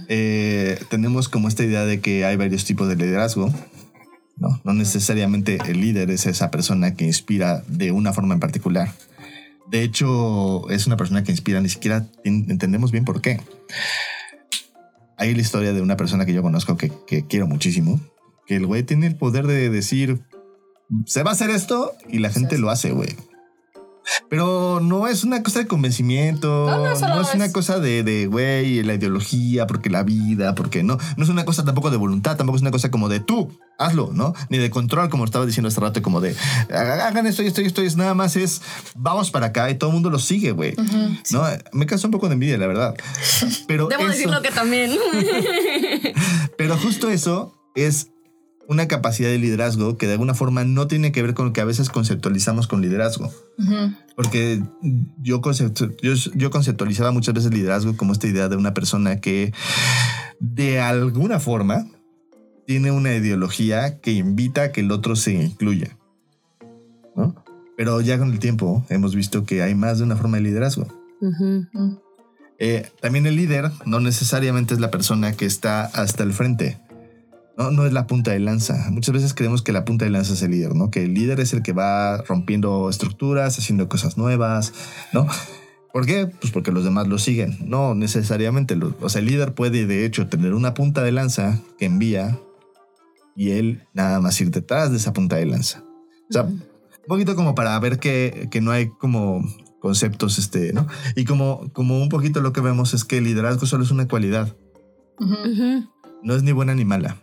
eh, 0.09 0.79
tenemos 0.91 1.27
como 1.27 1.47
esta 1.47 1.63
idea 1.63 1.85
de 1.85 2.01
que 2.01 2.23
hay 2.23 2.35
varios 2.37 2.65
tipos 2.65 2.87
de 2.87 2.95
liderazgo. 2.95 3.51
No, 4.37 4.61
no 4.63 4.73
necesariamente 4.73 5.57
el 5.65 5.81
líder 5.81 6.11
es 6.11 6.27
esa 6.27 6.51
persona 6.51 6.93
que 6.93 7.03
inspira 7.03 7.63
de 7.67 7.91
una 7.91 8.13
forma 8.13 8.35
en 8.35 8.39
particular. 8.39 8.93
De 9.71 9.81
hecho, 9.81 10.69
es 10.69 10.85
una 10.85 10.97
persona 10.97 11.23
que 11.23 11.31
inspira, 11.31 11.61
ni 11.61 11.69
siquiera 11.69 12.05
en- 12.23 12.45
entendemos 12.51 12.91
bien 12.91 13.05
por 13.05 13.21
qué. 13.21 13.41
Hay 15.17 15.33
la 15.33 15.41
historia 15.41 15.73
de 15.73 15.81
una 15.81 15.97
persona 15.97 16.27
que 16.27 16.33
yo 16.33 16.43
conozco 16.43 16.77
que, 16.77 16.91
que 17.07 17.25
quiero 17.25 17.47
muchísimo, 17.47 17.99
que 18.45 18.55
el 18.57 18.67
güey 18.67 18.83
tiene 18.83 19.07
el 19.07 19.15
poder 19.15 19.47
de 19.47 19.71
decir, 19.71 20.21
se 21.07 21.23
va 21.23 21.31
a 21.31 21.33
hacer 21.33 21.49
esto 21.49 21.93
y 22.07 22.19
la 22.19 22.29
gente 22.29 22.59
lo 22.59 22.69
hace, 22.69 22.91
güey. 22.91 23.15
Pero 24.29 24.79
no 24.81 25.07
es 25.07 25.23
una 25.23 25.41
cosa 25.41 25.59
de 25.59 25.67
convencimiento, 25.67 26.67
No, 26.69 26.77
no, 26.77 26.89
no, 26.89 26.95
solo 26.95 27.21
es 27.21 27.33
una 27.33 27.51
cosa 27.51 27.79
de, 27.79 28.03
de, 28.03 28.27
güey, 28.27 28.83
la 28.83 28.93
ideología, 28.93 29.65
porque 29.65 29.89
la 29.89 30.03
vida, 30.03 30.53
porque 30.55 30.83
no. 30.83 30.97
No 31.17 31.23
es 31.23 31.29
una 31.29 31.45
cosa 31.45 31.65
tampoco 31.65 31.89
de 31.89 31.97
voluntad, 31.97 32.37
tampoco 32.37 32.55
es 32.57 32.61
una 32.61 32.71
cosa 32.71 32.91
como 32.91 33.09
de 33.09 33.19
tú, 33.19 33.51
hazlo, 33.79 34.11
¿no? 34.13 34.33
Ni 34.49 34.57
de 34.59 34.69
control, 34.69 35.09
como 35.09 35.25
estaba 35.25 35.45
diciendo 35.45 35.69
hace 35.69 35.79
rato, 35.81 36.01
como 36.01 36.21
de 36.21 36.35
hagan 36.69 37.25
esto 37.25 37.41
y 37.43 37.47
esto 37.47 37.61
y 37.61 37.65
esto, 37.65 37.81
y 37.83 37.87
es 37.87 37.97
nada 37.97 38.13
más 38.13 38.35
es 38.35 38.61
vamos 38.95 39.31
para 39.31 39.47
acá 39.47 39.69
y 39.71 39.75
todo 39.75 39.89
el 39.89 39.95
mundo 39.95 40.09
lo 40.09 40.19
sigue, 40.19 40.51
güey. 40.51 40.75
¿No? 41.31 41.43
Me 41.73 41.85
causa 41.87 42.07
un 42.07 42.11
poco 42.11 42.27
de 42.27 42.33
envidia, 42.33 42.57
la 42.57 42.67
verdad. 42.67 42.95
Pero 43.67 43.87
Debo 43.87 44.03
eso- 44.03 44.11
decirlo 44.11 44.41
que 44.41 44.51
también. 44.51 44.91
pero 46.57 46.77
justo 46.77 47.09
eso 47.09 47.53
es 47.75 48.09
una 48.69 48.87
capacidad 48.87 49.29
de 49.29 49.39
liderazgo 49.39 49.97
que 49.97 50.05
de 50.05 50.13
alguna 50.13 50.35
forma 50.35 50.63
no 50.63 50.85
tiene 50.87 51.11
que 51.11 51.21
ver 51.23 51.33
con 51.33 51.47
lo 51.47 51.53
que 51.53 51.59
a 51.59 51.65
veces 51.65 51.89
conceptualizamos 51.89 52.67
con 52.67 52.81
liderazgo. 52.81 53.29
Porque 54.15 54.61
yo, 55.17 55.41
conceptu- 55.41 55.95
yo, 56.03 56.13
yo 56.35 56.51
conceptualizaba 56.51 57.11
muchas 57.11 57.33
veces 57.33 57.51
liderazgo 57.51 57.97
como 57.97 58.13
esta 58.13 58.27
idea 58.27 58.47
de 58.47 58.55
una 58.55 58.73
persona 58.75 59.19
que 59.19 59.53
de 60.39 60.79
alguna 60.79 61.39
forma 61.39 61.87
tiene 62.67 62.91
una 62.91 63.13
ideología 63.15 63.99
que 63.99 64.11
invita 64.11 64.61
a 64.63 64.71
que 64.71 64.81
el 64.81 64.91
otro 64.91 65.15
se 65.15 65.33
incluya. 65.33 65.97
¿no? 67.15 67.35
Pero 67.75 67.99
ya 68.01 68.19
con 68.19 68.31
el 68.31 68.37
tiempo 68.39 68.85
hemos 68.89 69.15
visto 69.15 69.45
que 69.45 69.63
hay 69.63 69.73
más 69.73 69.97
de 69.97 70.03
una 70.03 70.15
forma 70.15 70.37
de 70.37 70.43
liderazgo. 70.43 70.87
Eh, 72.59 72.87
también 73.01 73.25
el 73.25 73.35
líder 73.35 73.71
no 73.85 73.99
necesariamente 73.99 74.75
es 74.75 74.79
la 74.79 74.91
persona 74.91 75.31
que 75.33 75.45
está 75.45 75.85
hasta 75.85 76.21
el 76.23 76.33
frente. 76.33 76.77
No, 77.59 77.71
no 77.71 77.85
es 77.85 77.91
la 77.91 78.07
punta 78.07 78.31
de 78.31 78.39
lanza. 78.39 78.87
Muchas 78.89 79.13
veces 79.13 79.33
creemos 79.33 79.61
que 79.61 79.73
la 79.73 79.83
punta 79.83 80.05
de 80.05 80.11
lanza 80.11 80.31
es 80.33 80.41
el 80.41 80.51
líder, 80.51 80.75
¿no? 80.75 80.89
Que 80.89 81.03
el 81.03 81.13
líder 81.13 81.41
es 81.41 81.51
el 81.51 81.61
que 81.61 81.73
va 81.73 82.21
rompiendo 82.23 82.89
estructuras, 82.89 83.59
haciendo 83.59 83.89
cosas 83.89 84.17
nuevas, 84.17 84.73
¿no? 85.13 85.27
¿Por 85.91 86.05
qué? 86.05 86.27
Pues 86.27 86.53
porque 86.53 86.71
los 86.71 86.85
demás 86.85 87.07
lo 87.09 87.17
siguen. 87.17 87.57
No 87.65 87.95
necesariamente. 87.95 88.77
Lo- 88.77 88.95
o 89.01 89.09
sea, 89.09 89.19
el 89.19 89.25
líder 89.25 89.53
puede, 89.55 89.85
de 89.85 90.05
hecho, 90.05 90.27
tener 90.29 90.53
una 90.53 90.73
punta 90.73 91.03
de 91.03 91.11
lanza 91.11 91.59
que 91.77 91.85
envía 91.85 92.39
y 93.35 93.51
él 93.51 93.83
nada 93.93 94.21
más 94.21 94.39
ir 94.39 94.51
detrás 94.51 94.91
de 94.91 94.97
esa 94.97 95.11
punta 95.11 95.35
de 95.35 95.45
lanza. 95.45 95.83
O 96.29 96.31
sea, 96.33 96.43
un 96.43 96.63
poquito 97.09 97.35
como 97.35 97.55
para 97.55 97.77
ver 97.79 97.99
que, 97.99 98.47
que 98.51 98.61
no 98.61 98.71
hay 98.71 98.87
como 98.87 99.43
conceptos, 99.81 100.37
este, 100.39 100.71
¿no? 100.71 100.87
Y 101.17 101.25
como, 101.25 101.71
como 101.73 102.01
un 102.01 102.07
poquito 102.07 102.39
lo 102.39 102.53
que 102.53 102.61
vemos 102.61 102.93
es 102.93 103.03
que 103.03 103.17
el 103.17 103.25
liderazgo 103.25 103.65
solo 103.65 103.83
es 103.83 103.91
una 103.91 104.07
cualidad, 104.07 104.55
no 106.23 106.35
es 106.35 106.43
ni 106.43 106.51
buena 106.53 106.73
ni 106.75 106.85
mala. 106.85 107.17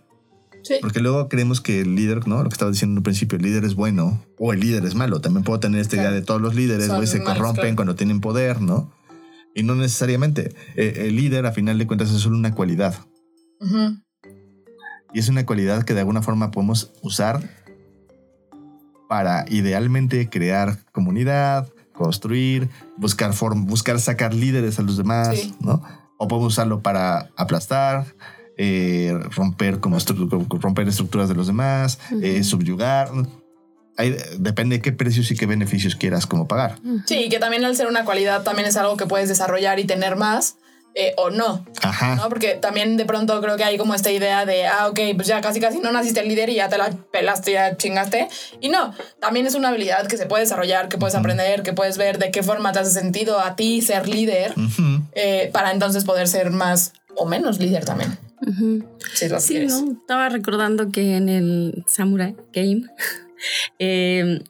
Sí. 0.66 0.74
Porque 0.80 1.00
luego 1.00 1.28
creemos 1.28 1.60
que 1.60 1.80
el 1.80 1.94
líder, 1.94 2.26
¿no? 2.26 2.42
Lo 2.42 2.48
que 2.48 2.54
estaba 2.54 2.70
diciendo 2.70 2.94
en 2.94 2.98
un 2.98 3.02
principio, 3.04 3.36
el 3.36 3.44
líder 3.44 3.64
es 3.64 3.74
bueno 3.74 4.20
o 4.38 4.52
el 4.52 4.60
líder 4.60 4.84
es 4.84 4.94
malo. 4.94 5.20
También 5.20 5.44
puedo 5.44 5.60
tener 5.60 5.80
esta 5.80 5.96
idea 5.96 6.06
Claro. 6.06 6.16
de 6.16 6.22
todos 6.22 6.40
los 6.40 6.54
líderes, 6.54 6.88
güey, 6.88 7.06
se 7.06 7.18
malos, 7.20 7.34
corrompen 7.34 7.62
claro. 7.62 7.76
cuando 7.76 7.94
tienen 7.94 8.20
poder, 8.20 8.60
¿no? 8.60 8.90
Y 9.54 9.62
no 9.62 9.74
necesariamente. 9.74 10.54
Eh, 10.74 11.06
el 11.06 11.16
líder, 11.16 11.46
a 11.46 11.52
final 11.52 11.78
de 11.78 11.86
cuentas, 11.86 12.10
es 12.10 12.20
solo 12.20 12.36
una 12.36 12.54
cualidad. 12.54 12.94
Ujú. 13.60 13.96
Y 15.14 15.18
es 15.18 15.28
una 15.28 15.46
cualidad 15.46 15.84
que 15.84 15.94
de 15.94 16.00
alguna 16.00 16.20
forma 16.22 16.50
podemos 16.50 16.90
usar 17.00 17.48
para 19.08 19.44
idealmente 19.48 20.28
crear 20.28 20.78
comunidad, 20.92 21.68
construir, 21.92 22.68
buscar, 22.96 23.32
buscar 23.54 24.00
sacar 24.00 24.34
líderes 24.34 24.78
a 24.78 24.82
los 24.82 24.96
demás, 24.96 25.38
Sí. 25.38 25.54
¿no? 25.60 25.82
O 26.18 26.28
podemos 26.28 26.52
usarlo 26.54 26.80
para 26.82 27.30
aplastar, 27.36 28.06
eh, 28.56 29.12
romper, 29.34 29.80
como 29.80 29.96
estru- 29.96 30.46
romper 30.60 30.88
estructuras 30.88 31.28
de 31.28 31.34
los 31.34 31.46
demás, 31.46 31.98
eh, 32.22 32.42
subyugar. 32.44 33.10
Hay- 33.98 34.16
depende 34.38 34.76
de 34.76 34.82
qué 34.82 34.92
precios 34.92 35.30
y 35.30 35.36
qué 35.36 35.46
beneficios 35.46 35.96
quieras 35.96 36.26
como 36.26 36.46
pagar. 36.46 36.78
Sí, 37.06 37.28
que 37.30 37.38
también 37.38 37.64
al 37.64 37.74
ser 37.76 37.86
una 37.86 38.04
cualidad 38.04 38.42
también 38.42 38.68
es 38.68 38.76
algo 38.76 38.96
que 38.96 39.06
puedes 39.06 39.28
desarrollar 39.28 39.78
y 39.78 39.84
tener 39.84 40.16
más 40.16 40.56
eh, 40.98 41.12
o 41.18 41.28
no, 41.28 41.62
Ajá. 41.82 42.14
¿no? 42.16 42.26
Porque 42.30 42.54
también 42.54 42.96
de 42.96 43.04
pronto 43.04 43.38
creo 43.42 43.58
que 43.58 43.64
hay 43.64 43.76
como 43.76 43.94
esta 43.94 44.10
idea 44.10 44.46
de, 44.46 44.66
ah, 44.66 44.88
ok, 44.88 44.98
pues 45.14 45.28
ya 45.28 45.42
casi 45.42 45.60
casi 45.60 45.78
no 45.78 45.92
naciste 45.92 46.24
líder 46.24 46.48
y 46.48 46.54
ya 46.54 46.70
te 46.70 46.78
la 46.78 46.88
pelaste, 47.12 47.52
ya 47.52 47.76
chingaste. 47.76 48.28
Y 48.62 48.70
no, 48.70 48.94
también 49.20 49.46
es 49.46 49.54
una 49.54 49.68
habilidad 49.68 50.06
que 50.06 50.16
se 50.16 50.24
puede 50.24 50.44
desarrollar, 50.44 50.88
que 50.88 50.96
puedes 50.96 51.14
aprender, 51.14 51.62
que 51.62 51.74
puedes 51.74 51.98
ver 51.98 52.16
de 52.18 52.30
qué 52.30 52.42
forma 52.42 52.72
te 52.72 52.78
hace 52.78 52.92
sentido 52.92 53.38
a 53.40 53.56
ti 53.56 53.82
ser 53.82 54.08
líder 54.08 54.52
Ujú. 54.52 55.02
eh, 55.12 55.50
para 55.52 55.70
entonces 55.72 56.04
poder 56.04 56.28
ser 56.28 56.50
más 56.50 56.94
o 57.14 57.26
menos 57.26 57.58
líder 57.60 57.84
también. 57.84 58.16
Ujú. 58.46 58.84
Si 59.14 59.28
lo 59.28 59.40
Sí. 59.40 59.66
¿no? 59.66 59.92
Estaba 59.92 60.28
recordando 60.28 60.90
que 60.90 61.16
en 61.16 61.28
el 61.28 61.84
Samurai 61.86 62.34
Game, 62.52 62.82
eh, 63.78 64.40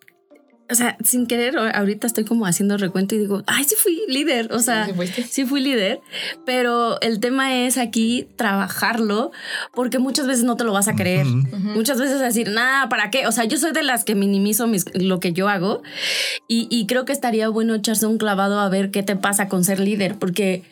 o 0.69 0.75
sea, 0.75 0.97
sin 1.05 1.29
querer, 1.29 1.57
ahorita 1.57 2.09
estoy 2.09 2.25
como 2.25 2.45
haciendo 2.45 2.77
recuento 2.77 3.15
y 3.15 3.19
digo, 3.19 3.45
ay, 3.47 3.63
sí 3.63 3.77
fui 3.79 4.01
líder, 4.09 4.53
o 4.53 4.59
sea, 4.59 4.89
Sí, 5.31 5.45
fui 5.45 5.61
líder, 5.61 6.01
pero 6.45 7.01
el 7.03 7.21
tema 7.21 7.57
es 7.65 7.79
aquí 7.79 8.27
trabajarlo 8.35 9.31
porque 9.75 10.01
muchas 10.01 10.27
veces 10.27 10.43
no 10.43 10.57
te 10.57 10.65
lo 10.65 10.73
vas 10.73 10.89
a 10.89 10.97
creer. 10.97 11.25
Muchas 11.27 12.01
veces 12.01 12.19
decir, 12.19 12.49
nada, 12.51 12.89
¿para 12.89 13.11
qué? 13.13 13.29
O 13.29 13.33
sea, 13.33 13.45
yo 13.45 13.59
soy 13.59 13.71
de 13.71 13.85
las 13.85 14.03
que 14.03 14.17
minimizo 14.17 14.67
mis- 14.67 14.87
lo 14.95 15.21
que 15.21 15.33
yo 15.33 15.49
hago 15.49 15.85
y, 16.49 16.67
y 16.69 16.89
creo 16.89 17.05
que 17.05 17.13
estaría 17.13 17.49
bueno 17.49 17.77
echarse 17.77 18.07
un 18.07 18.19
clavado 18.19 18.59
a 18.59 18.69
ver 18.69 18.91
qué 18.91 19.05
te 19.05 19.15
pasa 19.15 19.47
con 19.47 19.63
ser 19.63 19.79
líder, 19.79 20.17
porque 20.19 20.65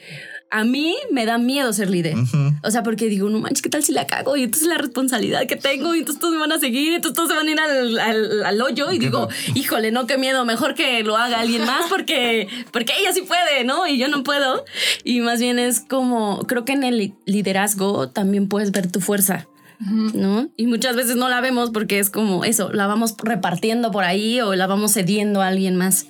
a 0.51 0.63
mí 0.65 0.95
me 1.11 1.27
da 1.27 1.37
miedo 1.39 1.73
ser 1.73 1.91
líder. 1.91 2.15
O 2.63 2.71
sea, 2.71 2.83
porque 2.85 3.07
digo, 3.07 3.29
no 3.29 3.39
manches, 3.41 3.61
¿qué 3.63 3.69
tal 3.71 3.83
si 3.83 3.93
la 3.93 4.07
cago? 4.07 4.37
Y 4.37 4.45
entonces 4.45 4.69
la 4.69 4.79
responsabilidad 4.79 5.47
que 5.47 5.57
tengo, 5.57 5.95
y 5.95 5.99
entonces 6.01 6.21
todos 6.21 6.35
me 6.35 6.41
van 6.41 6.53
a 6.53 6.61
seguir, 6.61 6.93
y 6.93 6.95
entonces 6.95 7.17
todos 7.17 7.31
se 7.31 7.35
van 7.37 7.49
a 7.49 7.51
ir 7.51 7.59
al, 7.61 7.99
al- 7.99 8.45
al 8.45 8.61
hoyo. 8.63 8.91
Y 8.93 8.99
¿Qué 8.99 9.07
digo, 9.07 9.27
tal? 9.29 9.37
híjole, 9.59 9.91
no, 9.91 10.07
qué 10.07 10.17
miedo, 10.17 10.45
mejor 10.45 10.75
que 10.75 11.03
lo 11.03 11.17
haga 11.17 11.41
alguien 11.41 11.65
más 11.67 11.87
porque, 11.89 12.47
porque 12.73 12.93
ella 13.01 13.13
sí 13.13 13.23
puede, 13.23 13.65
¿no? 13.65 13.87
Y 13.89 13.99
yo 13.99 14.09
no 14.09 14.23
puedo. 14.23 14.65
Y 15.03 15.21
más 15.21 15.41
bien 15.41 15.59
es 15.59 15.81
como, 15.81 16.39
creo 16.47 16.65
que 16.65 16.73
en 16.73 16.85
el 16.85 16.99
li- 16.99 17.15
liderazgo 17.27 18.09
también 18.11 18.49
puedes 18.49 18.71
ver 18.71 18.91
tu 18.91 19.01
fuerza. 19.01 19.49
¿No? 19.81 20.49
Y 20.57 20.67
muchas 20.69 20.95
veces 20.97 21.17
no 21.17 21.29
la 21.29 21.41
vemos 21.41 21.71
porque 21.71 21.99
es 21.99 22.09
como 22.09 22.45
eso, 22.45 22.73
la 22.73 22.87
vamos 22.87 23.17
repartiendo 23.23 23.91
por 23.91 24.05
ahí 24.05 24.41
o 24.41 24.55
la 24.55 24.67
vamos 24.69 24.93
cediendo 24.95 25.43
a 25.43 25.49
alguien 25.49 25.75
más. 25.77 26.07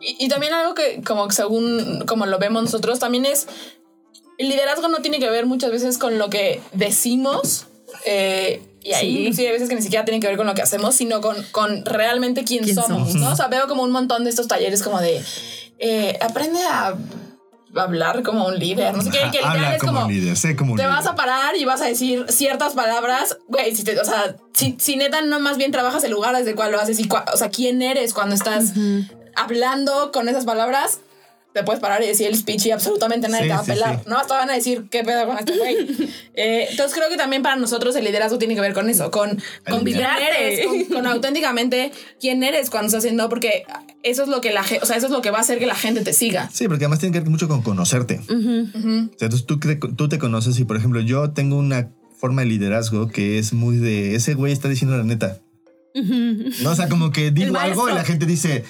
Y, 0.00 0.24
y 0.24 0.28
también 0.28 0.52
algo 0.54 0.74
que, 0.74 1.02
como 1.04 1.30
según 1.30 2.04
como 2.06 2.26
lo 2.26 2.38
vemos 2.38 2.62
nosotros, 2.64 2.98
también 2.98 3.24
es 3.26 3.46
el 4.38 4.48
liderazgo 4.50 4.88
no 4.88 4.98
tiene 4.98 5.18
que 5.18 5.30
ver 5.30 5.46
muchas 5.46 5.70
veces 5.70 5.98
con 5.98 6.18
lo 6.18 6.28
que 6.30 6.60
decimos. 6.72 7.66
eh, 8.04 8.62
y 8.82 8.92
ahí 8.92 9.10
Sí. 9.14 9.18
inclusive 9.22 9.48
hay 9.48 9.52
veces 9.54 9.68
que 9.68 9.74
ni 9.74 9.82
siquiera 9.82 10.04
tiene 10.04 10.20
que 10.20 10.26
ver 10.28 10.36
con 10.36 10.46
lo 10.46 10.54
que 10.54 10.62
hacemos, 10.62 10.94
sino 10.94 11.20
con, 11.20 11.42
con 11.50 11.84
realmente 11.84 12.44
quién, 12.44 12.62
¿Quién 12.62 12.76
somos, 12.76 13.08
somos? 13.10 13.14
¿no? 13.16 13.32
O 13.32 13.36
sea, 13.36 13.48
veo 13.48 13.66
como 13.66 13.82
un 13.82 13.90
montón 13.90 14.22
de 14.24 14.30
estos 14.30 14.46
talleres 14.46 14.82
como 14.82 15.00
de 15.00 15.20
eh, 15.78 16.16
aprende 16.20 16.60
a 16.64 16.94
hablar 17.74 18.22
como 18.22 18.46
un 18.46 18.58
líder, 18.58 18.94
no 18.96 19.02
sé 19.02 19.10
qué, 19.10 19.18
que 19.32 19.44
Habla 19.44 19.74
es 19.74 19.80
como, 19.80 19.92
como 19.94 20.06
un 20.06 20.12
líder, 20.12 20.36
sé 20.36 20.54
como 20.56 20.72
un 20.72 20.76
te 20.78 20.84
líder. 20.84 20.96
vas 20.96 21.06
a 21.06 21.14
parar 21.14 21.56
y 21.56 21.64
vas 21.64 21.80
a 21.82 21.86
decir 21.86 22.24
ciertas 22.28 22.74
palabras, 22.74 23.36
güey, 23.48 23.74
si 23.74 23.82
te, 23.84 23.98
o 24.00 24.04
sea, 24.04 24.36
si, 24.54 24.76
si 24.78 24.96
neta 24.96 25.20
no 25.22 25.40
más 25.40 25.56
bien 25.58 25.72
trabajas 25.72 26.02
el 26.04 26.12
lugar 26.12 26.34
desde 26.36 26.50
el 26.50 26.56
cual 26.56 26.70
lo 26.72 26.80
haces 26.80 26.98
y, 27.00 27.08
cua- 27.08 27.24
o 27.34 27.36
sea, 27.36 27.50
quién 27.50 27.82
eres 27.82 28.14
cuando 28.14 28.34
estás 28.34 28.72
hablando 29.36 30.10
con 30.12 30.28
esas 30.28 30.44
palabras, 30.44 31.00
te 31.56 31.62
puedes 31.64 31.80
parar 31.80 32.02
y 32.02 32.06
decir 32.06 32.26
el 32.26 32.36
speech 32.36 32.66
y 32.66 32.70
absolutamente 32.70 33.28
nadie 33.28 33.44
Sí, 33.44 33.48
te 33.48 33.54
va 33.54 33.60
a 33.60 33.64
pelar, 33.64 33.98
sí. 34.00 34.10
¿no? 34.10 34.18
Hasta 34.18 34.34
van 34.34 34.50
a 34.50 34.52
decir, 34.52 34.88
¿qué 34.90 35.02
pedo 35.04 35.26
con 35.26 35.38
este 35.38 35.56
güey? 35.56 35.76
Eh, 36.38 36.66
entonces 36.70 36.94
creo 36.94 37.08
que 37.08 37.16
también 37.16 37.42
para 37.42 37.56
nosotros 37.56 37.96
el 37.96 38.04
liderazgo 38.04 38.36
tiene 38.36 38.54
que 38.54 38.60
ver 38.60 38.74
con 38.74 38.90
eso, 38.90 39.10
con, 39.10 39.40
con 39.66 39.84
quién 39.84 40.00
eres, 40.00 40.66
con, 40.66 40.84
con 40.96 41.06
auténticamente 41.06 41.92
quién 42.20 42.42
eres 42.42 42.68
cuando 42.68 42.88
estás 42.88 42.98
haciendo, 42.98 43.30
porque 43.30 43.64
eso 44.02 44.22
es 44.22 44.28
lo 44.28 44.42
que 44.42 44.52
la 44.52 44.62
gente, 44.62 44.84
o 44.84 44.86
sea, 44.86 44.98
eso 44.98 45.06
es 45.06 45.12
lo 45.12 45.22
que 45.22 45.30
va 45.30 45.38
a 45.38 45.40
hacer 45.40 45.58
que 45.58 45.64
la 45.64 45.74
gente 45.74 46.02
te 46.02 46.12
siga. 46.12 46.50
Sí, 46.52 46.68
porque 46.68 46.84
además 46.84 46.98
tiene 46.98 47.14
que 47.14 47.20
ver 47.20 47.30
mucho 47.30 47.48
con 47.48 47.62
conocerte. 47.62 48.20
O 48.20 48.28
sea, 48.28 49.28
entonces 49.28 49.46
tú, 49.46 49.58
tú 49.96 50.08
te 50.10 50.18
conoces 50.18 50.58
y, 50.58 50.64
por 50.64 50.76
ejemplo, 50.76 51.00
yo 51.00 51.30
tengo 51.30 51.56
una 51.56 51.88
forma 52.18 52.42
de 52.42 52.48
liderazgo 52.48 53.08
que 53.08 53.38
es 53.38 53.54
muy 53.54 53.78
de 53.78 54.14
ese 54.14 54.34
güey 54.34 54.52
está 54.52 54.68
diciendo 54.68 54.94
la 54.94 55.04
neta. 55.04 55.40
No, 55.94 56.70
o 56.70 56.74
sea, 56.74 56.90
como 56.90 57.10
que 57.10 57.30
digo 57.30 57.56
algo 57.56 57.88
y 57.88 57.94
la 57.94 58.04
gente 58.04 58.26
dice, 58.26 58.64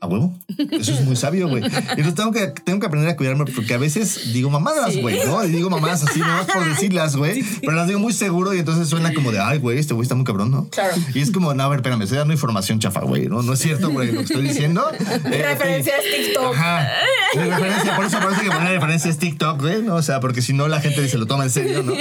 a 0.00 0.06
huevo. 0.06 0.34
Eso 0.70 0.92
es 0.92 1.02
muy 1.02 1.14
sabio, 1.14 1.48
güey. 1.48 1.62
Entonces 1.64 2.14
tengo 2.14 2.32
que, 2.32 2.46
tengo 2.64 2.80
que 2.80 2.86
aprender 2.86 3.10
a 3.10 3.16
cuidarme 3.16 3.44
porque 3.44 3.74
a 3.74 3.78
veces 3.78 4.32
digo 4.32 4.48
mamadas, 4.48 4.94
Sí. 4.94 5.00
güey, 5.02 5.18
¿no? 5.26 5.44
Y 5.44 5.50
digo 5.50 5.68
mamadas 5.68 6.02
así, 6.04 6.18
no 6.20 6.46
por 6.46 6.64
decirlas, 6.68 7.16
güey. 7.16 7.44
Pero 7.60 7.72
las 7.72 7.86
digo 7.86 8.00
muy 8.00 8.12
seguro 8.14 8.54
y 8.54 8.58
entonces 8.58 8.88
suena 8.88 9.12
como 9.12 9.30
de, 9.30 9.40
ay, 9.40 9.58
güey, 9.58 9.78
este 9.78 9.92
güey 9.92 10.02
está 10.04 10.14
muy 10.14 10.24
cabrón, 10.24 10.50
¿no? 10.50 10.68
Claro. 10.70 10.94
Y 11.14 11.20
es 11.20 11.30
como, 11.30 11.52
no, 11.52 11.62
a 11.62 11.68
ver, 11.68 11.80
espérame, 11.80 12.02
estoy 12.02 12.18
dando 12.18 12.32
información 12.32 12.78
chafa, 12.80 13.00
güey, 13.00 13.28
¿no? 13.28 13.42
No 13.42 13.52
es 13.52 13.58
cierto, 13.60 13.90
güey, 13.90 14.10
lo 14.12 14.18
que 14.20 14.24
estoy 14.24 14.42
diciendo. 14.42 14.84
Eh, 15.30 15.42
Referencia 15.42 15.94
es 15.98 16.24
TikTok. 16.26 16.54
Ajá. 16.56 16.88
Referencia, 17.34 17.94
por 17.96 18.04
eso 18.06 18.18
parece 18.18 18.42
que 18.42 18.50
poner 18.50 18.72
referencia 18.72 19.10
es 19.10 19.18
TikTok, 19.18 19.60
güey, 19.60 19.82
¿no? 19.82 19.96
O 19.96 20.02
sea, 20.02 20.18
porque 20.20 20.40
si 20.42 20.52
no 20.52 20.66
la 20.68 20.80
gente 20.80 21.06
se 21.08 21.18
lo 21.18 21.26
toma 21.26 21.44
en 21.44 21.50
serio, 21.50 21.82
¿no? 21.82 21.92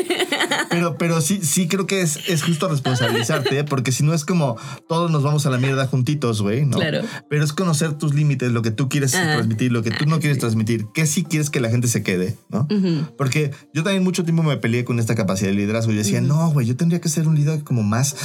Pero, 0.69 0.97
pero 0.97 1.21
sí, 1.21 1.39
sí 1.43 1.67
creo 1.67 1.85
que 1.85 2.01
es, 2.01 2.19
es 2.27 2.43
justo 2.43 2.67
responsabilizarte, 2.67 3.63
porque 3.65 3.91
si 3.91 4.03
no 4.03 4.13
es 4.13 4.25
como 4.25 4.57
todos 4.87 5.11
nos 5.11 5.23
vamos 5.23 5.45
a 5.45 5.49
la 5.49 5.57
mierda 5.57 5.85
juntitos, 5.87 6.41
güey, 6.41 6.65
¿no? 6.65 6.77
Claro. 6.77 7.01
Pero 7.29 7.43
es 7.43 7.53
conocer 7.53 7.88
tus 7.97 8.13
límites, 8.13 8.51
lo 8.51 8.61
que 8.61 8.71
tú 8.71 8.89
quieres 8.89 9.15
Ah. 9.15 9.33
transmitir, 9.35 9.71
lo 9.71 9.83
que 9.83 9.91
tú 9.91 10.05
no 10.05 10.19
quieres 10.19 10.37
transmitir, 10.39 10.85
qué 10.93 11.05
sí 11.05 11.23
quieres 11.23 11.49
que 11.49 11.59
la 11.59 11.69
gente 11.69 11.87
se 11.87 12.03
quede, 12.03 12.37
¿no? 12.49 12.67
Porque 13.17 13.51
yo 13.73 13.83
también 13.83 14.03
mucho 14.03 14.23
tiempo 14.23 14.43
me 14.43 14.57
peleé 14.57 14.85
con 14.85 14.99
esta 14.99 15.15
capacidad 15.15 15.49
de 15.49 15.55
liderazgo. 15.55 15.91
Yo 15.91 15.97
decía, 15.97 16.21
no, 16.21 16.49
güey, 16.51 16.67
yo 16.67 16.75
tendría 16.75 17.01
que 17.01 17.09
ser 17.09 17.27
un 17.27 17.35
líder 17.35 17.63
como 17.63 17.83
más, 17.83 18.15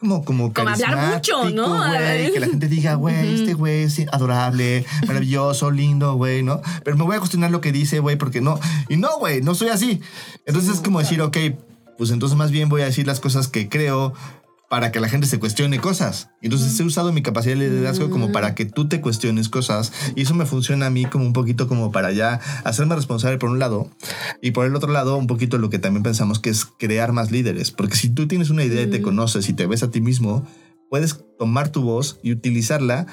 como, 0.00 0.24
como, 0.24 0.52
Como 0.52 0.68
hablar 0.68 1.14
mucho, 1.14 1.50
¿no? 1.50 1.76
güey, 1.76 2.32
que 2.32 2.40
la 2.40 2.46
gente 2.48 2.68
diga, 2.68 2.94
güey, 2.94 3.34
este 3.40 3.54
güey 3.54 3.82
es 3.84 4.00
adorable, 4.12 4.84
maravilloso, 5.06 5.70
lindo, 5.70 6.14
güey, 6.14 6.42
¿no? 6.42 6.60
Pero 6.84 6.96
me 6.96 7.04
voy 7.04 7.16
a 7.16 7.18
cuestionar 7.18 7.50
lo 7.50 7.60
que 7.60 7.72
dice, 7.72 7.98
güey, 8.00 8.16
porque 8.16 8.40
no. 8.40 8.58
Y 8.88 8.96
no, 8.96 9.18
güey, 9.18 9.40
no 9.42 9.54
soy 9.54 9.68
así. 9.68 10.00
Entonces 10.46 10.74
es 10.74 10.80
como 10.80 10.98
decir, 10.98 11.20
ok, 11.22 11.36
pues 11.98 12.10
entonces 12.10 12.36
más 12.36 12.50
bien 12.50 12.68
voy 12.68 12.82
a 12.82 12.86
decir 12.86 13.06
las 13.06 13.20
cosas 13.20 13.48
que 13.48 13.68
creo 13.68 14.12
para 14.72 14.90
que 14.90 15.00
la 15.00 15.10
gente 15.10 15.26
se 15.26 15.38
cuestione 15.38 15.78
cosas. 15.80 16.30
Entonces 16.40 16.80
he 16.80 16.82
usado 16.82 17.12
mi 17.12 17.20
capacidad 17.20 17.54
de 17.54 17.68
liderazgo 17.68 18.08
como 18.08 18.32
para 18.32 18.54
que 18.54 18.64
tú 18.64 18.88
te 18.88 19.02
cuestiones 19.02 19.50
cosas 19.50 19.92
y 20.16 20.22
eso 20.22 20.32
me 20.32 20.46
funciona 20.46 20.86
a 20.86 20.90
mí 20.90 21.04
como 21.04 21.26
un 21.26 21.34
poquito 21.34 21.68
como 21.68 21.92
para 21.92 22.10
ya 22.10 22.40
hacerme 22.64 22.96
responsable 22.96 23.36
por 23.36 23.50
un 23.50 23.58
lado 23.58 23.90
y 24.40 24.52
por 24.52 24.64
el 24.64 24.74
otro 24.74 24.90
lado 24.90 25.18
un 25.18 25.26
poquito 25.26 25.58
lo 25.58 25.68
que 25.68 25.78
también 25.78 26.02
pensamos 26.02 26.38
que 26.38 26.48
es 26.48 26.64
crear 26.64 27.12
más 27.12 27.30
líderes. 27.30 27.70
Porque 27.70 27.96
si 27.96 28.08
tú 28.08 28.26
tienes 28.26 28.48
una 28.48 28.64
idea 28.64 28.80
y 28.80 28.86
te 28.86 29.02
conoces 29.02 29.46
y 29.50 29.52
te 29.52 29.66
ves 29.66 29.82
a 29.82 29.90
ti 29.90 30.00
mismo, 30.00 30.46
puedes 30.88 31.22
tomar 31.38 31.68
tu 31.68 31.82
voz 31.82 32.18
y 32.22 32.32
utilizarla 32.32 33.06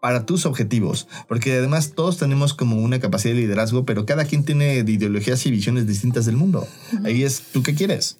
para 0.00 0.26
tus 0.26 0.46
objetivos, 0.46 1.08
porque 1.28 1.58
además 1.58 1.90
todos 1.96 2.18
tenemos 2.18 2.54
como 2.54 2.76
una 2.76 3.00
capacidad 3.00 3.34
de 3.34 3.40
liderazgo, 3.40 3.84
pero 3.84 4.06
cada 4.06 4.26
quien 4.26 4.44
tiene 4.44 4.76
ideologías 4.76 5.44
y 5.44 5.50
visiones 5.50 5.88
distintas 5.88 6.24
del 6.24 6.36
mundo. 6.36 6.68
Ahí 7.02 7.24
es 7.24 7.42
tú 7.52 7.64
qué 7.64 7.74
quieres. 7.74 8.16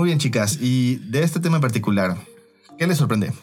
Muy 0.00 0.06
bien, 0.06 0.18
chicas, 0.18 0.56
y 0.58 0.96
de 1.10 1.22
este 1.22 1.40
tema 1.40 1.58
en 1.58 1.60
particular, 1.60 2.16
¿qué 2.78 2.86
les 2.86 2.96
sorprende? 2.96 3.34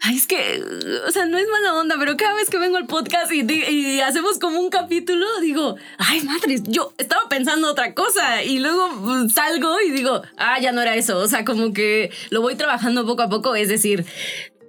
Ay, 0.00 0.16
es 0.16 0.28
que, 0.28 0.62
o 1.04 1.10
sea, 1.10 1.26
no 1.26 1.36
es 1.36 1.48
mala 1.48 1.74
onda, 1.74 1.96
pero 1.98 2.16
cada 2.16 2.32
vez 2.34 2.48
que 2.48 2.60
vengo 2.60 2.76
al 2.76 2.86
podcast 2.86 3.32
y, 3.32 4.00
hacemos 4.02 4.38
como 4.38 4.60
un 4.60 4.70
capítulo, 4.70 5.26
digo, 5.40 5.74
ay, 5.98 6.22
madre, 6.22 6.60
yo 6.62 6.92
estaba 6.96 7.28
pensando 7.28 7.68
otra 7.68 7.92
cosa 7.94 8.44
y 8.44 8.60
luego 8.60 8.88
pues, 9.02 9.32
salgo 9.32 9.80
y 9.80 9.90
digo, 9.90 10.22
ah, 10.36 10.60
ya 10.60 10.70
no 10.70 10.80
era 10.80 10.94
eso. 10.94 11.18
O 11.18 11.26
sea, 11.26 11.44
como 11.44 11.72
que 11.72 12.12
lo 12.30 12.40
voy 12.40 12.54
trabajando 12.54 13.04
poco 13.04 13.22
a 13.22 13.28
poco, 13.28 13.56
es 13.56 13.68
decir, 13.68 14.06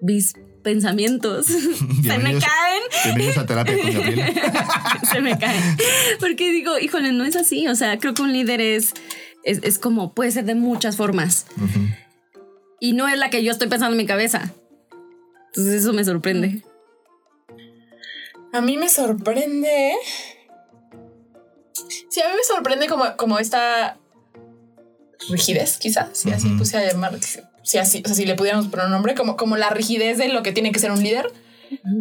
mis 0.02 0.34
pensamientos 0.64 1.46
se 2.04 2.18
me 2.18 2.32
caen. 2.32 2.84
Bienvenidos 3.06 3.38
a 3.38 3.46
terapia 3.46 3.78
con 3.80 3.94
Gabriel. 3.94 4.34
se 5.14 5.22
me 5.22 5.38
caen. 5.38 5.78
Porque 6.20 6.52
digo, 6.52 6.80
híjole, 6.80 7.14
no 7.14 7.24
es 7.24 7.36
así. 7.36 7.68
O 7.68 7.76
sea, 7.76 7.98
creo 8.00 8.14
que 8.14 8.22
un 8.22 8.34
líder 8.34 8.60
es, 8.60 8.94
es, 9.48 9.60
es 9.64 9.80
como, 9.80 10.14
puede 10.14 10.32
ser 10.32 10.44
de 10.44 10.56
muchas 10.56 10.98
formas. 10.98 11.46
Y 12.82 12.94
no 12.94 13.08
es 13.08 13.18
la 13.18 13.30
que 13.30 13.44
yo 13.44 13.52
estoy 13.52 13.70
pensando 13.70 13.94
en 13.94 13.98
mi 13.98 14.06
cabeza. 14.06 14.52
Entonces 15.48 15.82
eso 15.82 15.94
me 15.94 16.04
sorprende. 16.04 16.62
A 18.52 18.60
mí 18.60 18.78
me 18.78 18.90
sorprende. 18.90 19.94
Sí, 22.10 22.22
a 22.22 22.28
mí 22.28 22.34
me 22.36 22.44
sorprende 22.44 22.88
como, 22.88 23.06
como 23.16 23.40
esta 23.40 23.98
rigidez, 25.30 25.78
quizás, 25.78 26.10
si 26.14 26.32
así 26.32 26.50
puse 26.50 26.78
a 26.78 26.92
llamar, 26.92 27.18
si 27.64 27.78
así, 27.78 28.02
o 28.04 28.08
sea, 28.08 28.16
si 28.16 28.26
le 28.26 28.36
pudiéramos 28.36 28.68
poner 28.68 28.88
un 28.88 28.92
nombre, 28.92 29.16
como, 29.16 29.38
como 29.38 29.56
la 29.56 29.70
rigidez 29.70 30.18
de 30.18 30.28
lo 30.28 30.44
que 30.44 30.52
tiene 30.52 30.72
que 30.72 30.80
ser 30.80 30.92
un 30.92 31.02
líder. 31.02 31.32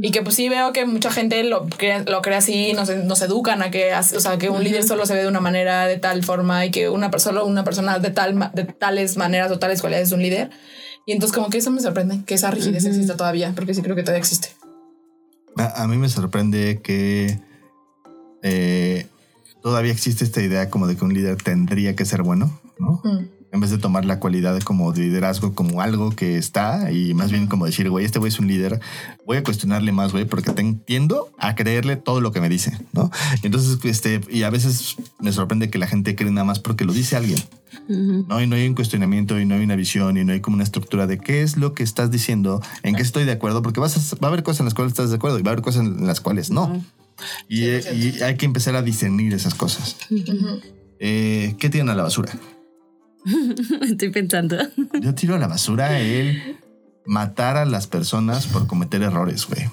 Y 0.03 0.11
que 0.11 0.23
pues 0.23 0.35
sí 0.35 0.49
veo 0.49 0.73
que 0.73 0.87
mucha 0.87 1.11
gente 1.11 1.43
lo 1.45 1.67
cree, 1.67 2.05
lo 2.05 2.23
cree 2.23 2.37
así, 2.37 2.73
nos, 2.73 2.89
nos 2.89 3.23
educan 3.23 3.63
a 3.63 3.71
que, 3.71 3.93
o 3.95 4.21
sea, 4.21 4.39
que 4.39 4.51
un 4.51 4.63
líder 4.63 4.85
solo 4.85 5.07
se 5.07 5.15
ve 5.15 5.23
de 5.23 5.29
una 5.29 5.41
manera, 5.41 5.87
de 5.87 5.99
tal 5.99 6.23
forma, 6.23 6.65
y 6.67 6.71
que 6.71 6.89
una, 6.89 7.11
solo 7.19 7.47
una 7.47 7.65
persona 7.65 7.99
de, 7.99 8.11
tal, 8.11 8.51
de 8.55 8.65
tales 8.65 9.17
maneras 9.17 9.51
o 9.51 9.59
tales 9.59 9.81
cualidades 9.81 10.09
es 10.09 10.13
un 10.13 10.23
líder. 10.23 10.51
Y 11.07 11.13
entonces 11.13 11.35
como 11.35 11.51
que 11.51 11.59
eso 11.59 11.71
me 11.71 11.81
sorprende, 11.81 12.21
que 12.27 12.35
esa 12.35 12.51
rigidez 12.51 12.85
exista 12.85 13.17
todavía, 13.17 13.53
porque 13.55 13.75
sí 13.75 13.83
creo 13.83 13.97
que 13.97 14.03
todavía 14.03 14.21
existe. 14.21 14.49
A, 15.57 15.83
a 15.83 15.87
mí 15.87 15.97
me 15.97 16.09
sorprende 16.09 16.81
que 16.83 17.41
eh, 18.43 19.07
todavía 19.63 19.93
existe 19.93 20.25
esta 20.25 20.41
idea 20.41 20.71
como 20.71 20.87
de 20.87 20.97
que 20.97 21.05
un 21.05 21.13
líder 21.13 21.37
tendría 21.43 21.97
que 21.97 22.05
ser 22.05 22.23
bueno, 22.23 22.61
¿no? 22.79 23.03
En 23.57 23.61
vez 23.61 23.71
de 23.71 23.79
tomar 23.79 24.05
la 24.05 24.21
cualidad 24.21 24.61
como 24.63 24.93
de 24.93 25.01
liderazgo 25.01 25.55
como 25.55 25.81
algo 25.81 26.11
que 26.11 26.37
está 26.39 26.93
y 26.93 27.15
más 27.15 27.31
bien 27.33 27.47
como 27.47 27.65
decir, 27.67 27.89
güey, 27.91 28.05
este 28.05 28.19
güey 28.19 28.29
es 28.31 28.39
un 28.39 28.47
líder, 28.47 28.81
voy 29.27 29.39
a 29.39 29.43
cuestionarle 29.43 29.93
más, 29.93 30.13
güey, 30.13 30.27
porque 30.27 30.53
te 30.53 30.61
entiendo 30.61 31.31
a 31.39 31.55
creerle 31.55 31.97
todo 31.97 32.21
lo 32.21 32.33
que 32.33 32.41
me 32.41 32.49
dice, 32.51 32.79
¿no? 32.93 33.11
Y 33.43 33.47
entonces, 33.47 33.79
este, 33.85 34.21
y 34.31 34.43
a 34.43 34.51
veces 34.51 34.97
me 35.19 35.33
sorprende 35.33 35.71
que 35.71 35.79
la 35.79 35.87
gente 35.87 36.15
cree 36.15 36.31
nada 36.31 36.45
más 36.45 36.59
porque 36.61 36.85
lo 36.85 36.93
dice 36.93 37.17
alguien, 37.17 37.39
¿no? 38.29 38.41
Y 38.43 38.47
no 38.47 38.57
hay 38.57 38.69
un 38.69 38.75
cuestionamiento 38.75 39.41
y 39.41 39.47
no 39.47 39.55
hay 39.55 39.65
una 39.65 39.75
visión 39.77 40.17
y 40.19 40.25
no 40.25 40.33
hay 40.33 40.41
como 40.41 40.55
una 40.57 40.65
estructura 40.65 41.07
de 41.07 41.19
qué 41.19 41.41
es 41.43 41.57
lo 41.57 41.73
que 41.73 41.83
estás 41.83 42.11
diciendo, 42.11 42.61
en 42.83 42.95
qué 42.95 43.03
estoy 43.03 43.25
de 43.25 43.33
acuerdo, 43.33 43.63
porque 43.63 43.81
vas 43.81 43.97
a- 44.13 44.17
va 44.17 44.29
a 44.29 44.31
haber 44.33 44.43
cosas 44.43 44.61
en 44.61 44.67
las 44.67 44.75
cuales 44.75 44.93
estás 44.93 45.09
de 45.11 45.17
acuerdo 45.17 45.39
y 45.39 45.43
va 45.43 45.51
a 45.51 45.53
haber 45.53 45.65
cosas 45.65 45.83
en 45.87 46.07
las 46.07 46.21
cuales 46.21 46.51
no. 46.51 46.83
Y, 47.49 47.65
eh, 47.65 47.83
y 48.19 48.23
hay 48.23 48.37
que 48.37 48.45
empezar 48.45 48.77
a 48.77 48.83
discernir 48.83 49.33
esas 49.33 49.55
cosas. 49.55 49.97
Eh, 51.01 51.55
¿Qué 51.59 51.71
tiran 51.71 51.89
a 51.89 51.95
la 51.95 52.03
basura? 52.03 52.33
Estoy 53.83 54.11
pensando. 54.11 54.57
Yo 55.01 55.15
tiro 55.15 55.35
a 55.35 55.39
la 55.39 55.49
basura 55.49 55.99
el 56.01 56.59
matar 57.05 57.57
a 57.57 57.65
las 57.65 57.87
personas 57.87 58.47
por 58.47 58.67
cometer 58.67 59.03
errores, 59.03 59.47
güey. 59.47 59.69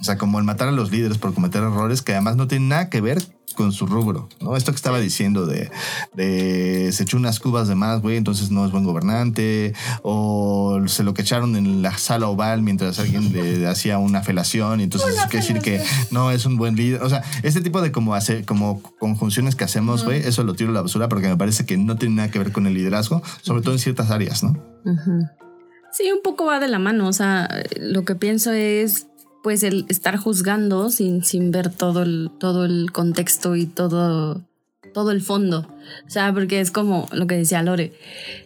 O 0.00 0.04
sea, 0.04 0.16
como 0.16 0.38
el 0.38 0.44
matar 0.44 0.68
a 0.68 0.72
los 0.72 0.90
líderes 0.90 1.18
por 1.18 1.34
cometer 1.34 1.62
errores 1.62 2.02
que 2.02 2.12
además 2.12 2.36
no 2.36 2.48
tienen 2.48 2.68
nada 2.68 2.88
que 2.88 3.00
ver 3.00 3.22
con 3.54 3.72
su 3.72 3.86
rubro, 3.86 4.28
¿no? 4.40 4.56
Esto 4.56 4.72
que 4.72 4.76
estaba 4.76 5.00
diciendo 5.00 5.44
de, 5.44 5.70
de 6.14 6.90
se 6.92 7.02
echó 7.02 7.16
unas 7.16 7.40
cubas 7.40 7.68
de 7.68 7.74
más, 7.74 8.00
güey, 8.00 8.16
entonces 8.16 8.50
no 8.50 8.64
es 8.64 8.72
buen 8.72 8.84
gobernante, 8.84 9.74
o 10.02 10.80
se 10.86 11.02
lo 11.02 11.14
que 11.14 11.22
echaron 11.22 11.56
en 11.56 11.82
la 11.82 11.98
sala 11.98 12.28
oval 12.28 12.62
mientras 12.62 12.98
alguien 12.98 13.32
le 13.32 13.66
hacía 13.68 13.98
una 13.98 14.22
felación, 14.22 14.80
y 14.80 14.84
entonces 14.84 15.18
es 15.18 15.26
que 15.26 15.38
decir 15.38 15.58
que 15.58 15.82
no 16.10 16.30
es 16.30 16.46
un 16.46 16.56
buen 16.56 16.76
líder. 16.76 17.02
O 17.02 17.10
sea, 17.10 17.22
este 17.42 17.60
tipo 17.60 17.82
de 17.82 17.92
como, 17.92 18.14
hace, 18.14 18.44
como 18.44 18.82
conjunciones 18.98 19.56
que 19.56 19.64
hacemos, 19.64 20.04
güey, 20.04 20.20
eso 20.20 20.42
lo 20.44 20.54
tiro 20.54 20.70
a 20.70 20.74
la 20.74 20.82
basura 20.82 21.08
porque 21.08 21.28
me 21.28 21.36
parece 21.36 21.66
que 21.66 21.76
no 21.76 21.96
tiene 21.96 22.14
nada 22.16 22.30
que 22.30 22.38
ver 22.38 22.52
con 22.52 22.66
el 22.66 22.74
liderazgo, 22.74 23.22
sobre 23.42 23.62
todo 23.62 23.74
en 23.74 23.80
ciertas 23.80 24.10
áreas, 24.10 24.42
¿no? 24.42 24.56
Sí, 25.92 26.10
un 26.12 26.22
poco 26.22 26.46
va 26.46 26.60
de 26.60 26.68
la 26.68 26.78
mano. 26.78 27.08
O 27.08 27.12
sea, 27.12 27.48
lo 27.78 28.04
que 28.04 28.14
pienso 28.14 28.52
es 28.52 29.08
pues 29.42 29.62
el 29.62 29.86
estar 29.88 30.16
juzgando 30.16 30.90
sin, 30.90 31.24
sin 31.24 31.50
ver 31.50 31.70
todo 31.72 32.02
el, 32.02 32.30
todo 32.38 32.64
el 32.64 32.92
contexto 32.92 33.56
y 33.56 33.66
todo, 33.66 34.42
todo 34.92 35.10
el 35.10 35.22
fondo. 35.22 35.66
O 36.06 36.10
sea, 36.10 36.32
porque 36.32 36.60
es 36.60 36.70
como 36.70 37.08
lo 37.12 37.26
que 37.26 37.36
decía 37.36 37.62
Lore. 37.62 37.92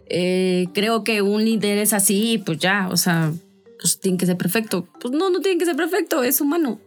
Eh, 0.06 0.68
creo 0.72 1.04
que 1.04 1.22
un 1.22 1.44
líder 1.44 1.78
es 1.78 1.92
así, 1.92 2.42
pues 2.44 2.58
ya, 2.58 2.88
o 2.90 2.96
sea, 2.96 3.32
pues 3.80 3.98
tiene 4.00 4.18
que 4.18 4.26
ser 4.26 4.36
perfecto. 4.36 4.86
Pues 5.00 5.12
no, 5.12 5.30
no 5.30 5.40
tiene 5.40 5.58
que 5.58 5.64
ser 5.64 5.76
perfecto, 5.76 6.22
es 6.22 6.40
humano. 6.40 6.80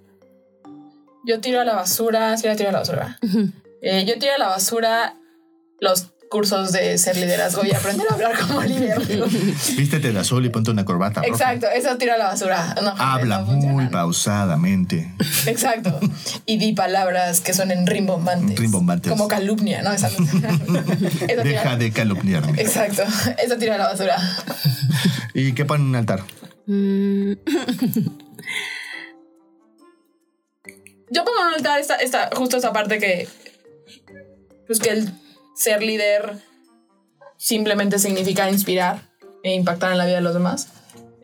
Yo 1.25 1.41
tiro 1.41 1.59
a 1.59 1.65
la 1.65 1.75
basura, 1.75 2.37
sí 2.37 2.47
la 2.47 2.55
tiro 2.55 2.69
a 2.69 2.71
la 2.73 2.79
basura. 2.79 3.19
Eh, 3.79 4.05
yo 4.07 4.17
tiro 4.17 4.33
a 4.33 4.39
la 4.39 4.47
basura 4.47 5.17
los 5.79 6.07
cursos 6.29 6.71
de 6.71 6.97
ser 6.97 7.17
liderazgo 7.17 7.63
y 7.65 7.73
aprender 7.73 8.07
a 8.09 8.13
hablar 8.13 8.37
como 8.39 8.61
líder. 8.63 8.99
Vístete 9.77 10.11
de 10.11 10.19
azul 10.19 10.45
y 10.45 10.49
ponte 10.49 10.71
una 10.71 10.85
corbata. 10.85 11.21
roja. 11.21 11.31
Exacto, 11.31 11.67
eso 11.73 11.97
tiro 11.97 12.13
a 12.13 12.17
la 12.17 12.25
basura. 12.27 12.75
No, 12.81 12.93
Habla 12.97 13.39
no 13.39 13.45
muy 13.45 13.87
pausadamente. 13.87 15.11
Exacto. 15.45 15.99
Y 16.45 16.57
di 16.57 16.73
palabras 16.73 17.41
que 17.41 17.53
suenen 17.53 17.87
rimbombantes. 17.87 18.59
Rimbombantes. 18.59 19.11
Como 19.11 19.27
calumnia, 19.27 19.81
¿no? 19.81 19.91
Esa, 19.91 20.07
eso 20.07 20.17
Deja 20.23 21.43
tira, 21.43 21.75
de 21.77 21.91
calumniarme. 21.91 22.61
Exacto. 22.61 23.03
Eso 23.43 23.57
tiro 23.57 23.73
a 23.73 23.77
la 23.77 23.87
basura. 23.87 24.17
¿Y 25.33 25.53
qué 25.53 25.65
ponen 25.65 25.83
en 25.85 25.89
un 25.89 25.95
altar? 25.95 26.23
Mm, 26.65 27.31
Yo 31.09 31.23
pongo 31.23 31.39
en 31.41 31.47
un 31.47 31.53
altar 31.55 31.79
esta, 31.79 31.95
esta, 31.95 32.29
justo 32.35 32.57
esta 32.57 32.73
parte 32.73 32.99
que. 32.99 33.27
Pues 34.67 34.79
que 34.79 34.89
el 34.89 35.09
ser 35.57 35.81
líder 35.83 36.37
simplemente 37.37 37.99
significa 37.99 38.49
inspirar 38.49 39.01
e 39.43 39.53
impactar 39.53 39.91
en 39.91 39.97
la 39.97 40.05
vida 40.05 40.15
de 40.15 40.21
los 40.21 40.33
demás. 40.33 40.69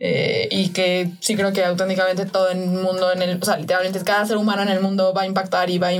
Eh, 0.00 0.48
y 0.50 0.68
que 0.70 1.10
sí 1.20 1.34
creo 1.36 1.52
que 1.52 1.64
auténticamente 1.64 2.26
todo 2.26 2.48
el 2.50 2.58
mundo, 2.58 3.12
en 3.12 3.22
el, 3.22 3.38
o 3.40 3.44
sea, 3.44 3.56
literalmente 3.56 4.00
cada 4.02 4.26
ser 4.26 4.36
humano 4.36 4.62
en 4.62 4.68
el 4.68 4.80
mundo 4.80 5.14
va 5.14 5.22
a 5.22 5.26
impactar 5.26 5.70
y 5.70 5.78
va 5.78 5.88
a, 5.88 5.92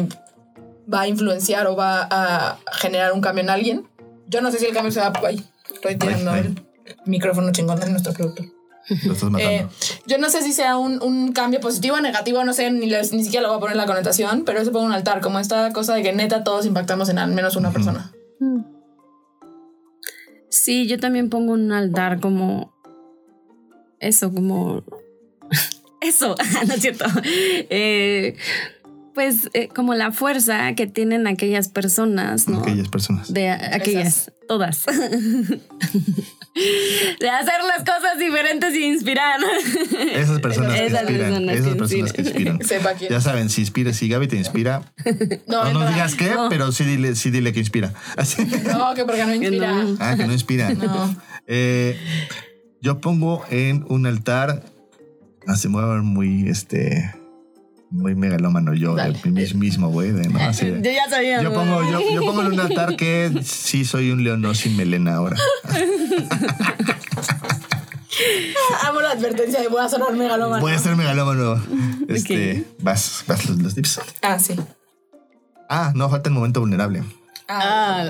va 0.92 1.00
a 1.02 1.08
influenciar 1.08 1.66
o 1.66 1.76
va 1.76 2.06
a 2.10 2.58
generar 2.72 3.12
un 3.12 3.20
cambio 3.20 3.42
en 3.44 3.50
alguien. 3.50 3.88
Yo 4.26 4.40
no 4.40 4.50
sé 4.50 4.58
si 4.58 4.66
el 4.66 4.74
cambio 4.74 4.92
se 4.92 5.00
va. 5.00 5.12
Ay, 5.26 5.42
estoy 5.72 5.96
tirando 5.96 6.30
Ay, 6.32 6.40
ay. 6.44 6.46
el 6.86 6.96
micrófono 7.06 7.50
chingón 7.52 7.78
de 7.80 7.88
nuestro 7.88 8.12
producto. 8.12 8.42
Lo 9.04 9.12
estás 9.14 9.30
matando. 9.30 9.38
Eh, 9.38 9.66
yo 10.06 10.18
no 10.18 10.28
sé 10.28 10.42
si 10.42 10.52
sea 10.52 10.76
un, 10.76 11.02
un 11.02 11.32
cambio 11.32 11.60
positivo 11.60 11.96
o 11.96 12.00
negativo, 12.00 12.44
no 12.44 12.52
sé, 12.52 12.70
ni, 12.70 12.86
les- 12.86 13.12
ni 13.12 13.24
siquiera 13.24 13.42
le 13.42 13.48
voy 13.48 13.56
a 13.56 13.60
poner 13.60 13.76
la 13.76 13.86
connotación, 13.86 14.44
pero 14.44 14.60
eso 14.60 14.72
pongo 14.72 14.84
un 14.84 14.92
altar, 14.92 15.22
como 15.22 15.38
esta 15.38 15.72
cosa 15.72 15.94
de 15.94 16.02
que 16.02 16.12
neta 16.12 16.44
todos 16.44 16.66
impactamos 16.66 17.08
en 17.08 17.18
al 17.18 17.30
menos 17.32 17.56
una 17.56 17.70
persona. 17.70 18.12
Sí, 20.48 20.86
yo 20.86 20.98
también 20.98 21.30
pongo 21.30 21.52
un 21.52 21.72
altar 21.72 22.20
como 22.20 22.74
eso, 24.00 24.32
como 24.32 24.84
eso, 26.00 26.34
no 26.66 26.74
es 26.74 26.80
cierto. 26.80 27.04
Eh, 27.24 28.36
pues 29.14 29.48
eh, 29.54 29.68
como 29.68 29.94
la 29.94 30.10
fuerza 30.12 30.74
que 30.74 30.86
tienen 30.86 31.26
aquellas 31.26 31.68
personas, 31.68 32.48
¿no? 32.48 32.60
Aquellas 32.60 32.88
personas. 32.88 33.32
De 33.32 33.48
aquellas, 33.48 34.32
todas. 34.48 34.84
de 37.20 37.28
hacer 37.30 37.60
las 37.66 37.78
cosas 37.80 38.18
diferentes 38.18 38.74
y 38.74 38.84
inspirar. 38.84 39.40
Esas 40.14 40.40
personas 40.40 40.74
que 40.74 40.86
Esas 40.86 41.02
inspiran. 41.02 41.30
personas 41.46 41.54
Esas 41.56 41.68
que 41.72 41.74
personas 41.78 42.12
que 42.12 42.22
inspiran. 42.22 42.60
Sepa 42.64 42.94
quién. 42.94 43.10
Ya 43.10 43.20
saben, 43.20 43.50
si 43.50 43.60
inspira, 43.62 43.92
si 43.92 44.08
Gaby 44.08 44.28
te 44.28 44.36
inspira, 44.36 44.92
No, 45.46 45.64
no 45.64 45.72
nos 45.72 45.84
no, 45.84 45.88
digas 45.90 46.14
qué, 46.14 46.30
No. 46.34 46.48
pero 46.48 46.72
sí 46.72 46.84
dile, 46.84 47.14
sí 47.16 47.30
dile 47.30 47.52
que 47.52 47.60
inspira. 47.60 47.92
Así. 48.16 48.44
no, 48.44 48.94
que 48.94 49.04
porque 49.04 49.24
no 49.24 49.34
inspira. 49.34 49.72
no. 49.72 49.96
Ah, 50.00 50.16
que 50.16 50.26
no 50.26 50.32
inspira. 50.32 50.70
No. 50.74 51.14
Eh, 51.46 51.98
yo 52.80 53.00
pongo 53.00 53.44
en 53.50 53.84
un 53.88 54.06
altar. 54.06 54.62
Así 55.46 55.68
me 55.68 55.74
voy 55.74 55.84
a 55.84 55.88
ver 55.88 56.02
muy 56.02 56.48
este. 56.48 57.14
Muy 57.94 58.14
megalómano 58.16 58.74
yo, 58.74 58.94
Dale. 58.96 59.18
el 59.24 59.30
mis- 59.32 59.54
mismo, 59.54 59.88
güey. 59.88 60.10
de, 60.10 60.28
¿no? 60.28 60.40
Así 60.40 60.66
de- 60.68 60.82
Yo 60.82 60.90
ya 60.90 61.08
sabía. 61.08 61.40
yo 61.40 61.52
pongo, 61.54 61.80
yo, 61.90 62.00
yo 62.12 62.20
pongo 62.22 62.40
en 62.42 62.48
un 62.48 62.60
altar 62.60 62.96
que 62.96 63.32
sí 63.44 63.84
soy 63.84 64.10
un 64.10 64.24
león 64.24 64.40
no 64.42 64.52
sin 64.54 64.76
melena 64.76 65.14
ahora. 65.14 65.36
Amo 68.86 69.00
la 69.00 69.10
advertencia 69.12 69.60
de 69.60 69.68
voy 69.68 69.84
a 69.84 69.88
sonar 69.88 70.12
megalómano. 70.14 70.60
Voy 70.60 70.72
a 70.72 70.78
ser 70.78 70.96
megalómano. 70.96 71.62
Este, 72.08 72.64
vas, 72.80 73.24
vas 73.26 73.48
los, 73.48 73.58
los 73.60 73.74
tips. 73.74 74.00
Ah, 74.22 74.38
sí. 74.38 74.54
Ah, 75.68 75.92
no, 75.94 76.08
falta 76.10 76.28
el 76.28 76.34
momento 76.34 76.60
vulnerable. 76.60 77.02
Ah, 77.48 78.04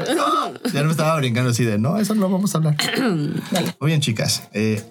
Ya 0.73 0.81
no 0.81 0.85
me 0.87 0.91
estaba 0.93 1.17
brincando 1.17 1.51
así 1.51 1.65
de, 1.65 1.79
no, 1.79 1.99
eso 1.99 2.15
no 2.15 2.29
vamos 2.29 2.55
a 2.55 2.59
hablar. 2.59 2.77
Dale. 3.51 3.75
Muy 3.81 3.89
bien, 3.89 4.01
chicas. 4.01 4.49
Eh, 4.53 4.83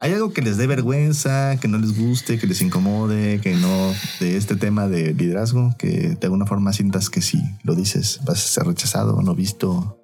¿Hay 0.00 0.12
algo 0.12 0.32
que 0.32 0.42
les 0.42 0.56
dé 0.56 0.68
vergüenza, 0.68 1.58
que 1.60 1.66
no 1.66 1.78
les 1.78 1.98
guste, 1.98 2.38
que 2.38 2.46
les 2.46 2.62
incomode, 2.62 3.40
que 3.40 3.54
no 3.54 3.92
de 4.20 4.36
este 4.36 4.54
tema 4.54 4.86
de 4.86 5.12
liderazgo, 5.12 5.74
que 5.76 6.16
de 6.20 6.26
alguna 6.26 6.46
forma 6.46 6.72
sientas 6.72 7.10
que 7.10 7.20
si 7.20 7.42
lo 7.64 7.74
dices 7.74 8.20
vas 8.24 8.44
a 8.44 8.48
ser 8.48 8.64
rechazado, 8.64 9.20
no 9.22 9.34
visto? 9.34 9.98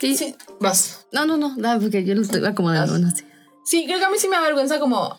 sí. 0.00 0.16
Sí, 0.16 0.34
vas. 0.60 1.06
No, 1.12 1.26
no, 1.26 1.36
no, 1.36 1.54
da, 1.56 1.78
porque 1.78 2.04
yo 2.04 2.14
lo 2.14 2.22
estoy 2.22 2.44
acomodando. 2.44 2.98
¿no? 2.98 3.10
Sí. 3.10 3.24
Sí, 3.64 3.84
creo 3.86 3.98
que 3.98 4.04
a 4.04 4.10
mí 4.10 4.16
sí 4.18 4.28
me 4.28 4.36
da 4.36 4.42
vergüenza 4.42 4.78
como 4.78 5.16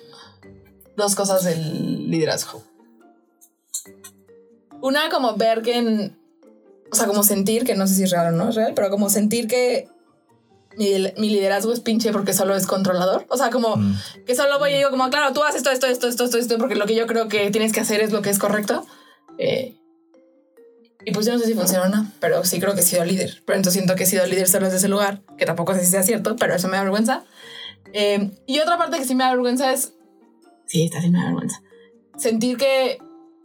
dos 0.95 1.16
cosas 1.16 1.43
del 1.43 2.09
liderazgo. 2.09 2.63
Una, 4.82 5.09
como 5.09 5.36
ver 5.36 5.61
que 5.63 5.78
en. 5.78 6.18
O 6.91 6.95
sea, 6.95 7.07
como 7.07 7.24
sentir 7.24 7.66
que 7.66 7.76
no 7.76 7.88
sé 7.88 7.95
si 7.95 8.03
es 8.03 8.11
real 8.11 8.34
o 8.34 8.38
no 8.38 8.49
es 8.49 8.55
real, 8.55 8.74
pero 8.76 8.89
como 8.91 9.09
sentir 9.09 9.47
que 9.47 9.89
mi, 10.78 10.91
mi 11.17 11.30
liderazgo 11.30 11.71
es 11.73 11.80
pinche 11.80 12.11
porque 12.11 12.34
solo 12.34 12.55
es 12.55 12.65
controlador. 12.67 13.26
O 13.30 13.38
sea, 13.38 13.49
como 13.49 13.76
Mm. 13.78 13.95
que 14.26 14.36
solo 14.36 14.59
voy 14.59 14.71
y 14.71 14.78
digo, 14.78 14.89
como, 14.91 15.09
claro, 15.09 15.34
tú 15.34 15.43
haces 15.43 15.57
esto, 15.57 15.71
esto, 15.71 15.88
esto, 15.88 16.07
esto, 16.07 16.23
esto, 16.26 16.38
esto, 16.38 16.57
porque 16.57 16.76
lo 16.76 16.86
que 16.86 16.95
yo 16.95 17.07
creo 17.07 17.28
que 17.28 17.49
tienes 17.51 17.71
que 17.71 17.80
hacer 17.82 18.01
es 18.01 18.11
lo 18.11 18.21
que 18.21 18.30
es 18.30 18.39
correcto. 18.39 18.86
Eh, 19.38 19.76
y 21.07 21.11
pues 21.11 21.26
yo 21.28 21.34
no 21.34 21.39
sé 21.39 21.45
si 21.45 21.53
funciona 21.53 21.86
o 21.86 21.89
no, 21.89 22.11
pero 22.19 22.43
sí 22.45 22.59
creo 22.59 22.73
que 22.73 22.82
he 22.82 22.84
sido 22.84 23.05
líder. 23.05 23.43
Pero 23.45 23.57
entonces 23.57 23.73
siento 23.80 23.95
que 23.95 24.03
he 24.03 24.07
sido 24.07 24.26
líder 24.26 24.47
solo 24.47 24.65
desde 24.65 24.78
ese 24.78 24.88
lugar, 24.88 25.21
que 25.38 25.45
tampoco 25.45 25.73
sé 25.76 25.82
si 25.86 25.91
sea 25.91 26.01
cierto, 26.03 26.36
pero 26.36 26.55
eso 26.55 26.67
me 26.67 26.78
da 26.78 26.84
vergüenza. 26.84 27.23
Eh, 27.93 28.32
y 28.47 28.59
otra 28.59 28.78
parte 28.78 28.97
que 28.97 29.05
sí 29.05 29.13
me 29.15 29.23
da 29.23 29.30
vergüenza 29.32 29.71
es. 29.71 29.93
Sí, 30.65 30.86
esta 30.86 31.01
sí 31.01 31.09
me 31.11 31.19
da 31.19 31.26
vergüenza. 31.26 31.61
Sentir 32.17 32.57
que. 32.57 32.97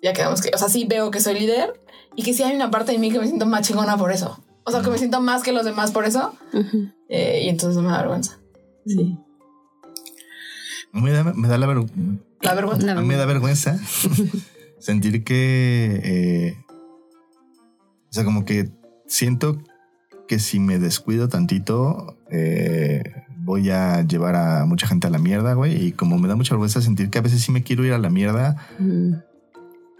Ya 0.02 0.14
quedamos 0.14 0.40
que. 0.40 0.50
O 0.54 0.58
sea, 0.58 0.68
sí 0.70 0.86
veo 0.88 1.10
que 1.10 1.20
soy 1.20 1.38
líder 1.38 1.78
y 2.16 2.22
que 2.22 2.32
sí 2.32 2.42
hay 2.42 2.56
una 2.56 2.70
parte 2.70 2.92
de 2.92 2.98
mí 2.98 3.12
que 3.12 3.18
me 3.18 3.26
siento 3.26 3.44
más 3.44 3.66
chingona 3.66 3.98
por 3.98 4.10
eso. 4.10 4.42
O 4.64 4.70
sea, 4.70 4.80
que 4.80 4.88
me 4.90 4.96
siento 4.98 5.20
más 5.20 5.42
que 5.42 5.52
los 5.52 5.64
demás 5.66 5.90
por 5.90 6.06
eso. 6.06 6.34
Ujú. 6.54 6.88
Eh, 7.10 7.42
y 7.44 7.48
entonces 7.48 7.82
me 7.82 7.88
da 7.90 7.98
vergüenza. 7.98 8.38
Sí. 8.86 9.18
Me 10.92 11.10
da, 11.12 11.24
me 11.24 11.48
da 11.48 11.58
la 11.58 11.66
ver- 11.66 11.84
La 12.40 12.54
vergüenza. 12.54 12.86
La 12.94 13.00
me 13.02 13.16
da 13.16 13.26
vergüenza 13.26 13.78
sentir 14.78 15.22
que, 15.24 16.00
eh, 16.02 16.56
o 18.08 18.12
sea, 18.12 18.24
como 18.24 18.44
que 18.44 18.70
siento 19.06 19.58
que 20.26 20.38
si 20.38 20.58
me 20.60 20.78
descuido 20.78 21.28
tantito, 21.28 22.16
eh, 22.30 23.02
voy 23.38 23.70
a 23.70 24.02
llevar 24.02 24.36
a 24.36 24.64
mucha 24.66 24.86
gente 24.86 25.06
a 25.06 25.10
la 25.10 25.18
mierda, 25.18 25.54
güey. 25.54 25.84
Y 25.86 25.92
como 25.92 26.18
me 26.18 26.28
da 26.28 26.36
mucha 26.36 26.54
vergüenza 26.54 26.80
sentir 26.80 27.10
que 27.10 27.18
a 27.18 27.22
veces 27.22 27.42
sí 27.42 27.52
me 27.52 27.62
quiero 27.62 27.84
ir 27.84 27.92
a 27.92 27.98
la 27.98 28.10
mierda 28.10 28.56
Mm. 28.78 29.14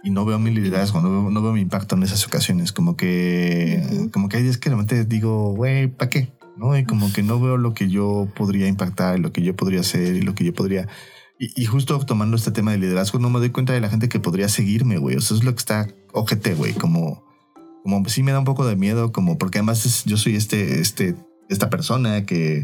y 0.03 0.09
no 0.09 0.25
veo 0.25 0.39
mi 0.39 0.51
liderazgo, 0.51 0.99
no 1.01 1.09
veo, 1.09 1.29
no 1.31 1.41
veo 1.41 1.53
mi 1.53 1.61
impacto 1.61 1.95
en 1.95 2.03
esas 2.03 2.25
ocasiones. 2.25 2.71
Como 2.73 2.95
que, 2.97 4.09
como 4.11 4.27
que 4.29 4.37
hay 4.37 4.43
días 4.43 4.57
que 4.57 4.69
realmente 4.69 5.05
digo, 5.05 5.53
güey, 5.53 5.87
¿para 5.87 6.09
qué? 6.09 6.31
¿No? 6.61 6.77
Y 6.77 6.85
como 6.85 7.11
que 7.11 7.23
no 7.23 7.39
veo 7.39 7.57
lo 7.57 7.73
que 7.73 7.89
yo 7.89 8.27
podría 8.35 8.67
impactar, 8.67 9.17
lo 9.19 9.33
que 9.33 9.41
yo 9.41 9.55
podría 9.55 9.79
hacer 9.79 10.15
y 10.15 10.21
lo 10.21 10.35
que 10.35 10.43
yo 10.45 10.53
podría. 10.53 10.87
Y, 11.39 11.59
y 11.59 11.65
justo 11.65 11.97
tomando 12.05 12.37
este 12.37 12.51
tema 12.51 12.69
de 12.71 12.77
liderazgo, 12.77 13.17
no 13.17 13.31
me 13.31 13.39
doy 13.39 13.49
cuenta 13.49 13.73
de 13.73 13.81
la 13.81 13.89
gente 13.89 14.09
que 14.09 14.19
podría 14.19 14.47
seguirme, 14.47 14.97
güey. 14.99 15.17
Eso 15.17 15.33
es 15.35 15.43
lo 15.43 15.51
que 15.53 15.57
está 15.57 15.87
ojete, 16.13 16.53
güey. 16.53 16.73
Como, 16.73 17.25
como 17.83 18.07
sí 18.07 18.21
me 18.21 18.31
da 18.31 18.37
un 18.37 18.45
poco 18.45 18.63
de 18.67 18.75
miedo, 18.75 19.11
como 19.11 19.39
porque 19.39 19.57
además 19.57 19.87
es- 19.87 20.05
yo 20.05 20.17
soy 20.17 20.35
este, 20.35 20.79
este, 20.79 21.15
esta 21.49 21.71
persona 21.71 22.27
que, 22.27 22.63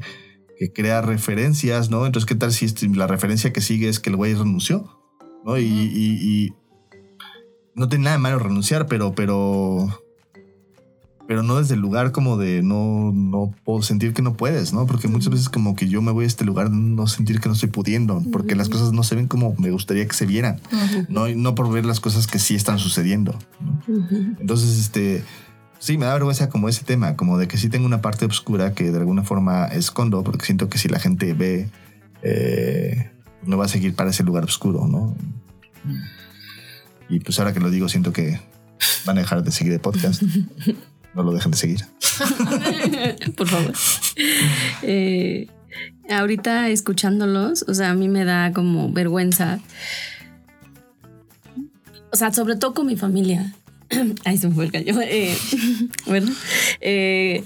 que 0.59 0.71
crea 0.71 1.01
referencias, 1.01 1.89
¿no? 1.89 2.05
Entonces, 2.05 2.27
¿qué 2.27 2.35
tal 2.35 2.51
si 2.53 2.65
este- 2.65 2.87
la 2.89 3.07
referencia 3.07 3.51
que 3.51 3.61
sigue 3.61 3.89
es 3.89 3.99
que 3.99 4.11
el 4.11 4.15
güey 4.15 4.35
renunció? 4.35 5.01
¿No? 5.43 5.57
Y, 5.57 5.63
y- 5.63 6.19
y 6.21 6.53
no 7.73 7.89
tiene 7.89 8.03
nada 8.05 8.17
de 8.17 8.21
malo 8.21 8.37
renunciar, 8.37 8.85
pero, 8.85 9.15
pero, 9.15 9.87
pero 11.27 11.43
no 11.43 11.57
desde 11.57 11.75
el 11.75 11.81
lugar 11.81 12.11
como 12.11 12.37
de 12.37 12.63
no, 12.63 13.11
no 13.13 13.53
puedo 13.65 13.81
sentir 13.81 14.13
que 14.13 14.21
no 14.21 14.33
puedes, 14.33 14.71
¿no? 14.71 14.87
Porque 14.87 15.09
muchas 15.09 15.29
veces 15.29 15.49
como 15.49 15.75
que 15.75 15.89
yo 15.89 16.01
me 16.01 16.11
voy 16.11 16.23
a 16.23 16.27
este 16.27 16.45
lugar 16.45 16.69
de 16.69 16.77
no 16.77 17.05
sentir 17.07 17.41
que 17.41 17.49
no 17.49 17.53
estoy 17.53 17.69
pudiendo, 17.69 18.23
porque 18.31 18.55
las 18.55 18.69
cosas 18.69 18.93
no 18.93 19.03
se 19.03 19.15
ven 19.15 19.27
como 19.27 19.53
me 19.57 19.69
gustaría 19.69 20.07
que 20.07 20.15
se 20.15 20.25
vieran, 20.25 20.61
no, 21.09 21.27
no 21.27 21.53
por 21.53 21.69
ver 21.69 21.85
las 21.85 21.99
cosas 21.99 22.27
que 22.27 22.39
sí 22.39 22.55
están 22.55 22.79
sucediendo. 22.79 23.37
Entonces, 24.39 24.79
este, 24.79 25.23
sí, 25.79 25.97
me 25.97 26.05
da 26.05 26.13
vergüenza 26.13 26.49
como 26.49 26.69
ese 26.69 26.85
tema, 26.85 27.17
como 27.17 27.37
de 27.37 27.49
que 27.49 27.57
sí 27.57 27.67
tengo 27.67 27.85
una 27.85 28.01
parte 28.01 28.25
oscura 28.25 28.73
que 28.73 28.89
de 28.91 28.97
alguna 28.97 29.23
forma 29.23 29.65
escondo, 29.65 30.23
porque 30.23 30.45
siento 30.45 30.69
que 30.69 30.77
si 30.77 30.87
la 30.87 30.99
gente 30.99 31.33
ve, 31.33 31.69
eh, 32.21 33.11
no 33.45 33.57
va 33.57 33.65
a 33.65 33.69
seguir 33.69 33.95
para 33.95 34.11
ese 34.11 34.23
lugar 34.23 34.45
oscuro, 34.45 34.87
¿no? 34.87 35.13
Y 37.09 37.19
pues 37.19 37.37
ahora 37.39 37.53
que 37.53 37.59
lo 37.59 37.69
digo, 37.69 37.89
siento 37.89 38.13
que 38.13 38.39
van 39.05 39.17
a 39.17 39.21
dejar 39.21 39.43
de 39.43 39.51
seguir 39.51 39.73
el 39.73 39.79
podcast. 39.81 40.23
No 41.13 41.23
lo 41.23 41.31
dejen 41.31 41.51
de 41.51 41.57
seguir. 41.57 41.79
Por 43.35 43.47
favor. 43.47 43.73
Eh, 44.83 45.47
ahorita 46.09 46.69
escuchándolos, 46.69 47.63
o 47.67 47.73
sea, 47.73 47.91
a 47.91 47.93
mí 47.95 48.07
me 48.07 48.25
da 48.25 48.51
como 48.53 48.91
vergüenza. 48.91 49.59
O 52.11 52.15
sea, 52.15 52.31
sobre 52.31 52.55
todo 52.55 52.73
con 52.73 52.87
mi 52.87 52.95
familia. 52.95 53.53
Ay, 54.25 54.37
se 54.37 54.47
me 54.47 54.55
fue 54.55 54.65
el 54.65 54.71
gallo. 54.71 54.99
Eh, 55.01 55.37
bueno, 56.05 56.31
eh, 56.81 57.43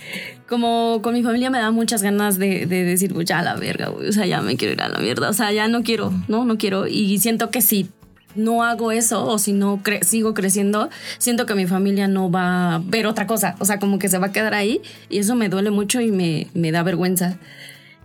como 0.47 0.99
con 1.01 1.13
mi 1.13 1.23
familia 1.23 1.49
me 1.49 1.59
da 1.59 1.71
muchas 1.71 2.03
ganas 2.03 2.37
de, 2.37 2.65
de 2.65 2.83
decir, 2.83 3.13
pues 3.13 3.25
ya 3.25 3.41
la 3.41 3.55
verga, 3.55 3.89
güey. 3.89 4.07
O 4.09 4.11
sea, 4.11 4.25
ya 4.25 4.41
me 4.41 4.57
quiero 4.57 4.73
ir 4.73 4.81
a 4.81 4.89
la 4.89 4.99
mierda. 4.99 5.29
O 5.29 5.33
sea, 5.33 5.51
ya 5.51 5.67
no 5.67 5.83
quiero, 5.83 6.13
no, 6.27 6.45
no 6.45 6.57
quiero. 6.57 6.87
Y 6.87 7.17
siento 7.19 7.51
que 7.51 7.61
si 7.61 7.89
no 8.35 8.63
hago 8.63 8.91
eso 8.91 9.25
o 9.25 9.37
si 9.37 9.53
no 9.53 9.81
cre- 9.83 10.03
sigo 10.03 10.33
creciendo, 10.33 10.89
siento 11.17 11.45
que 11.45 11.55
mi 11.55 11.67
familia 11.67 12.07
no 12.07 12.29
va 12.31 12.75
a 12.75 12.79
ver 12.83 13.07
otra 13.07 13.27
cosa. 13.27 13.55
O 13.59 13.65
sea, 13.65 13.79
como 13.79 13.99
que 13.99 14.09
se 14.09 14.17
va 14.17 14.27
a 14.27 14.31
quedar 14.31 14.53
ahí 14.53 14.81
y 15.09 15.19
eso 15.19 15.35
me 15.35 15.49
duele 15.49 15.71
mucho 15.71 16.01
y 16.01 16.11
me, 16.11 16.47
me 16.53 16.71
da 16.71 16.83
vergüenza. 16.83 17.37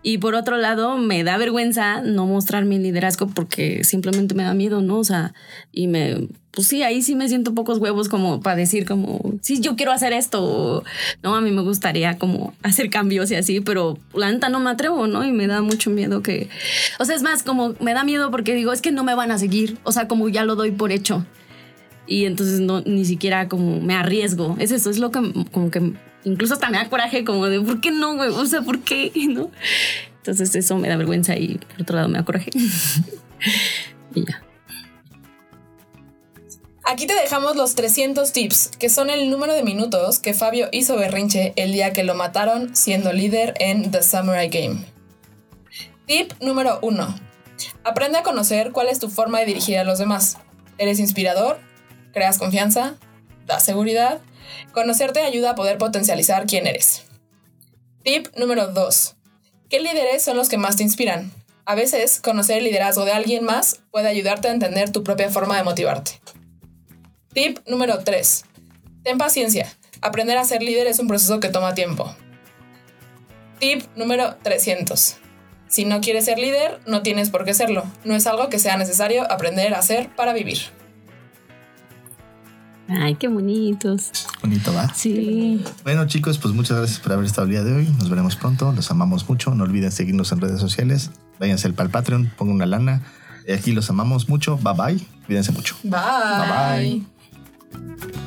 Y 0.09 0.19
por 0.19 0.37
otro 0.37 0.57
lado, 0.57 0.99
me 0.99 1.25
da 1.25 1.37
vergüenza 1.37 2.01
no 2.01 2.27
mostrar 2.27 2.65
mi 2.65 2.79
liderazgo 2.79 3.27
porque 3.27 3.83
simplemente 3.83 4.37
me 4.37 4.45
da 4.45 4.55
miedo, 4.55 4.81
¿no? 4.81 4.99
O 5.01 5.05
sea, 5.05 5.35
y 5.73 5.89
me, 5.89 6.29
pues 6.53 6.69
sí, 6.69 6.85
ahí 6.85 7.03
sí 7.03 7.17
me 7.17 7.29
siento 7.29 7.55
pocos 7.55 7.79
huevos 7.79 8.09
como 8.09 8.39
para 8.41 8.55
decir 8.55 8.87
como, 8.87 9.21
sí, 9.43 9.61
yo 9.61 9.75
quiero 9.75 9.91
hacer 9.91 10.13
esto, 10.13 10.85
no, 11.25 11.35
a 11.35 11.41
mí 11.41 11.51
me 11.51 11.63
gustaría 11.63 12.19
como 12.19 12.55
hacer 12.63 12.89
cambios 12.89 13.33
y 13.33 13.35
así, 13.35 13.61
pero 13.61 13.99
la 14.15 14.31
neta 14.31 14.49
no 14.49 14.61
me 14.61 14.71
atrevo, 14.71 15.09
¿no? 15.09 15.25
Y 15.25 15.33
me 15.33 15.49
da 15.49 15.61
mucho 15.61 15.91
miedo 15.91 16.23
que, 16.23 16.51
o 17.01 17.05
sea, 17.05 17.17
es 17.17 17.23
más, 17.23 17.43
como 17.43 17.75
me 17.81 17.93
da 17.93 18.05
miedo 18.05 18.31
porque 18.31 18.55
digo, 18.55 18.73
es 18.73 18.83
que 18.83 18.93
no 18.93 19.03
me 19.03 19.17
van 19.17 19.33
a 19.33 19.39
seguir, 19.39 19.77
o 19.83 19.91
sea, 19.91 20.07
como 20.07 20.29
ya 20.29 20.45
lo 20.45 20.55
doy 20.55 20.71
por 20.71 20.93
hecho. 20.93 21.27
Y 22.07 22.27
entonces 22.27 22.61
no, 22.61 22.81
ni 22.83 23.05
siquiera 23.05 23.49
como 23.49 23.81
me 23.81 23.95
arriesgo. 23.95 24.55
Es 24.61 24.71
eso, 24.71 24.89
es 24.89 24.99
lo 25.01 25.11
que 25.11 25.33
como 25.51 25.73
que 25.73 25.95
incluso 26.25 26.55
hasta 26.55 26.71
me 26.71 26.79
da 26.79 26.89
coraje 26.89 27.25
como 27.25 27.47
de, 27.47 27.61
¿por 27.61 27.81
qué 27.81 27.91
no, 27.91 28.17
güey? 28.17 28.31
O 28.31 28.47
sea, 28.47 28.62
¿por 28.62 28.81
qué? 28.81 29.12
¿No? 29.29 29.51
Entonces 30.19 30.55
eso 30.55 30.77
me 30.77 30.89
da 30.89 30.97
vergüenza 30.97 31.37
y 31.37 31.59
por 31.59 31.83
otro 31.83 31.97
lado 31.97 32.09
me 32.09 32.19
da 32.19 32.25
coraje. 32.25 32.51
y 34.14 34.25
ya. 34.25 34.43
Aquí 36.89 37.09
te 37.09 37.14
dejamos 37.14 37.57
los 37.57 37.75
300 37.75 38.33
tips, 38.33 38.71
que 38.79 38.89
son 38.89 39.11
el 39.11 39.29
número 39.29 39.55
de 39.55 39.64
minutos 39.64 40.21
que 40.21 40.35
Fabio 40.35 40.69
hizo 40.71 40.97
berrinche 40.97 41.53
el 41.57 41.73
día 41.73 41.93
que 41.93 42.05
lo 42.05 42.14
mataron 42.14 42.77
siendo 42.77 43.12
líder 43.12 43.55
en 43.59 43.91
The 43.91 44.03
Samurai 44.03 44.49
Game. 44.49 44.85
Tip 46.07 46.33
número 46.41 46.79
1. 46.83 47.17
Aprende 47.83 48.19
a 48.19 48.23
conocer 48.23 48.71
cuál 48.71 48.89
es 48.89 49.01
tu 49.01 49.11
forma 49.11 49.41
de 49.41 49.47
dirigir 49.47 49.79
a 49.79 49.85
los 49.85 49.99
demás. 49.99 50.39
¿Eres 50.79 51.01
inspirador? 51.01 51.59
¿Creas 52.12 52.39
confianza? 52.39 52.95
¿Das 53.47 53.64
seguridad? 53.64 54.21
Conocerte 54.72 55.20
ayuda 55.20 55.51
a 55.51 55.55
poder 55.55 55.78
potencializar 55.78 56.47
quién 56.47 56.66
eres. 56.66 57.05
Tip 58.03 58.28
número 58.36 58.68
2. 58.68 59.16
¿Qué 59.68 59.80
líderes 59.80 60.22
son 60.22 60.36
los 60.36 60.49
que 60.49 60.59
más 60.59 60.76
te 60.76 60.82
inspiran? 60.82 61.32
A 61.64 61.74
veces, 61.74 62.20
conocer 62.20 62.59
el 62.59 62.64
liderazgo 62.64 63.05
de 63.05 63.12
alguien 63.12 63.44
más 63.44 63.80
puede 63.90 64.07
ayudarte 64.07 64.47
a 64.49 64.53
entender 64.53 64.92
tu 64.92 65.03
propia 65.03 65.30
forma 65.30 65.57
de 65.57 65.64
motivarte. 65.64 66.20
Tip 67.32 67.59
número 67.66 67.99
3. 68.05 68.44
Ten 69.03 69.18
paciencia. 69.18 69.72
Aprender 70.01 70.38
a 70.38 70.44
ser 70.44 70.62
líder 70.62 70.86
es 70.86 71.01
un 71.01 71.09
proceso 71.09 71.40
que 71.40 71.49
toma 71.49 71.74
tiempo. 71.74 72.14
Tip 73.59 73.84
número 73.97 74.36
300. 74.42 75.16
Si 75.68 75.84
no 75.84 76.01
quieres 76.01 76.26
ser 76.26 76.38
líder, 76.38 76.78
no 76.86 77.03
tienes 77.03 77.30
por 77.30 77.44
qué 77.44 77.55
serlo. 77.55 77.84
No 78.05 78.14
es 78.14 78.26
algo 78.26 78.49
que 78.49 78.59
sea 78.59 78.76
necesario 78.76 79.30
aprender 79.30 79.74
a 79.74 79.80
hacer 79.80 80.14
para 80.14 80.32
vivir. 80.32 80.59
Ay, 82.89 83.16
qué 83.16 83.28
bonitos. 83.28 84.11
Bonito, 84.43 84.72
¿va? 84.72 84.93
Sí. 84.95 85.62
Bueno, 85.82 86.07
chicos, 86.07 86.39
pues 86.39 86.55
muchas 86.55 86.78
gracias 86.78 87.01
por 87.01 87.12
haber 87.12 87.26
estado 87.26 87.47
el 87.47 87.51
día 87.51 87.64
de 87.64 87.72
hoy. 87.72 87.89
Nos 87.99 88.09
veremos 88.09 88.37
pronto. 88.37 88.72
Los 88.72 88.91
amamos 88.91 89.28
mucho. 89.28 89.55
No 89.55 89.64
olviden 89.64 89.91
seguirnos 89.91 90.32
en 90.32 90.41
redes 90.41 90.61
sociales. 90.61 91.11
Váyanse 91.39 91.66
al 91.66 91.74
Patreon, 91.74 92.32
pongan 92.37 92.57
una 92.57 92.66
lana. 92.66 93.03
Aquí 93.53 93.72
los 93.72 93.91
amamos 93.91 94.28
mucho. 94.28 94.57
Bye 94.59 94.74
bye. 94.74 95.07
Cuídense 95.26 95.53
mucho. 95.53 95.76
Bye. 95.82 97.05
Bye, 97.72 98.26